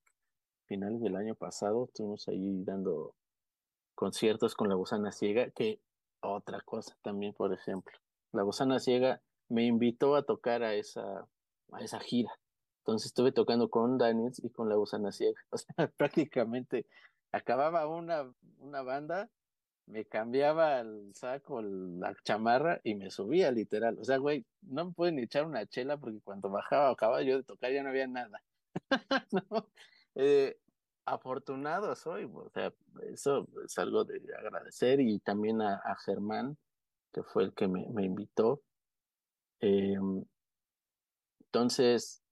finales 0.72 1.02
del 1.02 1.18
año 1.18 1.36
pasado, 1.36 1.84
estuvimos 1.84 2.30
ahí 2.30 2.64
dando 2.64 3.14
conciertos 3.94 4.56
con 4.56 4.70
La 4.70 4.76
Gusana 4.76 5.12
Ciega, 5.12 5.50
que 5.50 5.82
otra 6.22 6.62
cosa 6.62 6.96
también, 7.02 7.34
por 7.34 7.54
ejemplo. 7.54 7.92
La 8.32 8.44
Gusana 8.44 8.80
Ciega 8.80 9.22
me 9.50 9.66
invitó 9.66 10.16
a 10.16 10.24
tocar 10.24 10.64
a 10.64 10.74
esa, 10.74 11.28
a 11.74 11.82
esa 11.82 12.00
gira. 12.00 12.32
Entonces 12.80 13.08
estuve 13.08 13.34
tocando 13.34 13.70
con 13.70 13.98
Daniels 13.98 14.42
y 14.42 14.50
con 14.50 14.70
La 14.70 14.76
Gusana 14.76 15.12
Ciega. 15.12 15.42
O 15.50 15.58
sea, 15.58 15.92
prácticamente 15.98 16.86
acababa 17.34 17.86
una, 17.86 18.34
una 18.60 18.82
banda 18.82 19.30
me 19.88 20.06
cambiaba 20.06 20.80
el 20.80 21.14
saco, 21.14 21.62
la 21.62 22.16
chamarra 22.24 22.80
y 22.86 22.96
me 22.96 23.12
subía 23.12 23.52
literal. 23.52 23.98
O 24.00 24.06
sea, 24.06 24.18
güey, 24.18 24.46
no 24.62 24.86
me 24.86 24.94
pueden 24.94 25.20
echar 25.20 25.46
una 25.46 25.66
chela 25.66 25.98
porque 25.98 26.22
cuando 26.22 26.50
bajaba 26.50 26.92
o 26.92 26.94
acababa 26.94 27.24
yo 27.24 27.36
de 27.36 27.44
tocar 27.44 27.74
ya 27.74 27.84
no 27.84 27.90
había 27.90 28.08
nada. 28.08 28.42
¿No? 29.32 29.68
Eh, 30.16 30.58
afortunado 31.06 31.96
soy, 31.96 32.26
o 32.26 32.50
sea, 32.54 32.74
eso 33.12 33.48
es 33.66 33.78
algo 33.78 34.04
de 34.04 34.22
agradecer 34.38 35.00
y 35.00 35.20
también 35.20 35.62
a, 35.62 35.82
Germán, 36.06 36.58
que 37.12 37.24
fue 37.24 37.44
el 37.44 37.54
que 37.54 37.68
me, 37.68 38.06
invitó. 38.06 38.62
Eh, 39.60 39.98
entonces, 41.46 42.24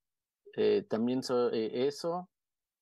eh, 0.56 0.84
también 0.90 1.24
so, 1.24 1.50
eso, 1.52 2.30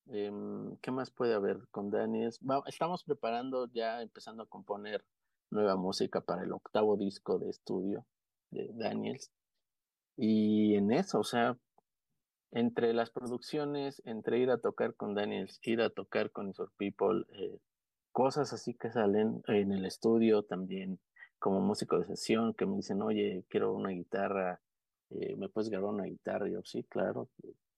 ¿qué 0.05 0.91
más 0.91 1.11
puede 1.11 1.33
haber 1.33 1.67
con 1.71 1.89
Daniels? 1.89 2.39
estamos 2.67 3.03
preparando 3.03 3.67
ya, 3.71 4.01
empezando 4.01 4.43
a 4.43 4.47
componer 4.47 5.03
nueva 5.49 5.75
música 5.75 6.21
para 6.21 6.43
el 6.43 6.51
octavo 6.51 6.97
disco 6.97 7.39
de 7.39 7.49
estudio 7.49 8.05
de 8.51 8.69
Daniels. 8.73 9.31
Y 10.17 10.75
en 10.75 10.91
eso, 10.91 11.19
o 11.19 11.23
sea, 11.23 11.57
entre 12.51 12.93
las 12.93 13.09
producciones, 13.09 14.01
entre 14.05 14.39
ir 14.39 14.49
a 14.49 14.59
tocar 14.59 14.95
con 14.95 15.13
Daniels, 15.13 15.59
ir 15.63 15.81
a 15.81 15.89
tocar 15.89 16.31
con 16.31 16.53
For 16.53 16.71
People, 16.77 17.25
eh, 17.33 17.59
cosas 18.11 18.53
así 18.53 18.73
que 18.73 18.91
salen 18.91 19.43
en 19.47 19.71
el 19.71 19.85
estudio 19.85 20.43
también, 20.43 20.99
como 21.39 21.59
músico 21.59 21.99
de 21.99 22.05
sesión, 22.05 22.53
que 22.53 22.65
me 22.65 22.77
dicen, 22.77 23.01
oye, 23.01 23.45
quiero 23.49 23.73
una 23.73 23.89
guitarra, 23.89 24.61
eh, 25.11 25.35
¿me 25.35 25.49
puedes 25.49 25.69
grabar 25.69 25.93
una 25.93 26.05
guitarra? 26.05 26.47
Yo, 26.49 26.63
sí, 26.63 26.83
claro, 26.83 27.29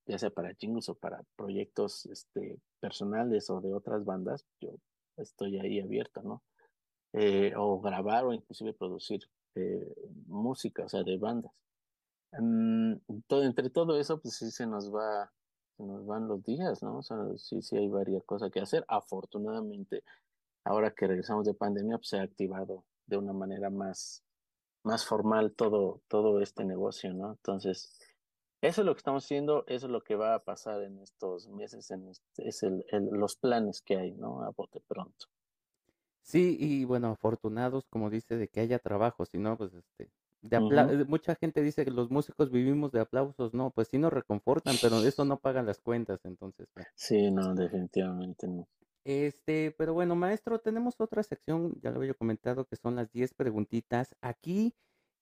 ya 0.05 0.17
sea 0.17 0.29
para 0.29 0.53
jingles 0.53 0.87
o 0.89 0.95
para 0.95 1.23
proyectos 1.35 2.05
este, 2.05 2.59
personales 2.79 3.49
o 3.49 3.59
de 3.61 3.73
otras 3.73 4.05
bandas, 4.05 4.45
yo 4.61 4.75
estoy 5.17 5.59
ahí 5.59 5.79
abierto, 5.81 6.21
¿no? 6.21 6.43
Eh, 7.13 7.53
o 7.57 7.81
grabar 7.81 8.23
o 8.25 8.33
inclusive 8.33 8.73
producir 8.73 9.21
música, 10.27 10.85
o 10.85 10.89
sea, 10.89 11.03
de 11.03 11.17
bandas. 11.17 11.51
Mm, 12.31 12.95
entre 13.29 13.69
todo 13.69 13.99
eso, 13.99 14.21
pues 14.21 14.35
sí 14.35 14.51
se 14.51 14.67
nos 14.67 14.93
va, 14.93 15.31
se 15.77 15.83
nos 15.83 16.05
van 16.05 16.27
los 16.27 16.43
días, 16.43 16.83
¿no? 16.83 16.97
O 16.97 17.01
sea, 17.01 17.17
sí, 17.37 17.61
sí 17.61 17.77
hay 17.77 17.87
varias 17.87 18.23
cosas 18.23 18.51
que 18.51 18.59
hacer. 18.59 18.85
Afortunadamente, 18.87 20.03
ahora 20.63 20.91
que 20.91 21.07
regresamos 21.07 21.45
de 21.45 21.53
pandemia, 21.53 21.97
pues 21.97 22.09
se 22.09 22.19
ha 22.19 22.23
activado 22.23 22.85
de 23.07 23.17
una 23.17 23.33
manera 23.33 23.69
más, 23.69 24.23
más 24.83 25.05
formal 25.05 25.53
todo, 25.53 26.01
todo 26.07 26.41
este 26.41 26.63
negocio, 26.65 27.13
¿no? 27.13 27.31
Entonces, 27.31 27.99
eso 28.61 28.81
es 28.81 28.85
lo 28.85 28.93
que 28.93 28.99
estamos 28.99 29.25
haciendo, 29.25 29.63
eso 29.67 29.87
es 29.87 29.91
lo 29.91 30.03
que 30.03 30.15
va 30.15 30.35
a 30.35 30.43
pasar 30.43 30.83
en 30.83 30.99
estos 30.99 31.47
meses, 31.47 31.89
en 31.91 32.09
este, 32.09 32.47
es 32.47 32.61
el, 32.63 32.85
los 33.11 33.37
planes 33.37 33.81
que 33.81 33.97
hay, 33.97 34.11
¿no? 34.11 34.43
A 34.43 34.51
bote 34.51 34.81
pronto. 34.87 35.27
Sí, 36.21 36.57
y 36.59 36.85
bueno, 36.85 37.07
afortunados, 37.07 37.85
como 37.89 38.09
dice, 38.09 38.37
de 38.37 38.49
que 38.49 38.59
haya 38.59 38.77
trabajo, 38.77 39.25
si 39.25 39.39
no, 39.39 39.57
pues 39.57 39.73
este, 39.73 40.11
de 40.41 40.57
eh, 40.57 41.05
mucha 41.05 41.35
gente 41.35 41.61
dice 41.61 41.83
que 41.83 41.91
los 41.91 42.09
músicos 42.09 42.51
vivimos 42.51 42.91
de 42.91 43.01
aplausos, 43.01 43.53
no, 43.53 43.71
pues 43.71 43.89
sí 43.89 43.97
nos 43.97 44.13
reconfortan, 44.13 44.75
pero 44.81 44.99
eso 45.03 45.25
no 45.25 45.39
paga 45.39 45.63
las 45.63 45.79
cuentas, 45.79 46.19
entonces. 46.23 46.67
Sí, 46.95 47.31
no, 47.31 47.53
definitivamente 47.53 48.47
no. 48.47 48.67
Este, 49.05 49.73
pero 49.77 49.93
bueno, 49.93 50.15
maestro, 50.15 50.59
tenemos 50.59 50.95
otra 50.99 51.23
sección, 51.23 51.79
ya 51.81 51.91
lo 51.91 51.97
había 51.97 52.13
comentado, 52.13 52.65
que 52.65 52.75
son 52.75 52.95
las 52.95 53.11
10 53.11 53.33
preguntitas. 53.33 54.15
Aquí, 54.21 54.75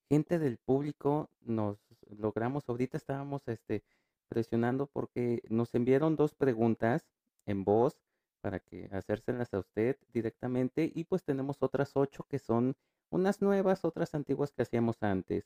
gente 0.10 0.40
del 0.40 0.58
público, 0.58 1.30
nos 1.42 1.78
logramos, 2.10 2.68
ahorita 2.68 2.98
estábamos 2.98 3.48
este, 3.48 3.84
presionando 4.28 4.88
porque 4.88 5.42
nos 5.50 5.74
enviaron 5.74 6.16
dos 6.16 6.36
preguntas 6.36 7.08
en 7.46 7.64
voz 7.64 7.98
para 8.42 8.60
que 8.60 8.90
hacérselas 8.92 9.54
a 9.54 9.60
usted 9.60 9.98
directamente 10.14 10.92
y 10.94 11.06
pues 11.06 11.24
tenemos 11.24 11.58
otras 11.62 11.92
ocho 11.96 12.26
que 12.30 12.40
son 12.40 12.76
unas 13.10 13.42
nuevas, 13.42 13.86
otras 13.86 14.14
antiguas 14.16 14.52
que 14.52 14.64
hacíamos 14.64 15.02
antes. 15.02 15.46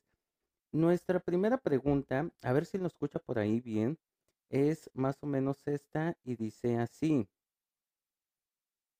Nuestra 0.71 1.19
primera 1.19 1.57
pregunta, 1.57 2.29
a 2.41 2.53
ver 2.53 2.65
si 2.65 2.77
lo 2.77 2.87
escucha 2.87 3.19
por 3.19 3.39
ahí 3.39 3.59
bien, 3.59 3.99
es 4.49 4.89
más 4.93 5.17
o 5.21 5.27
menos 5.27 5.67
esta 5.67 6.17
y 6.23 6.35
dice 6.35 6.77
así. 6.77 7.27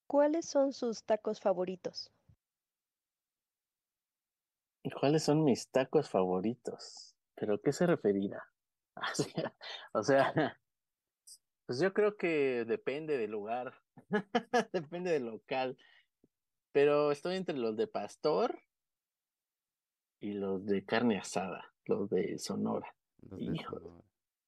¿Cuáles 0.08 0.46
son 0.46 0.74
sus 0.74 1.04
tacos 1.04 1.40
favoritos? 1.40 2.12
¿Cuáles 5.00 5.24
son 5.24 5.44
mis 5.44 5.70
tacos 5.70 6.10
favoritos? 6.10 7.16
¿Pero 7.36 7.62
qué 7.62 7.72
se 7.72 7.86
referirá? 7.86 8.44
o 9.94 10.04
sea, 10.04 10.58
pues 11.66 11.80
yo 11.80 11.94
creo 11.94 12.18
que 12.18 12.66
depende 12.66 13.18
del 13.18 13.32
lugar, 13.32 13.74
depende 14.74 15.12
del 15.12 15.26
local. 15.26 15.78
Pero 16.72 17.12
estoy 17.12 17.36
entre 17.36 17.58
los 17.58 17.76
de 17.76 17.88
pastor 17.88 18.60
y 20.22 20.34
los 20.34 20.66
de 20.66 20.86
carne 20.86 21.18
asada, 21.18 21.74
los 21.86 22.10
de 22.10 22.38
Sonora. 22.38 22.94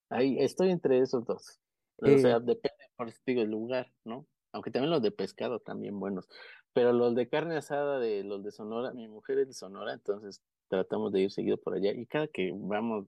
Ahí 0.10 0.38
estoy 0.40 0.70
entre 0.70 1.00
esos 1.00 1.26
dos. 1.26 1.60
o 1.98 2.18
sea, 2.18 2.38
eh, 2.38 2.42
depende, 2.42 2.86
por 2.96 3.10
eso 3.10 3.20
digo, 3.26 3.42
el 3.42 3.50
lugar, 3.50 3.92
¿no? 4.06 4.26
Aunque 4.52 4.70
también 4.70 4.92
los 4.92 5.02
de 5.02 5.12
pescado 5.12 5.60
también 5.60 6.00
buenos. 6.00 6.28
Pero 6.74 6.94
los 6.94 7.16
de 7.16 7.28
carne 7.28 7.58
asada 7.58 8.00
de 8.00 8.24
los 8.24 8.44
de 8.44 8.52
Sonora, 8.52 8.94
mi 8.94 9.08
mujer 9.08 9.40
es 9.40 9.48
de 9.48 9.54
Sonora, 9.54 9.94
entonces 9.94 10.42
tratamos 10.68 11.12
de 11.12 11.22
ir 11.22 11.32
seguido 11.32 11.58
por 11.58 11.74
allá. 11.76 11.92
Y 11.92 12.06
cada 12.06 12.28
que 12.28 12.52
vamos, 12.56 13.08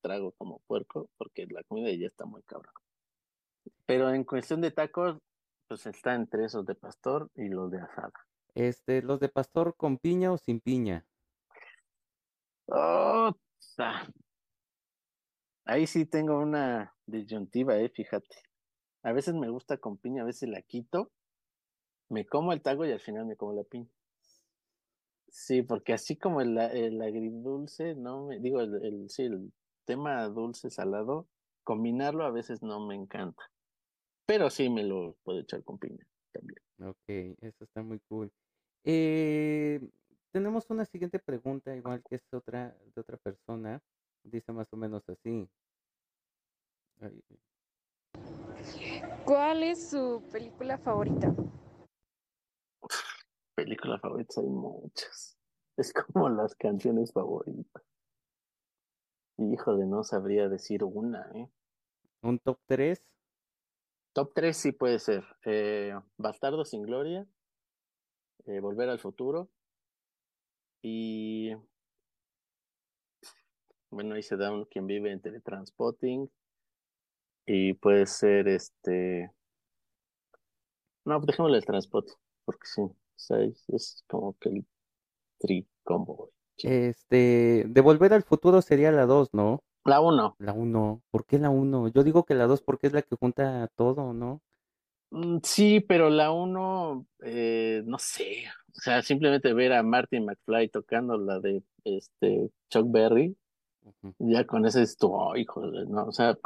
trago 0.00 0.32
como 0.32 0.60
puerco, 0.66 1.08
porque 1.16 1.46
la 1.46 1.62
comida 1.64 1.90
ya 1.92 2.06
está 2.06 2.24
muy 2.24 2.42
cabrón. 2.42 2.74
Pero 3.86 4.12
en 4.12 4.24
cuestión 4.24 4.60
de 4.60 4.70
tacos, 4.70 5.18
pues 5.68 5.86
está 5.86 6.14
entre 6.14 6.44
esos 6.44 6.66
de 6.66 6.74
pastor 6.74 7.30
y 7.36 7.48
los 7.48 7.70
de 7.70 7.78
asada. 7.78 8.12
Este, 8.54 9.02
los 9.02 9.20
de 9.20 9.28
pastor 9.28 9.74
con 9.76 9.98
piña 9.98 10.32
o 10.32 10.38
sin 10.38 10.60
piña. 10.60 11.06
Oh, 12.66 13.32
ahí 15.64 15.86
sí 15.86 16.06
tengo 16.06 16.38
una 16.38 16.94
disyuntiva, 17.06 17.76
eh, 17.78 17.88
fíjate. 17.88 18.36
A 19.02 19.12
veces 19.12 19.34
me 19.34 19.48
gusta 19.48 19.78
con 19.78 19.96
piña, 19.96 20.22
a 20.22 20.26
veces 20.26 20.48
la 20.48 20.62
quito, 20.62 21.10
me 22.08 22.26
como 22.26 22.52
el 22.52 22.60
taco 22.60 22.84
y 22.84 22.92
al 22.92 23.00
final 23.00 23.26
me 23.26 23.36
como 23.36 23.54
la 23.54 23.64
piña. 23.64 23.88
Sí, 25.28 25.62
porque 25.62 25.92
así 25.92 26.16
como 26.16 26.40
el, 26.40 26.58
el 26.58 27.00
agridulce, 27.00 27.94
no 27.94 28.26
me, 28.26 28.40
digo, 28.40 28.60
el, 28.60 28.84
el, 28.84 29.10
sí, 29.10 29.22
el 29.22 29.52
tema 29.84 30.28
dulce 30.28 30.70
salado, 30.70 31.28
combinarlo 31.62 32.24
a 32.24 32.30
veces 32.30 32.62
no 32.62 32.84
me 32.84 32.96
encanta. 32.96 33.42
Pero 34.26 34.50
sí 34.50 34.68
me 34.68 34.82
lo 34.82 35.16
puedo 35.22 35.40
echar 35.40 35.62
con 35.62 35.78
piña 35.78 36.04
también. 36.32 36.60
Ok, 36.82 37.38
eso 37.40 37.64
está 37.64 37.82
muy 37.82 38.00
cool. 38.08 38.32
Eh, 38.84 39.80
tenemos 40.32 40.68
una 40.70 40.84
siguiente 40.84 41.18
pregunta, 41.18 41.74
igual 41.74 42.02
que 42.08 42.16
es 42.16 42.22
otra 42.32 42.76
de 42.94 43.00
otra 43.00 43.16
persona. 43.16 43.82
Dice 44.22 44.52
más 44.52 44.72
o 44.72 44.76
menos 44.76 45.02
así. 45.08 45.48
¿Cuál 49.24 49.62
es 49.62 49.90
su 49.90 50.22
película 50.30 50.78
favorita? 50.78 51.34
Película 53.54 53.98
favorita 53.98 54.40
hay 54.40 54.48
muchas. 54.48 55.36
Es 55.76 55.94
como 55.94 56.28
las 56.28 56.54
canciones 56.56 57.10
favoritas. 57.10 57.82
Hijo 59.38 59.76
de 59.76 59.86
no 59.86 60.04
sabría 60.04 60.50
decir 60.50 60.84
una, 60.84 61.30
¿eh? 61.34 61.48
¿Un 62.20 62.38
top 62.38 62.58
3? 62.66 63.02
Top 64.12 64.32
3 64.34 64.54
sí 64.54 64.72
puede 64.72 64.98
ser. 64.98 65.24
Eh, 65.46 65.98
Bastardo 66.18 66.66
sin 66.66 66.82
Gloria, 66.82 67.26
eh, 68.50 68.60
Volver 68.60 68.88
al 68.88 68.98
Futuro 68.98 69.48
y 70.82 71.52
bueno, 73.90 74.14
ahí 74.14 74.22
se 74.22 74.36
da 74.36 74.52
un 74.52 74.64
quien 74.64 74.86
vive 74.86 75.12
en 75.12 75.20
teletranspotting 75.20 76.30
y 77.46 77.74
puede 77.74 78.06
ser 78.06 78.48
este 78.48 79.30
no, 81.04 81.20
dejémosle 81.20 81.58
el 81.58 81.64
transporte 81.64 82.12
porque 82.44 82.66
sí, 82.66 82.82
es, 83.68 84.04
como 84.08 84.36
que 84.38 84.48
el 84.48 84.66
tri 85.38 85.68
combo. 85.84 86.30
Este, 86.56 87.64
de 87.68 87.80
Volver 87.80 88.12
al 88.12 88.22
Futuro 88.22 88.60
sería 88.60 88.92
la 88.92 89.06
2, 89.06 89.32
¿no? 89.32 89.62
La 89.84 90.00
1. 90.00 90.36
La 90.38 90.52
1. 90.52 91.02
¿Por 91.10 91.24
qué 91.24 91.38
la 91.38 91.50
1? 91.50 91.88
Yo 91.88 92.02
digo 92.02 92.24
que 92.24 92.34
la 92.34 92.46
2 92.46 92.62
porque 92.62 92.88
es 92.88 92.92
la 92.92 93.02
que 93.02 93.16
junta 93.16 93.68
todo, 93.76 94.12
¿no? 94.12 94.42
Mm, 95.10 95.38
sí, 95.42 95.80
pero 95.80 96.08
la 96.10 96.30
uno, 96.32 97.06
eh, 97.24 97.82
no 97.84 97.98
sé, 97.98 98.44
o 98.76 98.80
sea, 98.80 99.02
simplemente 99.02 99.52
ver 99.52 99.72
a 99.72 99.82
Martin 99.82 100.24
McFly 100.24 100.68
tocando 100.68 101.16
la 101.18 101.40
de 101.40 101.62
este 101.84 102.50
Chuck 102.70 102.86
Berry, 102.90 103.36
ya 104.18 104.46
con 104.46 104.66
ese 104.66 104.82
estuvo, 104.82 105.36
hijo, 105.36 105.62
no, 105.66 106.06
o 106.06 106.12
sea, 106.12 106.38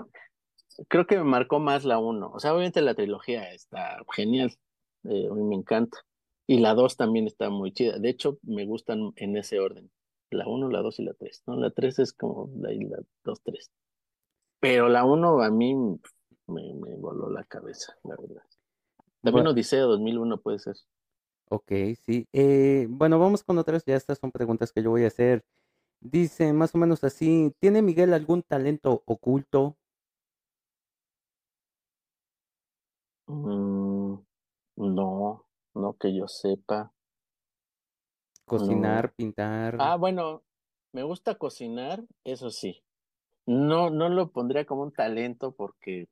creo 0.88 1.06
que 1.06 1.16
me 1.18 1.24
marcó 1.24 1.60
más 1.60 1.84
la 1.84 1.98
uno, 1.98 2.30
o 2.32 2.40
sea, 2.40 2.52
obviamente 2.54 2.82
la 2.82 2.94
trilogía 2.94 3.52
está 3.52 3.98
genial, 4.14 4.52
eh, 5.04 5.28
a 5.30 5.34
mí 5.34 5.42
me 5.44 5.56
encanta, 5.56 5.98
y 6.46 6.58
la 6.60 6.74
dos 6.74 6.96
también 6.96 7.26
está 7.26 7.50
muy 7.50 7.72
chida, 7.72 7.98
de 7.98 8.10
hecho, 8.10 8.38
me 8.42 8.66
gustan 8.66 9.12
en 9.16 9.36
ese 9.36 9.60
orden, 9.60 9.90
la 10.30 10.48
uno, 10.48 10.68
la 10.70 10.80
dos 10.82 10.98
y 11.00 11.04
la 11.04 11.14
tres, 11.14 11.42
¿no? 11.46 11.56
La 11.56 11.70
tres 11.70 11.98
es 11.98 12.12
como 12.14 12.50
la, 12.56 12.70
la 12.72 12.98
dos, 13.24 13.42
tres, 13.42 13.70
pero 14.60 14.88
la 14.88 15.04
uno 15.04 15.42
a 15.42 15.50
mí 15.50 15.74
me, 15.74 16.74
me 16.74 16.96
voló 16.96 17.30
la 17.30 17.44
cabeza, 17.44 17.96
la 18.04 18.16
verdad. 18.16 18.42
También 19.24 19.32
bueno, 19.32 19.50
Odisea 19.50 19.80
2001 19.82 20.40
puede 20.40 20.58
ser. 20.60 20.76
Ok, 21.48 21.72
sí. 22.04 22.26
Eh, 22.32 22.86
bueno, 22.90 23.18
vamos 23.18 23.42
con 23.44 23.58
otras. 23.58 23.84
Ya 23.86 23.96
estas 23.96 24.18
son 24.18 24.30
preguntas 24.30 24.72
que 24.72 24.82
yo 24.82 24.90
voy 24.90 25.04
a 25.04 25.08
hacer. 25.08 25.44
Dice 26.00 26.52
más 26.52 26.74
o 26.74 26.78
menos 26.78 27.02
así, 27.04 27.52
¿tiene 27.60 27.82
Miguel 27.82 28.12
algún 28.12 28.42
talento 28.42 29.02
oculto? 29.06 29.76
Mm, 33.26 34.14
no, 34.76 35.46
no 35.74 35.96
que 35.98 36.14
yo 36.14 36.28
sepa. 36.28 36.92
Cocinar, 38.46 39.06
No. 39.06 39.14
pintar. 39.16 39.74
Ah, 39.80 39.96
bueno, 39.96 40.42
me 40.92 41.02
gusta 41.02 41.36
cocinar, 41.36 42.04
eso 42.24 42.50
sí. 42.50 42.82
No, 43.46 43.90
no 43.90 44.08
lo 44.08 44.30
pondría 44.32 44.66
como 44.66 44.82
un 44.82 44.92
talento 44.92 45.52
porque, 45.52 46.08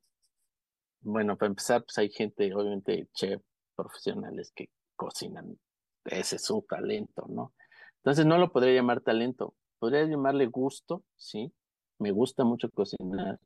bueno, 1.03 1.37
para 1.37 1.49
empezar, 1.49 1.83
pues 1.83 1.97
hay 1.97 2.09
gente, 2.09 2.53
obviamente, 2.53 3.07
chef 3.13 3.41
profesionales 3.75 4.51
que 4.55 4.69
cocinan. 4.95 5.57
Ese 6.05 6.37
es 6.37 6.45
su 6.45 6.61
talento, 6.67 7.25
¿no? 7.29 7.53
Entonces 7.97 8.25
no 8.25 8.37
lo 8.37 8.51
podría 8.51 8.73
llamar 8.75 9.01
talento. 9.01 9.55
Podría 9.79 10.05
llamarle 10.05 10.47
gusto, 10.47 11.03
sí. 11.15 11.53
Me 11.99 12.11
gusta 12.11 12.43
mucho 12.43 12.69
cocinar. 12.69 13.39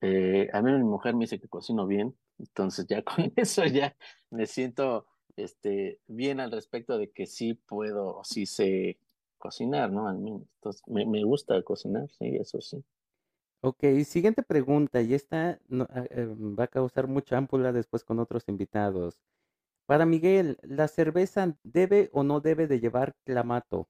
Eh, 0.00 0.48
a 0.52 0.62
mí 0.62 0.72
mi 0.72 0.84
mujer 0.84 1.14
me 1.14 1.24
dice 1.24 1.38
que 1.38 1.48
cocino 1.48 1.86
bien, 1.86 2.16
entonces 2.38 2.86
ya 2.88 3.02
con 3.04 3.32
eso 3.36 3.64
ya 3.66 3.94
me 4.30 4.46
siento 4.46 5.06
este, 5.36 6.00
bien 6.06 6.40
al 6.40 6.50
respecto 6.52 6.96
de 6.98 7.10
que 7.10 7.26
sí 7.26 7.54
puedo 7.54 8.22
sí 8.24 8.46
sé 8.46 8.98
cocinar, 9.38 9.92
¿no? 9.92 10.08
Al 10.08 10.18
menos. 10.18 10.42
Entonces 10.56 10.82
me, 10.86 11.06
me 11.06 11.24
gusta 11.24 11.62
cocinar, 11.62 12.08
sí, 12.18 12.36
eso 12.36 12.60
sí. 12.60 12.82
Ok, 13.62 13.84
siguiente 14.04 14.42
pregunta, 14.42 15.00
y 15.02 15.14
esta 15.14 15.60
no- 15.68 15.86
ah, 15.90 16.04
eh, 16.10 16.26
va 16.28 16.64
a 16.64 16.68
causar 16.68 17.06
mucha 17.08 17.36
ámpula 17.38 17.72
después 17.72 18.04
con 18.04 18.18
otros 18.18 18.48
invitados. 18.48 19.18
Para 19.86 20.06
Miguel, 20.06 20.58
¿la 20.62 20.88
cerveza 20.88 21.56
debe 21.64 22.10
o 22.12 22.24
no 22.24 22.40
debe 22.40 22.66
de 22.68 22.80
llevar 22.80 23.16
clamato? 23.24 23.88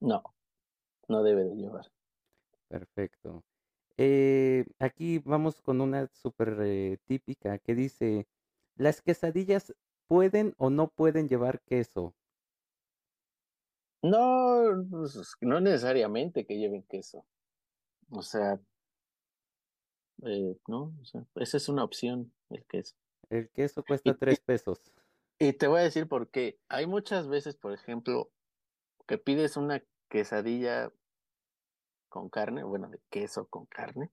No, 0.00 0.22
no 1.08 1.22
debe 1.22 1.44
de 1.44 1.56
llevar. 1.56 1.86
Perfecto. 2.68 3.44
Eh, 3.98 4.66
aquí 4.78 5.18
vamos 5.20 5.60
con 5.62 5.80
una 5.82 6.08
súper 6.08 6.56
eh, 6.62 6.98
típica 7.06 7.58
que 7.58 7.74
dice, 7.74 8.28
¿las 8.76 9.02
quesadillas 9.02 9.74
pueden 10.08 10.54
o 10.58 10.70
no 10.70 10.88
pueden 10.88 11.28
llevar 11.28 11.62
queso? 11.62 12.16
No, 14.02 14.86
pues, 14.90 15.34
no 15.42 15.60
necesariamente 15.60 16.46
que 16.46 16.56
lleven 16.56 16.82
queso. 16.84 17.26
O 18.10 18.22
sea, 18.22 18.60
eh, 20.24 20.56
no, 20.66 20.94
o 21.00 21.04
sea, 21.04 21.24
esa 21.36 21.56
es 21.56 21.68
una 21.68 21.84
opción, 21.84 22.32
el 22.50 22.64
queso. 22.66 22.94
El 23.28 23.50
queso 23.50 23.84
cuesta 23.84 24.10
Y, 24.10 24.14
tres 24.14 24.40
pesos. 24.40 24.80
y, 25.38 25.48
y 25.48 25.52
te 25.52 25.66
voy 25.66 25.80
a 25.80 25.84
decir 25.84 26.08
por 26.08 26.28
qué. 26.30 26.58
Hay 26.68 26.86
muchas 26.86 27.28
veces, 27.28 27.56
por 27.56 27.72
ejemplo, 27.72 28.30
que 29.06 29.18
pides 29.18 29.56
una 29.56 29.82
quesadilla 30.08 30.92
con 32.08 32.28
carne, 32.28 32.64
bueno, 32.64 32.88
de 32.88 33.00
queso 33.10 33.46
con 33.46 33.66
carne, 33.66 34.10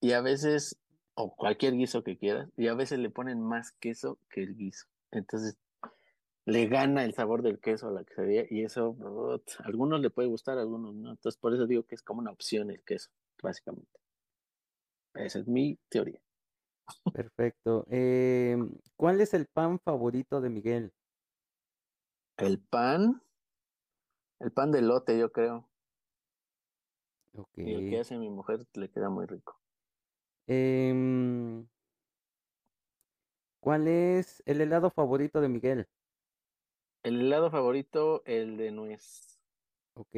y 0.00 0.12
a 0.12 0.20
veces, 0.20 0.78
o 1.14 1.34
cualquier 1.34 1.74
guiso 1.74 2.02
que 2.02 2.18
quieras, 2.18 2.50
y 2.56 2.68
a 2.68 2.74
veces 2.74 2.98
le 2.98 3.10
ponen 3.10 3.40
más 3.40 3.72
queso 3.72 4.18
que 4.28 4.42
el 4.42 4.56
guiso. 4.56 4.86
Entonces, 5.10 5.56
le 6.46 6.66
gana 6.66 7.04
el 7.04 7.14
sabor 7.14 7.42
del 7.42 7.60
queso 7.60 7.88
a 7.88 7.92
la 7.92 8.04
quesadilla, 8.04 8.44
y 8.50 8.62
eso, 8.62 8.96
a 9.60 9.66
algunos 9.66 10.00
le 10.00 10.10
puede 10.10 10.28
gustar, 10.28 10.58
a 10.58 10.62
algunos 10.62 10.94
no. 10.94 11.10
Entonces, 11.10 11.38
por 11.38 11.54
eso 11.54 11.66
digo 11.66 11.84
que 11.84 11.94
es 11.94 12.02
como 12.02 12.20
una 12.20 12.30
opción 12.30 12.70
el 12.70 12.82
queso, 12.82 13.10
básicamente. 13.42 14.00
Esa 15.14 15.40
es 15.40 15.46
mi 15.46 15.78
teoría. 15.88 16.20
Perfecto. 17.12 17.86
Em, 17.88 18.72
¿cuál 18.96 19.20
es 19.20 19.34
el 19.34 19.46
pan 19.46 19.78
favorito 19.78 20.40
de 20.40 20.50
Miguel? 20.50 20.92
El 22.36 22.58
pan, 22.58 23.22
el 24.40 24.50
pan 24.50 24.72
de 24.72 24.82
lote, 24.82 25.18
yo 25.18 25.30
creo, 25.30 25.68
y 27.56 27.74
el 27.74 27.90
que 27.90 28.00
hace 28.00 28.18
mi 28.18 28.30
mujer 28.30 28.66
le 28.74 28.88
queda 28.88 29.08
muy 29.08 29.26
rico. 29.26 29.58
Em, 30.46 31.66
¿cuál 33.60 33.86
es 33.86 34.42
el 34.46 34.60
helado 34.60 34.90
favorito 34.90 35.40
de 35.40 35.48
Miguel? 35.48 35.86
El 37.02 37.20
helado 37.20 37.50
favorito, 37.50 38.22
el 38.26 38.56
de 38.56 38.70
nuez. 38.72 39.38
Ok, 39.94 40.14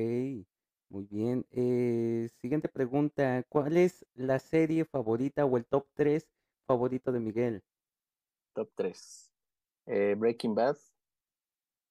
muy 0.89 1.07
bien. 1.11 1.47
Eh, 1.51 2.29
siguiente 2.41 2.69
pregunta. 2.69 3.45
¿Cuál 3.49 3.77
es 3.77 4.05
la 4.15 4.39
serie 4.39 4.85
favorita 4.85 5.45
o 5.45 5.57
el 5.57 5.65
top 5.65 5.87
3 5.95 6.29
favorito 6.67 7.13
de 7.13 7.21
Miguel? 7.21 7.63
Top 8.55 8.71
3. 8.75 9.31
Breaking 9.87 10.55
Bad, 10.55 10.77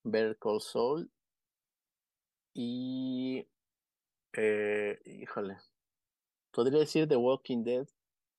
Better 0.04 0.38
Call 0.38 0.62
Saul 0.62 1.10
y, 2.54 3.48
eh, 4.34 5.00
híjole, 5.06 5.58
podría 6.52 6.80
decir 6.80 7.08
The 7.08 7.16
Walking 7.16 7.64
Dead, 7.64 7.88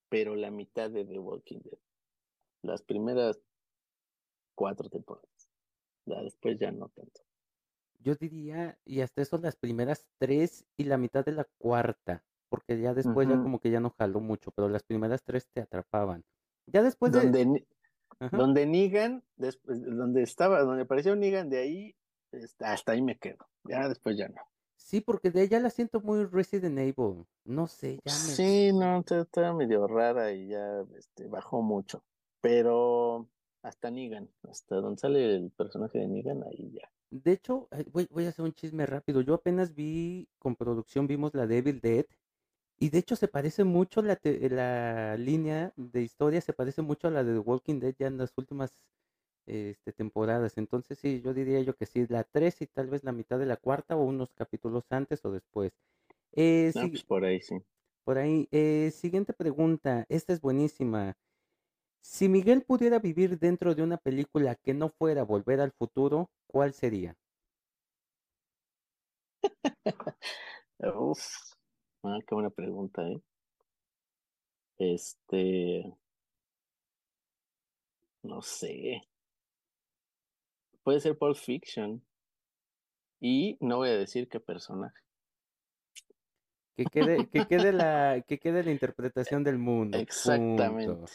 pero 0.08 0.36
la 0.36 0.50
mitad 0.50 0.90
de 0.90 1.04
The 1.04 1.18
Walking 1.18 1.60
Dead. 1.60 1.78
Las 2.62 2.82
primeras 2.82 3.40
cuatro 4.54 4.88
temporadas. 4.88 5.31
Ya 6.06 6.22
después 6.22 6.58
ya 6.58 6.72
no 6.72 6.88
tanto. 6.88 7.20
Yo 8.00 8.16
diría, 8.16 8.78
y 8.84 9.00
hasta 9.00 9.22
eso 9.22 9.38
las 9.38 9.56
primeras 9.56 10.06
tres 10.18 10.64
y 10.76 10.84
la 10.84 10.98
mitad 10.98 11.24
de 11.24 11.32
la 11.32 11.44
cuarta, 11.58 12.24
porque 12.48 12.80
ya 12.80 12.94
después 12.94 13.28
ya 13.28 13.40
como 13.40 13.60
que 13.60 13.70
ya 13.70 13.80
no 13.80 13.90
jaló 13.90 14.20
mucho, 14.20 14.50
pero 14.50 14.68
las 14.68 14.82
primeras 14.82 15.22
tres 15.22 15.48
te 15.52 15.60
atrapaban. 15.60 16.24
Ya 16.66 16.82
después 16.82 17.12
de... 17.12 17.20
Donde, 17.20 17.66
Ajá. 18.18 18.36
donde 18.36 18.66
Negan, 18.66 19.22
después, 19.36 19.80
donde 19.84 20.22
estaba, 20.22 20.60
donde 20.62 20.82
apareció 20.82 21.14
Negan, 21.14 21.48
de 21.48 21.58
ahí, 21.58 21.96
este, 22.32 22.64
hasta 22.64 22.92
ahí 22.92 23.02
me 23.02 23.18
quedo. 23.18 23.46
Ya 23.64 23.88
después 23.88 24.16
ya 24.16 24.28
no. 24.28 24.42
Sí, 24.76 25.00
porque 25.00 25.30
de 25.30 25.42
ella 25.42 25.60
la 25.60 25.70
siento 25.70 26.00
muy 26.00 26.24
Resident 26.24 26.78
Evil. 26.78 27.24
No 27.44 27.68
sé, 27.68 28.00
ya 28.04 28.12
me... 28.12 28.18
Sí, 28.18 28.72
no, 28.72 29.04
está 29.08 29.54
medio 29.54 29.86
rara 29.86 30.32
y 30.32 30.48
ya 30.48 30.84
este, 30.98 31.28
bajó 31.28 31.62
mucho. 31.62 32.04
Pero 32.40 33.28
hasta 33.62 33.90
Negan, 33.90 34.30
hasta 34.44 34.76
donde 34.76 35.00
sale 35.00 35.36
el 35.36 35.50
personaje 35.50 35.98
de 35.98 36.08
Negan, 36.08 36.42
ahí 36.44 36.72
ya. 36.72 36.90
De 37.10 37.32
hecho, 37.32 37.68
voy, 37.92 38.06
voy 38.10 38.24
a 38.26 38.30
hacer 38.30 38.44
un 38.44 38.52
chisme 38.54 38.86
rápido. 38.86 39.20
Yo 39.20 39.34
apenas 39.34 39.74
vi, 39.74 40.28
con 40.38 40.56
producción 40.56 41.06
vimos 41.06 41.34
la 41.34 41.46
Devil 41.46 41.80
Dead, 41.80 42.06
y 42.78 42.90
de 42.90 42.98
hecho 42.98 43.16
se 43.16 43.28
parece 43.28 43.64
mucho 43.64 44.02
la, 44.02 44.16
te- 44.16 44.48
la 44.50 45.16
línea 45.18 45.72
de 45.76 46.02
historia, 46.02 46.40
se 46.42 46.52
parece 46.54 46.82
mucho 46.82 47.08
a 47.08 47.10
la 47.12 47.24
de 47.24 47.34
The 47.34 47.38
Walking 47.40 47.80
Dead 47.80 47.94
ya 47.98 48.08
en 48.08 48.18
las 48.18 48.32
últimas 48.38 48.74
este, 49.46 49.92
temporadas. 49.92 50.58
Entonces 50.58 50.98
sí, 50.98 51.22
yo 51.22 51.34
diría 51.34 51.60
yo 51.62 51.76
que 51.76 51.86
sí, 51.86 52.06
la 52.08 52.24
3 52.24 52.62
y 52.62 52.66
tal 52.68 52.88
vez 52.90 53.04
la 53.04 53.12
mitad 53.12 53.38
de 53.38 53.46
la 53.46 53.56
cuarta 53.58 53.96
o 53.96 54.04
unos 54.04 54.34
capítulos 54.34 54.84
antes 54.90 55.24
o 55.24 55.32
después. 55.32 55.72
Eh, 56.32 56.72
No, 56.74 56.90
sí, 56.90 56.90
pues 56.90 57.02
por 57.04 57.24
ahí 57.24 57.40
sí. 57.40 57.64
por 58.04 58.18
ahí, 58.18 58.48
eh, 58.50 58.90
siguiente 58.92 59.32
pregunta, 59.32 60.06
esta 60.08 60.32
es 60.32 60.40
buenísima. 60.40 61.16
Si 62.02 62.28
Miguel 62.28 62.62
pudiera 62.62 62.98
vivir 62.98 63.38
dentro 63.38 63.74
de 63.74 63.82
una 63.82 63.96
película 63.96 64.56
que 64.56 64.74
no 64.74 64.90
fuera 64.90 65.22
Volver 65.22 65.60
al 65.60 65.72
Futuro, 65.72 66.28
¿cuál 66.48 66.74
sería? 66.74 67.16
Uf, 70.78 71.54
ah, 72.02 72.18
qué 72.26 72.34
buena 72.34 72.50
pregunta, 72.50 73.02
¿eh? 73.08 73.20
Este, 74.78 75.84
no 78.24 78.42
sé. 78.42 79.02
Puede 80.82 80.98
ser 80.98 81.16
Pulp 81.16 81.36
Fiction. 81.36 82.02
Y 83.20 83.56
no 83.60 83.76
voy 83.76 83.90
a 83.90 83.96
decir 83.96 84.28
qué 84.28 84.40
personaje. 84.40 84.98
Que 86.76 86.84
quede, 86.86 87.28
que 87.28 87.46
quede 87.46 87.72
la, 87.72 88.24
que 88.26 88.38
quede 88.40 88.64
la 88.64 88.72
interpretación 88.72 89.44
del 89.44 89.58
mundo. 89.60 89.98
Exactamente. 89.98 90.92
Punto. 90.92 91.12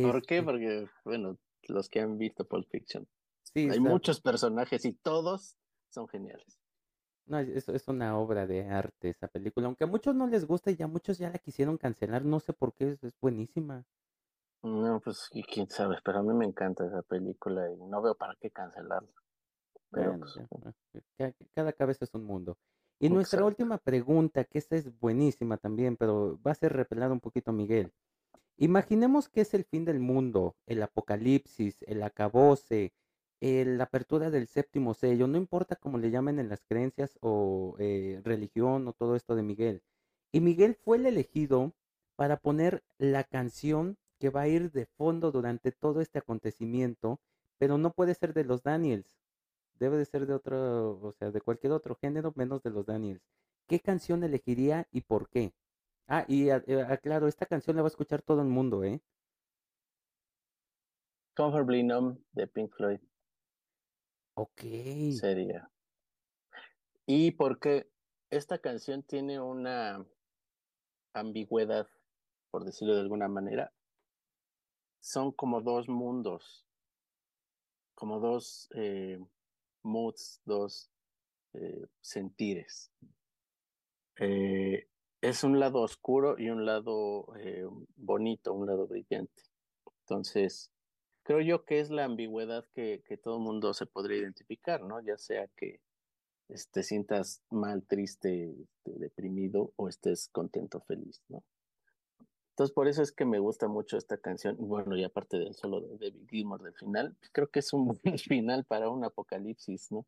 ¿Por 0.00 0.22
qué? 0.24 0.36
Este, 0.38 0.44
Porque, 0.44 0.86
bueno, 1.04 1.38
los 1.68 1.88
que 1.88 2.00
han 2.00 2.18
visto 2.18 2.46
Pulp 2.46 2.68
Fiction, 2.70 3.06
sí, 3.42 3.68
hay 3.68 3.78
está- 3.78 3.80
muchos 3.80 4.20
personajes 4.20 4.84
y 4.84 4.94
todos 4.94 5.56
son 5.90 6.08
geniales. 6.08 6.60
no, 7.26 7.38
es, 7.38 7.68
es 7.68 7.88
una 7.88 8.18
obra 8.18 8.46
de 8.46 8.62
arte 8.68 9.10
esa 9.10 9.28
película, 9.28 9.66
aunque 9.66 9.84
a 9.84 9.86
muchos 9.86 10.14
no 10.14 10.26
les 10.26 10.46
gusta 10.46 10.70
y 10.70 10.76
ya 10.76 10.86
muchos 10.86 11.18
ya 11.18 11.30
la 11.30 11.38
quisieron 11.38 11.76
cancelar, 11.78 12.24
no 12.24 12.40
sé 12.40 12.52
por 12.54 12.74
qué, 12.74 12.92
es, 12.92 13.02
es 13.04 13.14
buenísima. 13.20 13.84
No, 14.64 15.00
pues 15.00 15.28
y 15.30 15.44
quién 15.44 15.70
sabe, 15.70 15.98
pero 16.04 16.18
a 16.18 16.22
mí 16.24 16.34
me 16.34 16.44
encanta 16.44 16.84
esa 16.84 17.02
película 17.02 17.70
y 17.70 17.76
no 17.76 18.02
veo 18.02 18.16
para 18.16 18.34
qué 18.40 18.50
cancelarla. 18.50 19.08
Pero 19.92 20.14
Bueno, 20.14 20.18
pues, 20.18 20.38
ah, 20.64 20.72
ca- 21.16 21.34
cada 21.54 21.72
cabeza 21.72 22.04
es 22.04 22.14
un 22.14 22.24
mundo. 22.24 22.58
Y 23.00 23.10
nuestra 23.10 23.44
última 23.44 23.78
pregunta, 23.78 24.44
que 24.44 24.58
esta 24.58 24.76
es 24.76 24.98
buenísima 24.98 25.56
también, 25.56 25.96
pero 25.96 26.40
va 26.42 26.52
a 26.52 26.54
ser 26.54 26.72
repelada 26.72 27.12
un 27.12 27.20
poquito, 27.20 27.52
Miguel. 27.52 27.92
Imaginemos 28.56 29.28
que 29.28 29.40
es 29.40 29.54
el 29.54 29.64
fin 29.64 29.84
del 29.84 29.98
mundo, 29.98 30.56
el 30.66 30.82
apocalipsis, 30.82 31.76
el 31.82 32.02
acabose, 32.02 32.92
la 33.40 33.84
apertura 33.84 34.30
del 34.30 34.46
séptimo 34.46 34.94
sello, 34.94 35.26
no 35.26 35.36
importa 35.36 35.76
cómo 35.76 35.98
le 35.98 36.10
llamen 36.10 36.38
en 36.38 36.48
las 36.48 36.64
creencias 36.64 37.18
o 37.20 37.76
eh, 37.78 38.20
religión 38.24 38.88
o 38.88 38.92
todo 38.94 39.16
esto 39.16 39.36
de 39.36 39.42
Miguel. 39.42 39.82
Y 40.32 40.40
Miguel 40.40 40.76
fue 40.76 40.96
el 40.96 41.06
elegido 41.06 41.74
para 42.16 42.38
poner 42.38 42.82
la 42.96 43.24
canción 43.24 43.98
que 44.18 44.30
va 44.30 44.42
a 44.42 44.48
ir 44.48 44.72
de 44.72 44.86
fondo 44.86 45.30
durante 45.30 45.72
todo 45.72 46.00
este 46.00 46.18
acontecimiento, 46.18 47.20
pero 47.58 47.76
no 47.76 47.92
puede 47.92 48.14
ser 48.14 48.32
de 48.32 48.44
los 48.44 48.62
Daniels. 48.62 49.18
Debe 49.78 49.98
de 49.98 50.06
ser 50.06 50.26
de 50.26 50.34
otro, 50.34 50.98
o 51.02 51.12
sea, 51.12 51.30
de 51.30 51.40
cualquier 51.40 51.72
otro 51.72 51.96
género 51.96 52.32
menos 52.36 52.62
de 52.62 52.70
los 52.70 52.86
Daniels. 52.86 53.22
¿Qué 53.66 53.80
canción 53.80 54.22
elegiría 54.22 54.86
y 54.90 55.02
por 55.02 55.28
qué? 55.28 55.52
Ah, 56.06 56.24
y 56.28 56.50
eh, 56.50 56.86
aclaro, 56.88 57.28
esta 57.28 57.46
canción 57.46 57.76
la 57.76 57.82
va 57.82 57.86
a 57.86 57.90
escuchar 57.90 58.22
todo 58.22 58.42
el 58.42 58.48
mundo, 58.48 58.84
¿eh? 58.84 59.00
Comfortably 61.34 61.82
Numb 61.82 62.18
de 62.32 62.46
Pink 62.46 62.72
Floyd. 62.72 63.00
Ok. 64.34 64.60
Sería. 65.18 65.70
Y 67.06 67.32
porque 67.32 67.90
esta 68.30 68.58
canción 68.58 69.02
tiene 69.02 69.40
una 69.40 70.04
ambigüedad, 71.12 71.88
por 72.50 72.64
decirlo 72.64 72.94
de 72.94 73.00
alguna 73.00 73.28
manera. 73.28 73.72
Son 75.00 75.32
como 75.32 75.60
dos 75.60 75.88
mundos, 75.88 76.66
como 77.94 78.20
dos 78.20 78.68
eh, 78.74 79.18
moods, 79.82 80.40
dos 80.44 80.90
eh, 81.52 81.86
sentires. 82.00 82.90
Eh, 84.16 84.88
es 85.24 85.42
un 85.42 85.58
lado 85.58 85.80
oscuro 85.80 86.38
y 86.38 86.50
un 86.50 86.66
lado 86.66 87.26
bonito, 87.96 88.52
un 88.52 88.66
lado 88.66 88.86
brillante. 88.86 89.42
Entonces, 90.02 90.70
creo 91.22 91.40
yo 91.40 91.64
que 91.64 91.80
es 91.80 91.90
la 91.90 92.04
ambigüedad 92.04 92.66
que, 92.74 93.02
que 93.06 93.16
todo 93.16 93.38
mundo 93.38 93.72
se 93.72 93.86
podría 93.86 94.18
identificar, 94.18 94.82
¿no? 94.82 95.00
Ya 95.00 95.16
sea 95.16 95.48
que 95.56 95.80
te 96.46 96.54
este, 96.54 96.82
sientas 96.82 97.42
mal, 97.50 97.84
triste, 97.84 98.50
este, 98.50 98.98
deprimido 98.98 99.72
o 99.76 99.88
estés 99.88 100.28
contento, 100.28 100.80
feliz, 100.82 101.22
¿no? 101.28 101.42
Entonces, 102.50 102.74
por 102.74 102.86
eso 102.86 103.02
es 103.02 103.10
que 103.10 103.24
me 103.24 103.38
gusta 103.38 103.66
mucho 103.66 103.96
esta 103.96 104.18
canción. 104.18 104.56
Bueno, 104.58 104.94
y 104.96 105.02
aparte 105.04 105.38
del 105.38 105.54
solo 105.54 105.80
de 105.80 105.96
David 105.96 106.28
Gilmour 106.28 106.62
del 106.62 106.74
final, 106.74 107.16
creo 107.32 107.48
que 107.48 107.60
es 107.60 107.72
un 107.72 107.86
buen 108.04 108.18
final 108.18 108.64
para 108.64 108.90
un 108.90 109.04
apocalipsis, 109.04 109.90
¿no? 109.90 110.06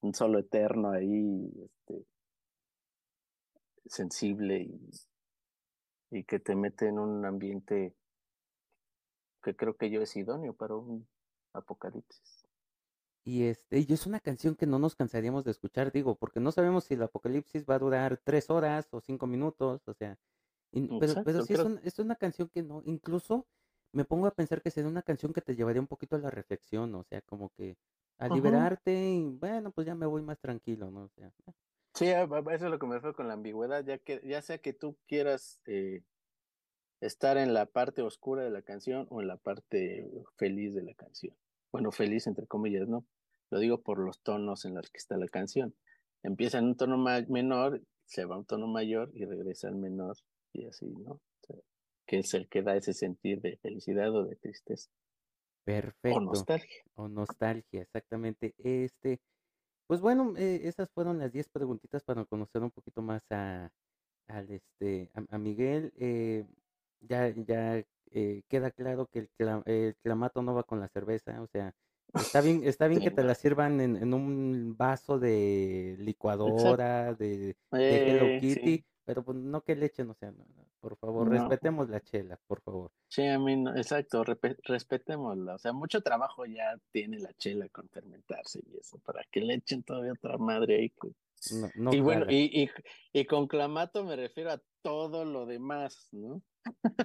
un 0.00 0.14
solo 0.14 0.38
eterno 0.38 0.90
ahí, 0.90 1.50
este, 1.64 2.04
sensible 3.88 4.62
y, 4.62 4.90
y 6.10 6.24
que 6.24 6.38
te 6.38 6.54
mete 6.54 6.88
en 6.88 6.98
un 6.98 7.24
ambiente 7.24 7.94
que 9.42 9.54
creo 9.54 9.76
que 9.76 9.90
yo 9.90 10.02
es 10.02 10.16
idóneo 10.16 10.54
para 10.54 10.74
un 10.74 11.06
apocalipsis. 11.52 12.46
Y 13.24 13.44
este, 13.44 13.80
y 13.80 13.92
es 13.92 14.06
una 14.06 14.20
canción 14.20 14.54
que 14.54 14.66
no 14.66 14.78
nos 14.78 14.94
cansaríamos 14.94 15.44
de 15.44 15.50
escuchar, 15.50 15.90
digo, 15.90 16.14
porque 16.14 16.38
no 16.38 16.52
sabemos 16.52 16.84
si 16.84 16.94
el 16.94 17.02
apocalipsis 17.02 17.64
va 17.68 17.74
a 17.74 17.80
durar 17.80 18.20
tres 18.22 18.50
horas 18.50 18.86
o 18.92 19.00
cinco 19.00 19.26
minutos, 19.26 19.82
o 19.88 19.94
sea, 19.94 20.16
pero, 20.72 21.24
pero 21.24 21.42
sí 21.42 21.54
es, 21.54 21.60
es, 21.82 21.98
una 21.98 22.14
canción 22.14 22.48
que 22.48 22.62
no, 22.62 22.82
incluso 22.84 23.46
me 23.92 24.04
pongo 24.04 24.26
a 24.26 24.30
pensar 24.30 24.62
que 24.62 24.70
sería 24.70 24.88
una 24.88 25.02
canción 25.02 25.32
que 25.32 25.40
te 25.40 25.56
llevaría 25.56 25.80
un 25.80 25.88
poquito 25.88 26.16
a 26.16 26.20
la 26.20 26.30
reflexión, 26.30 26.94
o 26.94 27.02
sea, 27.02 27.20
como 27.22 27.50
que 27.50 27.76
a 28.18 28.28
liberarte 28.28 28.92
y 28.92 29.24
bueno, 29.24 29.70
pues 29.72 29.86
ya 29.86 29.94
me 29.94 30.06
voy 30.06 30.22
más 30.22 30.38
tranquilo, 30.38 30.90
¿no? 30.90 31.04
O 31.04 31.08
sea, 31.08 31.32
sí, 31.96 32.06
eso 32.06 32.44
es 32.52 32.62
lo 32.62 32.78
que 32.78 32.86
me 32.86 32.94
refiero 32.94 33.14
con 33.14 33.28
la 33.28 33.34
ambigüedad, 33.34 33.84
ya 33.84 33.98
que 33.98 34.20
ya 34.24 34.42
sea 34.42 34.58
que 34.58 34.72
tú 34.72 34.96
quieras 35.06 35.60
eh, 35.66 36.02
estar 37.00 37.36
en 37.36 37.54
la 37.54 37.66
parte 37.66 38.02
oscura 38.02 38.44
de 38.44 38.50
la 38.50 38.62
canción 38.62 39.06
o 39.10 39.20
en 39.20 39.28
la 39.28 39.36
parte 39.36 40.08
feliz 40.36 40.74
de 40.74 40.82
la 40.82 40.94
canción. 40.94 41.34
Bueno, 41.72 41.92
feliz 41.92 42.26
entre 42.26 42.46
comillas, 42.46 42.88
¿no? 42.88 43.04
Lo 43.50 43.58
digo 43.58 43.82
por 43.82 43.98
los 43.98 44.20
tonos 44.20 44.64
en 44.64 44.74
los 44.74 44.90
que 44.90 44.98
está 44.98 45.16
la 45.16 45.28
canción. 45.28 45.74
Empieza 46.22 46.58
en 46.58 46.66
un 46.66 46.76
tono 46.76 46.98
menor, 46.98 47.82
se 48.04 48.24
va 48.24 48.34
a 48.34 48.38
un 48.38 48.46
tono 48.46 48.66
mayor 48.66 49.10
y 49.14 49.24
regresa 49.24 49.68
al 49.68 49.76
menor 49.76 50.16
y 50.52 50.66
así, 50.66 50.86
¿no? 50.86 51.20
que 52.06 52.20
es 52.20 52.32
el 52.34 52.48
que 52.48 52.62
da 52.62 52.76
ese 52.76 52.94
sentir 52.94 53.40
de 53.40 53.56
felicidad 53.58 54.14
o 54.14 54.24
de 54.24 54.36
tristeza. 54.36 54.88
Perfecto. 55.64 56.16
O 56.16 56.20
nostalgia. 56.20 56.82
O 56.94 57.08
nostalgia, 57.08 57.82
exactamente. 57.82 58.54
Este, 58.58 59.20
pues 59.86 60.00
bueno, 60.00 60.34
eh, 60.36 60.62
esas 60.64 60.90
fueron 60.90 61.18
las 61.18 61.32
10 61.32 61.48
preguntitas 61.48 62.02
para 62.04 62.24
conocer 62.24 62.62
un 62.62 62.70
poquito 62.70 63.02
más 63.02 63.22
a, 63.30 63.70
al 64.28 64.50
este, 64.50 65.10
a, 65.14 65.38
Miguel. 65.38 65.92
Eh, 65.96 66.46
ya 67.00 67.28
ya 67.28 67.84
eh, 68.10 68.42
queda 68.48 68.70
claro 68.70 69.06
que 69.06 69.28
el, 69.38 69.62
el 69.66 69.96
clamato 70.02 70.42
no 70.42 70.54
va 70.54 70.64
con 70.64 70.80
la 70.80 70.88
cerveza, 70.88 71.40
o 71.42 71.46
sea, 71.46 71.74
Está 72.14 72.40
bien, 72.40 72.62
está 72.64 72.88
bien 72.88 73.00
que 73.00 73.10
te 73.10 73.22
la 73.22 73.34
sirvan 73.34 73.80
en, 73.80 73.96
en 73.96 74.14
un 74.14 74.74
vaso 74.76 75.18
de 75.18 75.96
licuadora, 75.98 77.14
de, 77.14 77.56
de, 77.72 78.10
Hello 78.10 78.40
Kitty, 78.40 78.84
pero 79.06 79.24
pues 79.24 79.38
no 79.38 79.62
que 79.62 79.76
le 79.76 79.86
echen, 79.86 80.10
o 80.10 80.14
sea, 80.14 80.34
por 80.80 80.96
favor, 80.96 81.30
respetemos 81.30 81.88
la 81.88 82.00
chela, 82.00 82.38
por 82.48 82.60
favor. 82.60 82.90
Sí, 83.08 83.24
a 83.24 83.38
mí 83.38 83.56
no, 83.56 83.74
exacto, 83.76 84.24
respetémosla. 84.24 85.54
O 85.54 85.58
sea, 85.58 85.72
mucho 85.72 86.02
trabajo 86.02 86.44
ya 86.44 86.76
tiene 86.90 87.20
la 87.20 87.32
chela 87.34 87.68
con 87.68 87.88
fermentarse 87.88 88.60
y 88.66 88.76
eso, 88.76 88.98
para 88.98 89.22
que 89.30 89.40
le 89.40 89.54
echen 89.54 89.84
todavía 89.84 90.12
otra 90.12 90.36
madre 90.38 90.76
ahí. 90.76 90.92
y 91.92 92.00
bueno, 92.00 92.26
y, 92.28 92.64
y, 92.64 92.70
y 93.12 93.24
con 93.26 93.46
clamato 93.46 94.04
me 94.04 94.16
refiero 94.16 94.50
a 94.50 94.60
todo 94.82 95.24
lo 95.24 95.46
demás, 95.46 96.08
¿no? 96.10 96.42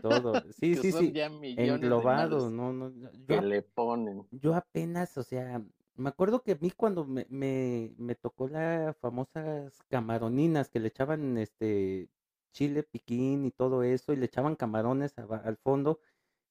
Todo, 0.01 0.33
sí, 0.59 0.75
sí, 0.75 0.91
sí, 0.91 1.13
englobado, 1.55 2.49
no, 2.49 2.73
no, 2.73 2.91
que 3.27 3.41
le 3.41 3.61
ponen. 3.61 4.27
Yo 4.31 4.55
apenas, 4.55 5.15
o 5.19 5.23
sea, 5.23 5.63
me 5.95 6.09
acuerdo 6.09 6.41
que 6.43 6.53
a 6.53 6.57
mí 6.59 6.71
cuando 6.71 7.05
me, 7.05 7.25
me, 7.29 7.93
me 7.97 8.15
tocó 8.15 8.47
las 8.47 8.97
famosas 8.97 9.81
camaroninas 9.89 10.69
que 10.69 10.79
le 10.79 10.87
echaban 10.87 11.37
este 11.37 12.09
chile 12.51 12.83
piquín 12.83 13.45
y 13.45 13.51
todo 13.51 13.83
eso 13.83 14.13
y 14.13 14.17
le 14.17 14.25
echaban 14.25 14.55
camarones 14.55 15.13
al 15.17 15.57
fondo, 15.57 15.99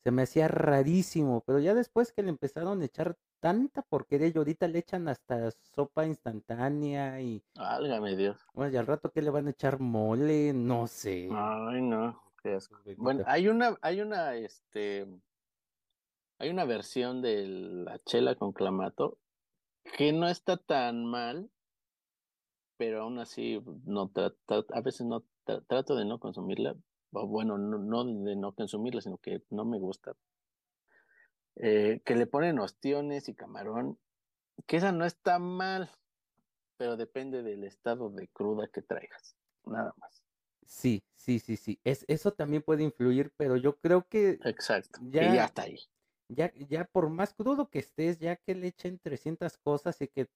se 0.03 0.11
me 0.11 0.23
hacía 0.23 0.49
rarísimo, 0.49 1.43
pero 1.47 1.59
ya 1.59 1.75
después 1.75 2.13
que 2.13 2.23
le 2.23 2.31
empezaron 2.31 2.81
a 2.81 2.85
echar 2.85 3.19
tanta 3.41 3.83
porquería 3.83 4.29
y 4.29 4.37
ahorita 4.37 4.69
le 4.69 4.79
echan 4.79 5.09
hasta 5.09 5.51
sopa 5.51 6.07
instantánea 6.07 7.21
y... 7.21 7.43
Válgame 7.55 8.17
Dios. 8.17 8.39
Bueno, 8.55 8.73
y 8.73 8.77
al 8.77 8.87
rato 8.87 9.11
que 9.11 9.23
le 9.23 9.31
van 9.31 9.47
a 9.47 9.51
echar 9.51 9.79
mole, 9.79 10.53
no 10.55 10.87
sé. 10.87 11.29
Ay, 11.33 11.83
no. 11.83 12.23
Bueno, 12.97 13.23
hay 13.27 13.49
una, 13.49 13.77
hay 13.83 14.01
una, 14.01 14.35
este, 14.35 15.07
hay 16.39 16.49
una 16.49 16.65
versión 16.65 17.21
de 17.21 17.47
la 17.47 17.99
chela 17.99 18.35
con 18.35 18.53
clamato 18.53 19.19
que 19.97 20.13
no 20.13 20.29
está 20.29 20.57
tan 20.57 21.05
mal, 21.05 21.51
pero 22.77 23.03
aún 23.03 23.19
así 23.19 23.63
no 23.85 24.11
a 24.15 24.81
veces 24.81 25.07
no 25.07 25.25
trato 25.67 25.97
de 25.97 26.05
no 26.05 26.19
consumirla, 26.19 26.77
o 27.13 27.27
bueno, 27.27 27.59
no, 27.59 28.05
de 28.05 28.37
no 28.37 28.53
consumirla, 28.55 29.01
sino 29.01 29.19
que 29.19 29.43
no 29.51 29.65
me 29.65 29.79
gusta. 29.79 30.15
Eh, 31.57 32.01
que 32.05 32.15
le 32.15 32.27
ponen 32.27 32.59
ostiones 32.59 33.29
y 33.29 33.35
camarón, 33.35 33.99
que 34.67 34.77
esa 34.79 34.93
no 34.93 35.05
está 35.05 35.39
mal, 35.39 35.91
pero 36.77 36.97
depende 36.97 37.43
del 37.43 37.65
estado 37.65 38.11
de 38.11 38.29
cruda 38.29 38.69
que 38.69 38.83
traigas, 38.83 39.37
nada 39.67 39.93
más. 39.99 40.23
Sí, 40.65 41.03
sí, 41.15 41.41
sí, 41.41 41.57
sí. 41.57 41.81
Es, 41.85 42.05
eso 42.09 42.33
también 42.33 42.63
puede 42.63 42.85
influir, 42.85 43.33
pero 43.37 43.57
yo 43.57 43.77
creo 43.81 44.07
que. 44.09 44.39
Exacto. 44.45 45.01
Ya, 45.03 45.25
y 45.25 45.35
ya 45.35 45.45
está 45.47 45.63
ahí. 45.63 45.81
Ya, 46.31 46.53
ya 46.55 46.85
por 46.85 47.11
más 47.11 47.35
crudo 47.35 47.69
que 47.71 47.81
estés, 47.81 48.19
ya 48.19 48.37
que 48.37 48.55
le 48.55 48.69
echen 48.69 48.99
300 48.99 49.59
cosas 49.59 50.01
y 50.01 50.09
que 50.09 50.29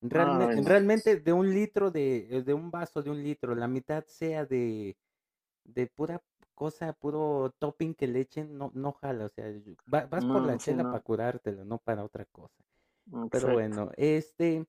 realmente, 0.00 0.62
realmente 0.62 1.16
de 1.16 1.32
un 1.32 1.52
litro, 1.52 1.90
de, 1.90 2.38
eh, 2.38 2.42
de 2.42 2.54
un 2.54 2.70
vaso 2.70 3.02
de 3.02 3.10
un 3.10 3.22
litro, 3.22 3.54
la 3.54 3.68
mitad 3.68 4.04
sea 4.06 4.46
de, 4.46 4.96
de 5.64 5.86
pura 5.88 6.22
cosa, 6.54 6.92
puro 6.92 7.54
topping 7.58 7.94
que 7.94 8.06
le 8.06 8.20
echen, 8.20 8.56
no, 8.56 8.70
no 8.74 8.92
jala. 8.92 9.26
O 9.26 9.28
sea, 9.28 9.52
vas 9.86 10.24
por 10.24 10.42
la 10.42 10.56
chela 10.58 10.84
para 10.84 11.00
curártelo, 11.00 11.64
no 11.64 11.78
para 11.78 12.04
otra 12.04 12.24
cosa. 12.26 12.54
Pero 13.30 13.52
bueno, 13.52 13.90
este. 13.96 14.66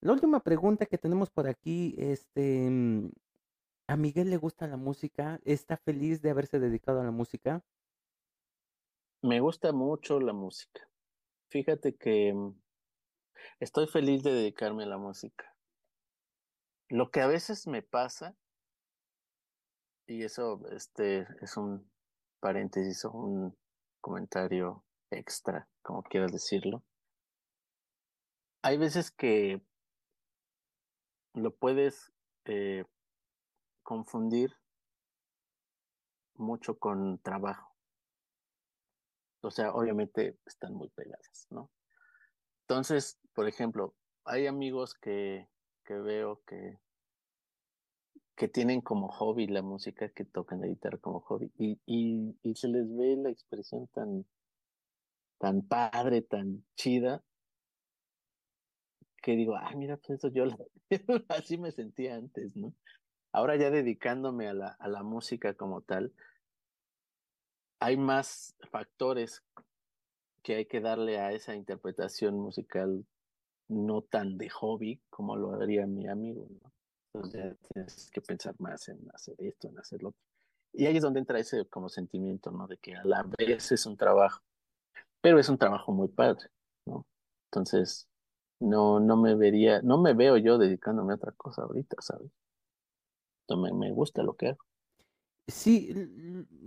La 0.00 0.12
última 0.12 0.40
pregunta 0.40 0.86
que 0.86 0.98
tenemos 0.98 1.30
por 1.30 1.46
aquí, 1.46 1.94
este, 1.96 2.68
mm, 2.68 3.10
¿A 3.88 3.96
Miguel 3.96 4.30
le 4.30 4.38
gusta 4.38 4.66
la 4.66 4.76
música? 4.76 5.40
¿Está 5.44 5.76
feliz 5.76 6.22
de 6.22 6.30
haberse 6.30 6.58
dedicado 6.58 7.00
a 7.00 7.04
la 7.04 7.10
música? 7.10 7.62
Me 9.22 9.38
gusta 9.38 9.72
mucho 9.72 10.18
la 10.18 10.32
música. 10.32 10.88
Fíjate 11.48 11.94
que 11.94 12.34
mm, 12.34 12.60
estoy 13.60 13.86
feliz 13.86 14.24
de 14.24 14.32
dedicarme 14.32 14.82
a 14.82 14.86
la 14.86 14.98
música. 14.98 15.54
Lo 16.88 17.12
que 17.12 17.20
a 17.20 17.28
veces 17.28 17.68
me 17.68 17.82
pasa, 17.82 18.36
y 20.08 20.24
eso 20.24 20.60
este, 20.72 21.28
es 21.40 21.56
un 21.56 21.88
paréntesis 22.40 23.04
o 23.04 23.12
un 23.12 23.56
comentario 24.00 24.84
extra, 25.10 25.68
como 25.82 26.02
quieras 26.02 26.32
decirlo. 26.32 26.82
Hay 28.62 28.76
veces 28.76 29.12
que 29.12 29.62
lo 31.34 31.54
puedes 31.54 32.12
eh, 32.46 32.84
confundir 33.84 34.56
mucho 36.34 36.76
con 36.80 37.20
trabajo. 37.20 37.71
O 39.42 39.50
sea, 39.50 39.72
obviamente 39.72 40.38
están 40.46 40.74
muy 40.74 40.88
pegadas, 40.90 41.46
¿no? 41.50 41.70
Entonces, 42.62 43.18
por 43.34 43.48
ejemplo, 43.48 43.94
hay 44.24 44.46
amigos 44.46 44.94
que, 44.94 45.48
que 45.84 45.94
veo 45.94 46.42
que, 46.46 46.78
que 48.36 48.48
tienen 48.48 48.80
como 48.80 49.08
hobby 49.08 49.48
la 49.48 49.62
música, 49.62 50.08
que 50.10 50.24
tocan 50.24 50.60
la 50.60 50.68
guitarra 50.68 50.98
como 50.98 51.20
hobby, 51.20 51.52
y, 51.58 51.78
y, 51.86 52.54
se 52.54 52.68
les 52.68 52.88
ve 52.96 53.16
la 53.16 53.30
expresión 53.30 53.88
tan, 53.88 54.24
tan 55.38 55.62
padre, 55.62 56.22
tan 56.22 56.64
chida, 56.76 57.22
que 59.22 59.36
digo, 59.36 59.56
ay, 59.56 59.76
mira, 59.76 59.96
pues 59.96 60.18
eso 60.18 60.28
yo 60.28 60.44
así 61.28 61.58
me 61.58 61.72
sentía 61.72 62.14
antes, 62.14 62.56
¿no? 62.56 62.74
Ahora 63.32 63.56
ya 63.56 63.70
dedicándome 63.70 64.48
a 64.48 64.54
la, 64.54 64.68
a 64.68 64.88
la 64.88 65.02
música 65.02 65.54
como 65.54 65.82
tal, 65.82 66.12
hay 67.82 67.96
más 67.96 68.54
factores 68.70 69.42
que 70.42 70.54
hay 70.54 70.66
que 70.66 70.80
darle 70.80 71.18
a 71.18 71.32
esa 71.32 71.54
interpretación 71.54 72.38
musical 72.38 73.04
no 73.68 74.02
tan 74.02 74.38
de 74.38 74.50
hobby 74.50 75.00
como 75.10 75.36
lo 75.36 75.54
haría 75.60 75.86
mi 75.86 76.06
amigo, 76.06 76.46
¿no? 76.48 76.72
Entonces 77.14 77.56
tienes 77.72 78.10
que 78.10 78.20
pensar 78.20 78.54
más 78.58 78.88
en 78.88 78.98
hacer 79.12 79.34
esto, 79.38 79.68
en 79.68 79.78
hacer 79.78 80.02
lo 80.02 80.10
otro. 80.10 80.20
Y 80.72 80.86
ahí 80.86 80.96
es 80.96 81.02
donde 81.02 81.20
entra 81.20 81.38
ese 81.38 81.66
como 81.66 81.88
sentimiento, 81.88 82.50
¿no? 82.52 82.66
De 82.68 82.78
que 82.78 82.94
a 82.94 83.04
la 83.04 83.24
vez 83.38 83.72
es 83.72 83.84
un 83.84 83.96
trabajo, 83.96 84.42
pero 85.20 85.38
es 85.38 85.48
un 85.48 85.58
trabajo 85.58 85.92
muy 85.92 86.08
padre, 86.08 86.48
¿no? 86.86 87.04
Entonces, 87.50 88.08
no, 88.60 89.00
no 89.00 89.16
me 89.16 89.34
vería, 89.34 89.82
no 89.82 90.00
me 90.00 90.14
veo 90.14 90.36
yo 90.36 90.56
dedicándome 90.56 91.14
a 91.14 91.16
otra 91.16 91.32
cosa 91.32 91.62
ahorita, 91.62 91.96
¿sabes? 92.00 92.30
Me, 93.48 93.72
me 93.72 93.90
gusta 93.90 94.22
lo 94.22 94.34
que 94.34 94.48
hago. 94.50 94.64
Sí, 95.48 95.88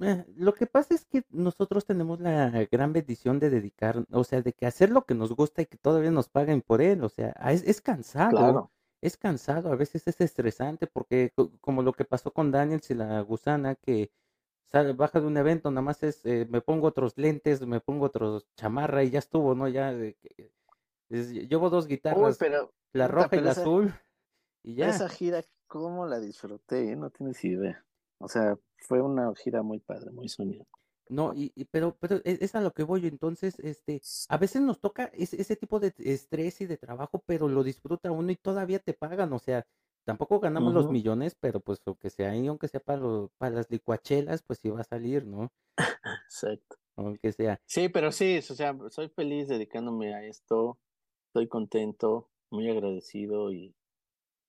eh, 0.01 0.25
lo 0.35 0.53
que 0.53 0.67
pasa 0.67 0.93
es 0.95 1.05
que 1.05 1.23
nosotros 1.29 1.85
tenemos 1.85 2.19
la 2.19 2.49
gran 2.69 2.91
bendición 2.93 3.39
de 3.39 3.49
dedicar, 3.49 4.05
o 4.11 4.23
sea, 4.25 4.41
de 4.41 4.51
que 4.53 4.65
hacer 4.65 4.89
lo 4.89 5.05
que 5.05 5.15
nos 5.15 5.31
gusta 5.33 5.61
y 5.61 5.65
que 5.65 5.77
todavía 5.77 6.11
nos 6.11 6.27
paguen 6.29 6.61
por 6.61 6.81
él, 6.81 7.01
o 7.03 7.09
sea, 7.09 7.29
es, 7.49 7.63
es 7.63 7.81
cansado, 7.81 8.59
Claro, 8.59 8.71
es 9.01 9.15
cansado, 9.17 9.71
a 9.71 9.75
veces 9.77 10.05
es 10.07 10.19
estresante 10.19 10.87
porque 10.87 11.31
co- 11.35 11.51
como 11.61 11.83
lo 11.83 11.93
que 11.93 12.03
pasó 12.05 12.33
con 12.33 12.51
Daniel 12.51 12.81
y 12.89 12.93
la 12.95 13.21
gusana 13.21 13.75
que 13.75 14.11
sale, 14.65 14.93
baja 14.93 15.21
de 15.21 15.27
un 15.27 15.37
evento, 15.37 15.71
nada 15.71 15.81
más 15.83 16.03
es, 16.03 16.25
eh, 16.25 16.47
me 16.49 16.61
pongo 16.61 16.87
otros 16.87 17.17
lentes, 17.17 17.61
me 17.65 17.79
pongo 17.81 18.05
otros 18.07 18.47
chamarra 18.55 19.03
y 19.03 19.11
ya 19.11 19.19
estuvo, 19.19 19.55
¿no? 19.55 19.67
Ya, 19.69 19.91
que- 19.97 20.51
es- 21.09 21.31
llevo 21.33 21.69
dos 21.69 21.87
Uy, 21.87 21.89
guitarras, 21.89 22.39
pero, 22.39 22.73
la 22.93 23.07
roja 23.07 23.37
y 23.37 23.41
la 23.41 23.51
esa, 23.51 23.61
azul 23.61 23.93
y 24.63 24.75
ya. 24.75 24.87
esa 24.89 25.09
gira, 25.09 25.43
¿cómo 25.67 26.05
la 26.05 26.17
disfruté? 26.21 26.91
eh? 26.91 26.95
No 26.95 27.09
tienes 27.09 27.43
idea. 27.43 27.85
O 28.25 28.27
sea, 28.27 28.57
fue 28.79 29.01
una 29.01 29.33
gira 29.35 29.61
muy 29.61 29.79
padre, 29.79 30.11
muy 30.11 30.27
soñada. 30.29 30.65
No, 31.07 31.33
y, 31.35 31.51
y- 31.55 31.65
pero, 31.65 31.95
pero 31.99 32.15
e- 32.17 32.39
es 32.41 32.55
a 32.55 32.61
lo 32.61 32.71
que 32.73 32.83
voy. 32.83 33.05
Entonces, 33.05 33.59
este, 33.59 34.01
a 34.29 34.37
veces 34.37 34.61
nos 34.63 34.79
toca 34.79 35.05
ese, 35.13 35.39
ese 35.39 35.55
tipo 35.55 35.79
de 35.79 35.93
estrés 35.99 36.61
y 36.61 36.65
de 36.65 36.77
trabajo, 36.77 37.23
pero 37.27 37.47
lo 37.47 37.63
disfruta 37.63 38.11
uno 38.11 38.31
y 38.31 38.35
todavía 38.35 38.79
te 38.79 38.93
pagan. 38.95 39.31
O 39.33 39.39
sea, 39.39 39.67
tampoco 40.03 40.39
ganamos 40.39 40.73
los 40.73 40.89
millones, 40.89 41.35
pero 41.39 41.59
pues 41.59 41.79
aunque 41.85 42.09
sea 42.09 42.31
ahí, 42.31 42.47
aunque 42.47 42.67
sea 42.67 42.79
para, 42.79 42.99
lo- 42.99 43.31
para 43.37 43.55
las 43.55 43.69
licuachelas, 43.69 44.41
pues 44.41 44.59
sí 44.59 44.69
va 44.69 44.81
a 44.81 44.83
salir, 44.83 45.25
¿no? 45.27 45.51
Exacto. 46.25 46.77
Aunque 46.95 47.31
sea. 47.31 47.59
Sí, 47.65 47.89
pero 47.89 48.11
sí, 48.11 48.37
o 48.39 48.41
sea, 48.41 48.75
soy 48.89 49.09
feliz 49.09 49.47
dedicándome 49.47 50.15
a 50.15 50.23
esto, 50.25 50.79
estoy 51.27 51.47
contento, 51.47 52.29
muy 52.49 52.69
agradecido 52.69 53.51
y, 53.51 53.75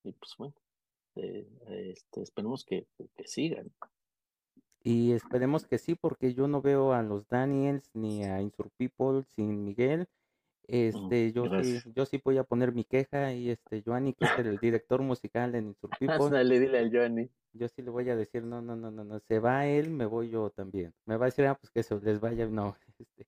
y 0.05 0.13
pues 0.13 0.35
bueno, 0.39 0.55
eh, 1.17 1.47
este, 1.67 2.23
esperemos 2.23 2.65
que, 2.65 2.87
que 3.17 3.27
sigan. 3.27 3.71
Y 4.83 5.13
esperemos 5.13 5.67
que 5.67 5.79
sí, 5.79 5.97
porque 5.97 6.33
yo 6.35 6.47
no 6.47 6.63
veo 6.63 6.93
a 6.93 7.03
los 7.03 7.27
Daniels 7.29 7.91
ni 7.95 8.25
a 8.25 8.41
Insur 8.41 8.71
People 8.77 9.25
sin 9.35 9.65
Miguel. 9.65 10.07
Mm, 10.69 10.69
Este, 10.69 11.33
yo 11.33 11.45
sí, 11.63 11.81
yo 11.95 12.07
sí 12.07 12.21
voy 12.25 12.39
a 12.39 12.45
poner 12.45 12.73
mi 12.73 12.85
queja 12.85 13.33
y 13.33 13.51
este, 13.51 13.83
Joanny, 13.85 14.15
que 14.15 14.25
es 14.27 14.39
el 14.39 14.59
director 14.59 15.03
musical 15.03 15.55
en 15.55 15.69
Insur 15.69 15.91
People. 15.99 16.31
Dile 16.61 16.79
al 16.79 16.91
Johnny. 16.93 17.31
Yo 17.53 17.69
sí 17.69 17.83
le 17.83 17.91
voy 17.91 18.09
a 18.11 18.17
decir, 18.17 18.45
no, 18.45 18.61
no, 18.63 18.77
no, 18.77 18.91
no, 18.91 19.05
no, 19.05 19.19
se 19.21 19.39
va 19.39 19.67
él, 19.67 19.91
me 19.91 20.07
voy 20.07 20.31
yo 20.31 20.51
también. 20.51 20.95
Me 21.07 21.17
va 21.17 21.27
a 21.27 21.29
decir, 21.31 21.47
ah, 21.47 21.57
pues 21.57 21.71
que 21.71 21.83
se 21.83 21.99
les 22.01 22.21
vaya, 22.21 22.47
no, 22.47 22.77
este, 22.99 23.27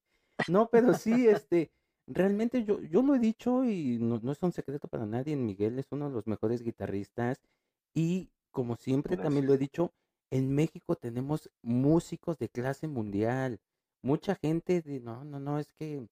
no, 0.48 0.68
pero 0.70 0.94
sí, 0.94 1.26
este, 1.28 1.72
realmente 2.06 2.64
yo, 2.64 2.80
yo 2.82 3.02
lo 3.02 3.14
he 3.14 3.18
dicho 3.18 3.64
y 3.64 3.98
no, 3.98 4.20
no 4.22 4.32
es 4.32 4.42
un 4.42 4.52
secreto 4.52 4.88
para 4.88 5.06
nadie, 5.06 5.36
Miguel 5.36 5.78
es 5.78 5.86
uno 5.90 6.08
de 6.08 6.14
los 6.14 6.26
mejores 6.26 6.62
guitarristas 6.62 7.40
y 7.98 8.30
como 8.52 8.76
siempre 8.76 9.16
también 9.16 9.46
lo 9.46 9.54
he 9.54 9.58
dicho, 9.58 9.92
en 10.30 10.54
México 10.54 10.94
tenemos 10.94 11.50
músicos 11.62 12.38
de 12.38 12.48
clase 12.48 12.86
mundial. 12.86 13.58
Mucha 14.02 14.36
gente 14.36 14.82
de, 14.82 15.00
no, 15.00 15.24
no, 15.24 15.40
no, 15.40 15.58
es 15.58 15.72
que 15.72 16.06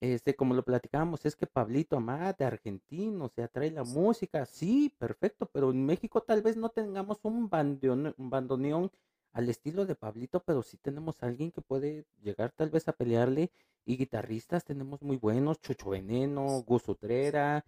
este, 0.00 0.34
como 0.34 0.54
lo 0.54 0.64
platicábamos, 0.64 1.24
es 1.26 1.36
que 1.36 1.46
Pablito 1.46 1.96
Amate, 1.96 2.44
argentino, 2.44 3.26
o 3.26 3.28
sea, 3.28 3.46
trae 3.46 3.70
la 3.70 3.84
música, 3.84 4.44
sí, 4.44 4.92
perfecto, 4.98 5.46
pero 5.52 5.70
en 5.70 5.86
México 5.86 6.20
tal 6.20 6.42
vez 6.42 6.56
no 6.56 6.70
tengamos 6.70 7.20
un 7.22 7.48
bandoneón, 7.48 8.12
un 8.18 8.30
bandoneón 8.30 8.90
al 9.32 9.48
estilo 9.48 9.86
de 9.86 9.94
Pablito, 9.94 10.42
pero 10.42 10.64
sí 10.64 10.78
tenemos 10.78 11.22
a 11.22 11.26
alguien 11.26 11.52
que 11.52 11.60
puede 11.60 12.06
llegar 12.22 12.50
tal 12.50 12.70
vez 12.70 12.88
a 12.88 12.92
pelearle, 12.92 13.52
y 13.84 13.96
guitarristas 13.96 14.64
tenemos 14.64 15.00
muy 15.02 15.16
buenos, 15.16 15.60
Chucho 15.60 15.90
Veneno, 15.90 16.62
Gus 16.66 16.88
Utrera, 16.88 17.64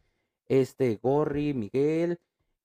este, 0.49 0.97
Gorri, 0.97 1.55
Miguel, 1.55 2.19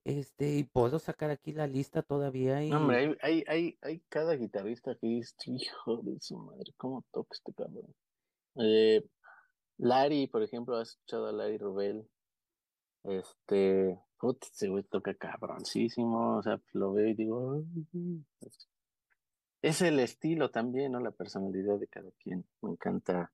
este, 0.07 0.55
y 0.55 0.63
puedo 0.63 0.99
sacar 0.99 1.31
aquí 1.31 1.51
la 1.51 1.67
lista 1.67 2.01
todavía 2.01 2.61
No, 2.61 2.77
hombre, 2.77 3.03
y 3.03 3.07
hay, 3.07 3.17
hay, 3.21 3.43
hay, 3.47 3.77
hay 3.81 3.99
cada 4.07 4.35
guitarrista 4.35 4.95
que 4.95 5.07
dice, 5.07 5.35
hijo 5.47 5.97
de 5.97 6.17
su 6.21 6.37
madre, 6.37 6.71
¿cómo 6.77 7.03
toca 7.11 7.29
este 7.33 7.53
cabrón? 7.53 7.93
Eh, 8.55 9.03
Larry, 9.77 10.27
por 10.27 10.43
ejemplo, 10.43 10.77
¿has 10.77 10.91
escuchado 10.91 11.27
a 11.27 11.33
Larry 11.33 11.57
Rubel? 11.57 12.07
Este, 13.03 13.99
putz, 14.17 14.49
ese 14.49 14.69
güey 14.69 14.83
toca 14.83 15.13
cabroncísimo, 15.13 16.37
o 16.37 16.41
sea, 16.41 16.57
lo 16.71 16.93
veo 16.93 17.07
y 17.09 17.13
digo, 17.13 17.61
es 19.61 19.81
el 19.81 19.99
estilo 19.99 20.51
también, 20.51 20.93
¿no? 20.93 21.01
La 21.01 21.11
personalidad 21.11 21.79
de 21.79 21.87
cada 21.87 22.11
quien, 22.23 22.45
me 22.61 22.71
encanta. 22.71 23.33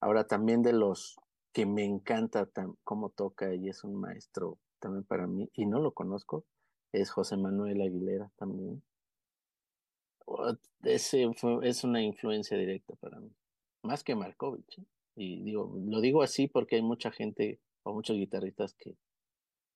Ahora 0.00 0.26
también 0.26 0.62
de 0.62 0.72
los 0.72 1.16
que 1.52 1.64
me 1.64 1.84
encanta 1.84 2.48
cómo 2.82 3.10
toca 3.10 3.54
y 3.54 3.68
es 3.68 3.84
un 3.84 3.94
maestro 3.94 4.58
también 4.78 5.04
para 5.04 5.26
mí, 5.26 5.50
y 5.54 5.66
no 5.66 5.80
lo 5.80 5.92
conozco, 5.92 6.44
es 6.92 7.10
José 7.10 7.36
Manuel 7.36 7.80
Aguilera 7.82 8.30
también. 8.36 8.82
Oh, 10.26 10.52
Ese 10.82 11.32
fue, 11.34 11.68
es 11.68 11.84
una 11.84 12.02
influencia 12.02 12.56
directa 12.56 12.94
para 12.96 13.18
mí, 13.20 13.30
más 13.82 14.04
que 14.04 14.14
Markovich, 14.14 14.78
¿eh? 14.78 14.86
Y 15.20 15.42
digo, 15.42 15.74
lo 15.84 16.00
digo 16.00 16.22
así 16.22 16.46
porque 16.46 16.76
hay 16.76 16.82
mucha 16.82 17.10
gente 17.10 17.60
o 17.82 17.92
muchos 17.92 18.16
guitarristas 18.16 18.74
que, 18.74 18.96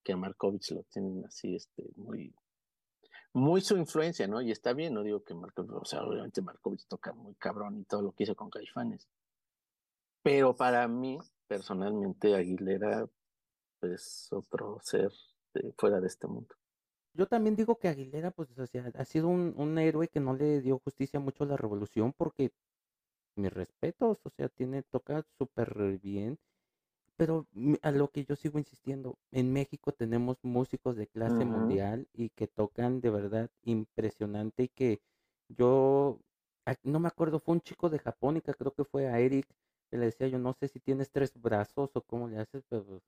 que 0.05 0.13
a 0.13 0.17
Markovich 0.17 0.71
lo 0.71 0.85
tienen 0.85 1.25
así, 1.27 1.57
este, 1.57 1.85
muy, 1.97 2.33
muy 3.33 3.61
su 3.61 3.77
influencia, 3.77 4.29
¿no? 4.29 4.41
Y 4.41 4.53
está 4.53 4.73
bien, 4.73 4.95
no 4.95 5.03
digo 5.03 5.25
que 5.25 5.35
Markovich, 5.35 5.73
o 5.73 5.85
sea, 5.85 6.05
obviamente 6.05 6.43
Markovich 6.43 6.87
toca 6.87 7.13
muy 7.13 7.35
cabrón 7.35 7.81
y 7.81 7.85
todo 7.85 8.03
lo 8.03 8.13
que 8.13 8.23
hizo 8.23 8.37
con 8.37 8.51
Caifanes, 8.51 9.09
pero 10.23 10.55
para 10.55 10.87
mí, 10.87 11.19
personalmente, 11.49 12.35
Aguilera 12.35 13.09
es 13.85 14.29
otro 14.33 14.79
ser 14.83 15.13
de- 15.55 15.73
fuera 15.79 16.01
de 16.01 16.07
este 16.09 16.27
mundo. 16.27 16.55
Yo 17.15 17.27
también 17.27 17.57
digo 17.57 17.79
que 17.79 17.89
Aguilera, 17.89 18.31
pues, 18.31 18.51
o 18.59 18.67
sea, 18.67 18.91
ha 18.95 19.05
sido 19.05 19.29
un, 19.29 19.55
un 19.57 19.79
héroe 19.79 20.09
que 20.09 20.21
no 20.21 20.35
le 20.35 20.61
dio 20.63 20.79
justicia 20.79 21.21
mucho 21.21 21.45
a 21.45 21.47
la 21.47 21.57
revolución, 21.57 22.13
porque 22.13 22.53
mis 23.37 23.53
respetos, 23.53 24.19
o 24.25 24.31
sea, 24.31 24.49
tiene, 24.49 24.83
toca 24.85 25.25
súper 25.39 25.99
bien, 26.01 26.39
pero 27.17 27.47
a 27.83 27.93
lo 27.93 28.11
que 28.11 28.25
yo 28.25 28.37
sigo 28.37 28.59
insistiendo, 28.59 29.19
en 29.33 29.53
México 29.53 29.93
tenemos 29.93 30.39
músicos 30.43 30.97
de 30.97 31.09
clase 31.09 31.45
mundial 31.47 32.09
y 32.15 32.31
que 32.31 32.49
tocan 32.49 33.01
de 33.01 33.11
verdad 33.11 33.51
impresionante 33.65 34.65
y 34.65 34.69
que 34.69 35.03
yo, 35.49 36.21
no 36.85 37.01
me 37.01 37.09
acuerdo, 37.09 37.41
fue 37.41 37.55
un 37.55 37.61
chico 37.63 37.91
de 37.91 37.99
Japónica, 38.01 38.55
creo 38.55 38.75
que 38.75 38.85
fue 38.85 39.09
a 39.09 39.19
Eric, 39.21 39.47
que 39.91 39.99
le 39.99 40.07
decía 40.07 40.29
yo, 40.29 40.39
no 40.39 40.55
sé 40.55 40.69
si 40.69 40.81
tienes 40.81 41.11
tres 41.13 41.33
brazos 41.41 41.91
o 41.95 42.03
cómo 42.03 42.29
le 42.29 42.39
haces, 42.39 42.65
pero 42.69 43.03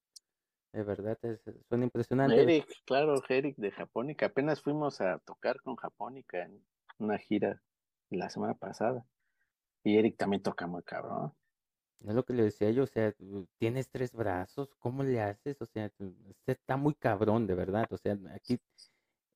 de 0.74 0.82
verdad 0.82 1.16
es, 1.22 1.40
suena 1.68 1.84
impresionante. 1.84 2.42
Eric, 2.42 2.66
claro, 2.84 3.22
Eric 3.28 3.56
de 3.56 3.70
Japónica. 3.70 4.26
Apenas 4.26 4.60
fuimos 4.60 5.00
a 5.00 5.18
tocar 5.20 5.60
con 5.62 5.76
Japónica 5.76 6.42
en 6.42 6.64
una 6.98 7.16
gira 7.18 7.62
la 8.10 8.28
semana 8.28 8.54
pasada. 8.54 9.06
Y 9.84 9.98
Eric 9.98 10.16
también 10.16 10.42
toca 10.42 10.66
muy 10.66 10.82
cabrón. 10.82 11.32
Es 12.00 12.14
lo 12.14 12.24
que 12.24 12.32
le 12.32 12.42
decía 12.42 12.70
yo, 12.70 12.82
o 12.82 12.86
sea, 12.86 13.14
tienes 13.58 13.88
tres 13.88 14.12
brazos, 14.12 14.74
¿cómo 14.78 15.04
le 15.04 15.20
haces? 15.20 15.60
O 15.62 15.66
sea, 15.66 15.90
usted 15.98 16.52
está 16.52 16.76
muy 16.76 16.94
cabrón, 16.94 17.46
de 17.46 17.54
verdad. 17.54 17.86
O 17.90 17.96
sea, 17.96 18.18
aquí 18.34 18.58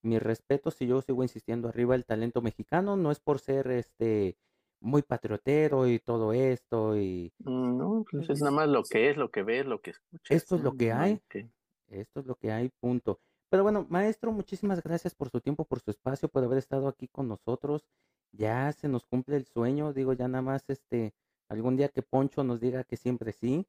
mi 0.03 0.19
respeto 0.19 0.71
si 0.71 0.87
yo 0.87 1.01
sigo 1.03 1.23
insistiendo 1.23 1.69
arriba 1.69 1.95
el 1.95 2.05
talento 2.05 2.43
mexicano, 2.43 2.97
no 2.97 3.11
es 3.13 3.21
por 3.21 3.39
ser 3.39 3.71
este 3.71 4.37
muy 4.81 5.03
patriotero 5.03 5.87
y 5.89 5.99
todo 6.01 6.33
esto 6.33 6.97
y 6.99 7.33
Mm, 7.41 7.77
No, 7.79 8.05
pues 8.11 8.31
es 8.31 8.39
nada 8.41 8.53
más 8.55 8.69
lo 8.69 8.83
que 8.85 9.11
es, 9.11 9.17
lo 9.17 9.31
que 9.31 9.43
ves, 9.43 9.67
lo 9.67 9.81
que 9.81 9.91
escuchas, 9.91 10.39
esto 10.39 10.57
es 10.57 10.63
lo 10.63 10.73
que 10.75 10.93
hay, 10.93 11.23
esto 11.89 12.21
es 12.21 12.27
lo 12.27 12.37
que 12.37 12.53
hay, 12.53 12.71
punto. 12.81 13.21
Pero 13.51 13.63
bueno, 13.63 13.87
maestro, 13.91 14.33
muchísimas 14.33 14.83
gracias 14.83 15.15
por 15.15 15.31
su 15.31 15.41
tiempo, 15.41 15.67
por 15.67 15.81
su 15.81 15.91
espacio, 15.91 16.29
por 16.29 16.45
haber 16.45 16.59
estado 16.59 16.89
aquí 16.89 17.09
con 17.09 17.29
nosotros. 17.29 17.87
Ya 18.33 18.73
se 18.73 18.89
nos 18.89 19.07
cumple 19.07 19.37
el 19.37 19.47
sueño, 19.47 19.93
digo, 19.93 20.13
ya 20.15 20.29
nada 20.29 20.43
más 20.43 20.65
este 20.69 21.15
algún 21.49 21.77
día 21.77 21.89
que 21.91 22.03
Poncho 22.03 22.45
nos 22.45 22.61
diga 22.61 22.85
que 22.85 22.97
siempre 22.97 23.33
sí. 23.33 23.69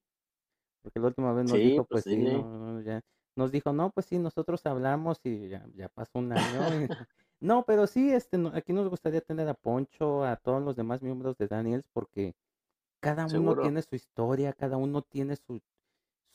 Porque 0.84 1.00
la 1.00 1.08
última 1.08 1.34
vez 1.34 1.46
nos 1.46 1.62
Sí, 1.62 1.64
dijo, 1.64 1.86
pues 1.88 2.02
pues 2.06 2.06
sí, 2.06 2.16
no, 2.18 2.82
ya, 2.84 3.02
nos 3.36 3.52
dijo, 3.52 3.74
no, 3.74 3.92
pues 3.92 4.08
sí, 4.08 4.20
nosotros 4.20 4.66
hablamos 4.66 5.22
y 5.26 5.50
ya, 5.50 5.68
ya 5.76 5.90
pasó 5.90 6.20
un 6.20 6.34
año. 6.34 6.62
No, 7.42 7.66
pero 7.66 7.88
sí, 7.88 8.12
este, 8.12 8.38
no- 8.38 8.50
aquí 8.54 8.74
nos 8.74 8.90
gustaría 8.90 9.22
tener 9.22 9.48
a 9.48 9.54
Poncho, 9.54 10.24
a 10.26 10.36
todos 10.36 10.62
los 10.62 10.76
demás 10.76 11.02
miembros 11.02 11.38
de 11.38 11.48
Daniels, 11.48 11.88
porque 11.94 12.36
cada 13.02 13.28
uno 13.28 13.56
Seguro. 13.56 13.56
tiene 13.56 13.82
su 13.84 13.96
historia, 13.96 14.54
cada 14.54 14.78
uno 14.78 15.04
tiene 15.04 15.36
su, 15.38 15.62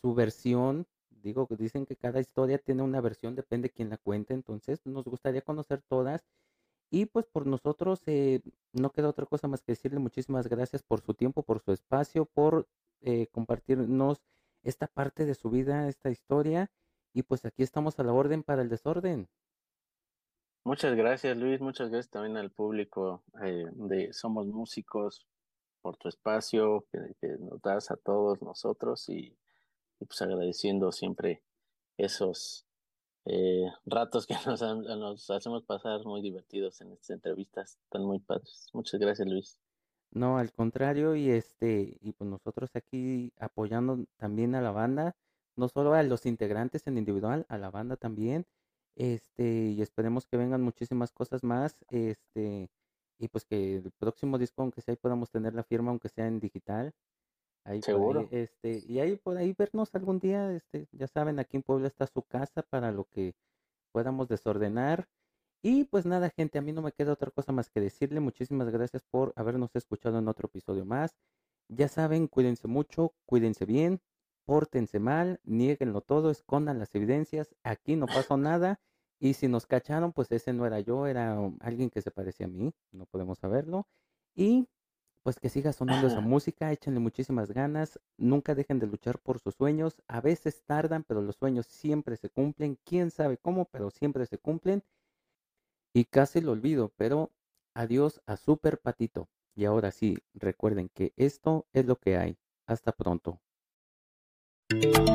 su 0.02 0.14
versión. 0.14 0.86
Digo, 1.10 1.48
que 1.48 1.56
dicen 1.56 1.86
que 1.86 1.96
cada 1.96 2.20
historia 2.20 2.58
tiene 2.58 2.82
una 2.82 3.00
versión, 3.02 3.34
depende 3.36 3.68
de 3.68 3.74
quién 3.74 3.90
la 3.90 3.98
cuente. 3.98 4.34
Entonces, 4.34 4.80
nos 4.86 5.04
gustaría 5.06 5.42
conocer 5.42 5.82
todas. 5.82 6.26
Y 6.90 7.06
pues 7.06 7.26
por 7.26 7.46
nosotros 7.46 8.02
eh, 8.06 8.42
no 8.72 8.90
queda 8.92 9.08
otra 9.10 9.26
cosa 9.26 9.48
más 9.48 9.62
que 9.62 9.72
decirle 9.72 9.98
muchísimas 10.00 10.48
gracias 10.48 10.82
por 10.82 11.00
su 11.02 11.14
tiempo, 11.14 11.42
por 11.44 11.60
su 11.60 11.72
espacio, 11.72 12.26
por 12.26 12.68
eh, 13.00 13.28
compartirnos 13.28 14.22
esta 14.62 14.86
parte 14.88 15.26
de 15.26 15.34
su 15.34 15.50
vida, 15.50 15.88
esta 15.88 16.10
historia. 16.10 16.70
Y 17.14 17.24
pues 17.24 17.44
aquí 17.46 17.62
estamos 17.62 17.98
a 18.00 18.04
la 18.04 18.12
orden 18.14 18.42
para 18.44 18.62
el 18.62 18.68
desorden. 18.70 19.28
Muchas 20.66 20.96
gracias, 20.96 21.36
Luis. 21.36 21.60
Muchas 21.60 21.90
gracias 21.90 22.10
también 22.10 22.38
al 22.38 22.50
público 22.50 23.22
eh, 23.44 23.66
de 23.72 24.14
Somos 24.14 24.46
Músicos 24.46 25.26
por 25.82 25.98
tu 25.98 26.08
espacio 26.08 26.86
que, 26.90 27.28
nos 27.38 27.60
das 27.60 27.90
a 27.90 27.96
todos 27.96 28.40
nosotros 28.40 29.06
y, 29.10 29.36
pues 29.98 30.22
agradeciendo 30.22 30.90
siempre 30.90 31.42
esos 31.98 32.66
eh, 33.26 33.66
ratos 33.84 34.26
que 34.26 34.34
nos, 34.46 34.62
nos 34.62 35.30
hacemos 35.30 35.64
pasar 35.64 36.02
muy 36.06 36.22
divertidos 36.22 36.80
en 36.80 36.92
estas 36.92 37.10
entrevistas. 37.10 37.78
Están 37.84 38.04
muy 38.06 38.20
padres. 38.20 38.70
Muchas 38.72 38.98
gracias, 38.98 39.28
Luis. 39.28 39.60
No, 40.12 40.38
al 40.38 40.50
contrario, 40.50 41.14
y 41.14 41.28
este, 41.28 41.98
y 42.00 42.12
pues 42.12 42.30
nosotros 42.30 42.70
aquí 42.74 43.34
apoyando 43.38 44.06
también 44.16 44.54
a 44.54 44.62
la 44.62 44.70
banda, 44.70 45.14
no 45.56 45.68
solo 45.68 45.92
a 45.92 46.02
los 46.04 46.24
integrantes 46.24 46.86
en 46.86 46.96
individual, 46.96 47.44
a 47.50 47.58
la 47.58 47.70
banda 47.70 47.96
también, 47.96 48.46
este, 48.96 49.70
y 49.70 49.82
esperemos 49.82 50.26
que 50.26 50.36
vengan 50.36 50.62
muchísimas 50.62 51.12
cosas 51.12 51.42
más, 51.42 51.84
este, 51.90 52.70
y 53.18 53.28
pues 53.28 53.44
que 53.44 53.76
el 53.76 53.90
próximo 53.92 54.38
disco, 54.38 54.62
aunque 54.62 54.80
sea 54.80 54.92
ahí 54.92 54.96
podamos 54.96 55.30
tener 55.30 55.54
la 55.54 55.64
firma, 55.64 55.90
aunque 55.90 56.08
sea 56.08 56.26
en 56.26 56.40
digital, 56.40 56.92
ahí 57.64 57.82
Seguro. 57.82 58.28
este, 58.30 58.82
y 58.86 59.00
ahí 59.00 59.16
por 59.16 59.36
ahí 59.36 59.54
vernos 59.56 59.94
algún 59.94 60.18
día, 60.20 60.52
este, 60.52 60.88
ya 60.92 61.08
saben, 61.08 61.38
aquí 61.38 61.56
en 61.56 61.62
Puebla 61.62 61.88
está 61.88 62.06
su 62.06 62.22
casa 62.22 62.62
para 62.62 62.92
lo 62.92 63.04
que 63.04 63.34
podamos 63.92 64.28
desordenar. 64.28 65.08
Y 65.62 65.84
pues 65.84 66.04
nada, 66.04 66.30
gente, 66.30 66.58
a 66.58 66.62
mí 66.62 66.72
no 66.72 66.82
me 66.82 66.92
queda 66.92 67.12
otra 67.12 67.30
cosa 67.30 67.50
más 67.52 67.70
que 67.70 67.80
decirle 67.80 68.20
muchísimas 68.20 68.68
gracias 68.70 69.02
por 69.02 69.32
habernos 69.34 69.74
escuchado 69.74 70.18
en 70.18 70.28
otro 70.28 70.48
episodio 70.48 70.84
más. 70.84 71.16
Ya 71.68 71.88
saben, 71.88 72.28
cuídense 72.28 72.68
mucho, 72.68 73.14
cuídense 73.24 73.64
bien, 73.64 74.02
pórtense 74.44 74.98
mal, 74.98 75.40
nieguenlo 75.44 76.00
todo, 76.00 76.30
escondan 76.30 76.78
las 76.78 76.94
evidencias, 76.94 77.54
aquí 77.62 77.96
no 77.96 78.06
pasó 78.06 78.36
nada. 78.36 78.80
Y 79.20 79.34
si 79.34 79.48
nos 79.48 79.66
cacharon, 79.66 80.12
pues 80.12 80.30
ese 80.32 80.52
no 80.52 80.66
era 80.66 80.80
yo, 80.80 81.06
era 81.06 81.38
alguien 81.60 81.90
que 81.90 82.02
se 82.02 82.10
parecía 82.10 82.46
a 82.46 82.48
mí, 82.48 82.74
no 82.92 83.06
podemos 83.06 83.38
saberlo. 83.38 83.86
Y 84.34 84.68
pues 85.22 85.40
que 85.40 85.48
siga 85.48 85.72
sonando 85.72 86.06
esa 86.06 86.20
música, 86.20 86.70
échenle 86.70 87.00
muchísimas 87.00 87.50
ganas, 87.50 87.98
nunca 88.18 88.54
dejen 88.54 88.78
de 88.78 88.86
luchar 88.86 89.18
por 89.18 89.38
sus 89.40 89.54
sueños, 89.54 90.02
a 90.06 90.20
veces 90.20 90.62
tardan, 90.66 91.02
pero 91.04 91.22
los 91.22 91.36
sueños 91.36 91.66
siempre 91.66 92.16
se 92.18 92.28
cumplen, 92.28 92.78
quién 92.84 93.10
sabe 93.10 93.38
cómo, 93.38 93.64
pero 93.64 93.90
siempre 93.90 94.26
se 94.26 94.36
cumplen. 94.36 94.84
Y 95.94 96.04
casi 96.04 96.42
lo 96.42 96.52
olvido, 96.52 96.92
pero 96.96 97.32
adiós 97.72 98.20
a 98.26 98.36
Super 98.36 98.78
Patito. 98.80 99.30
Y 99.54 99.64
ahora 99.64 99.92
sí, 99.92 100.18
recuerden 100.34 100.90
que 100.90 101.14
esto 101.16 101.66
es 101.72 101.86
lo 101.86 101.96
que 101.96 102.18
hay. 102.18 102.36
Hasta 102.66 102.92
pronto. 102.92 103.40
Thank 104.80 105.08
you. 105.08 105.13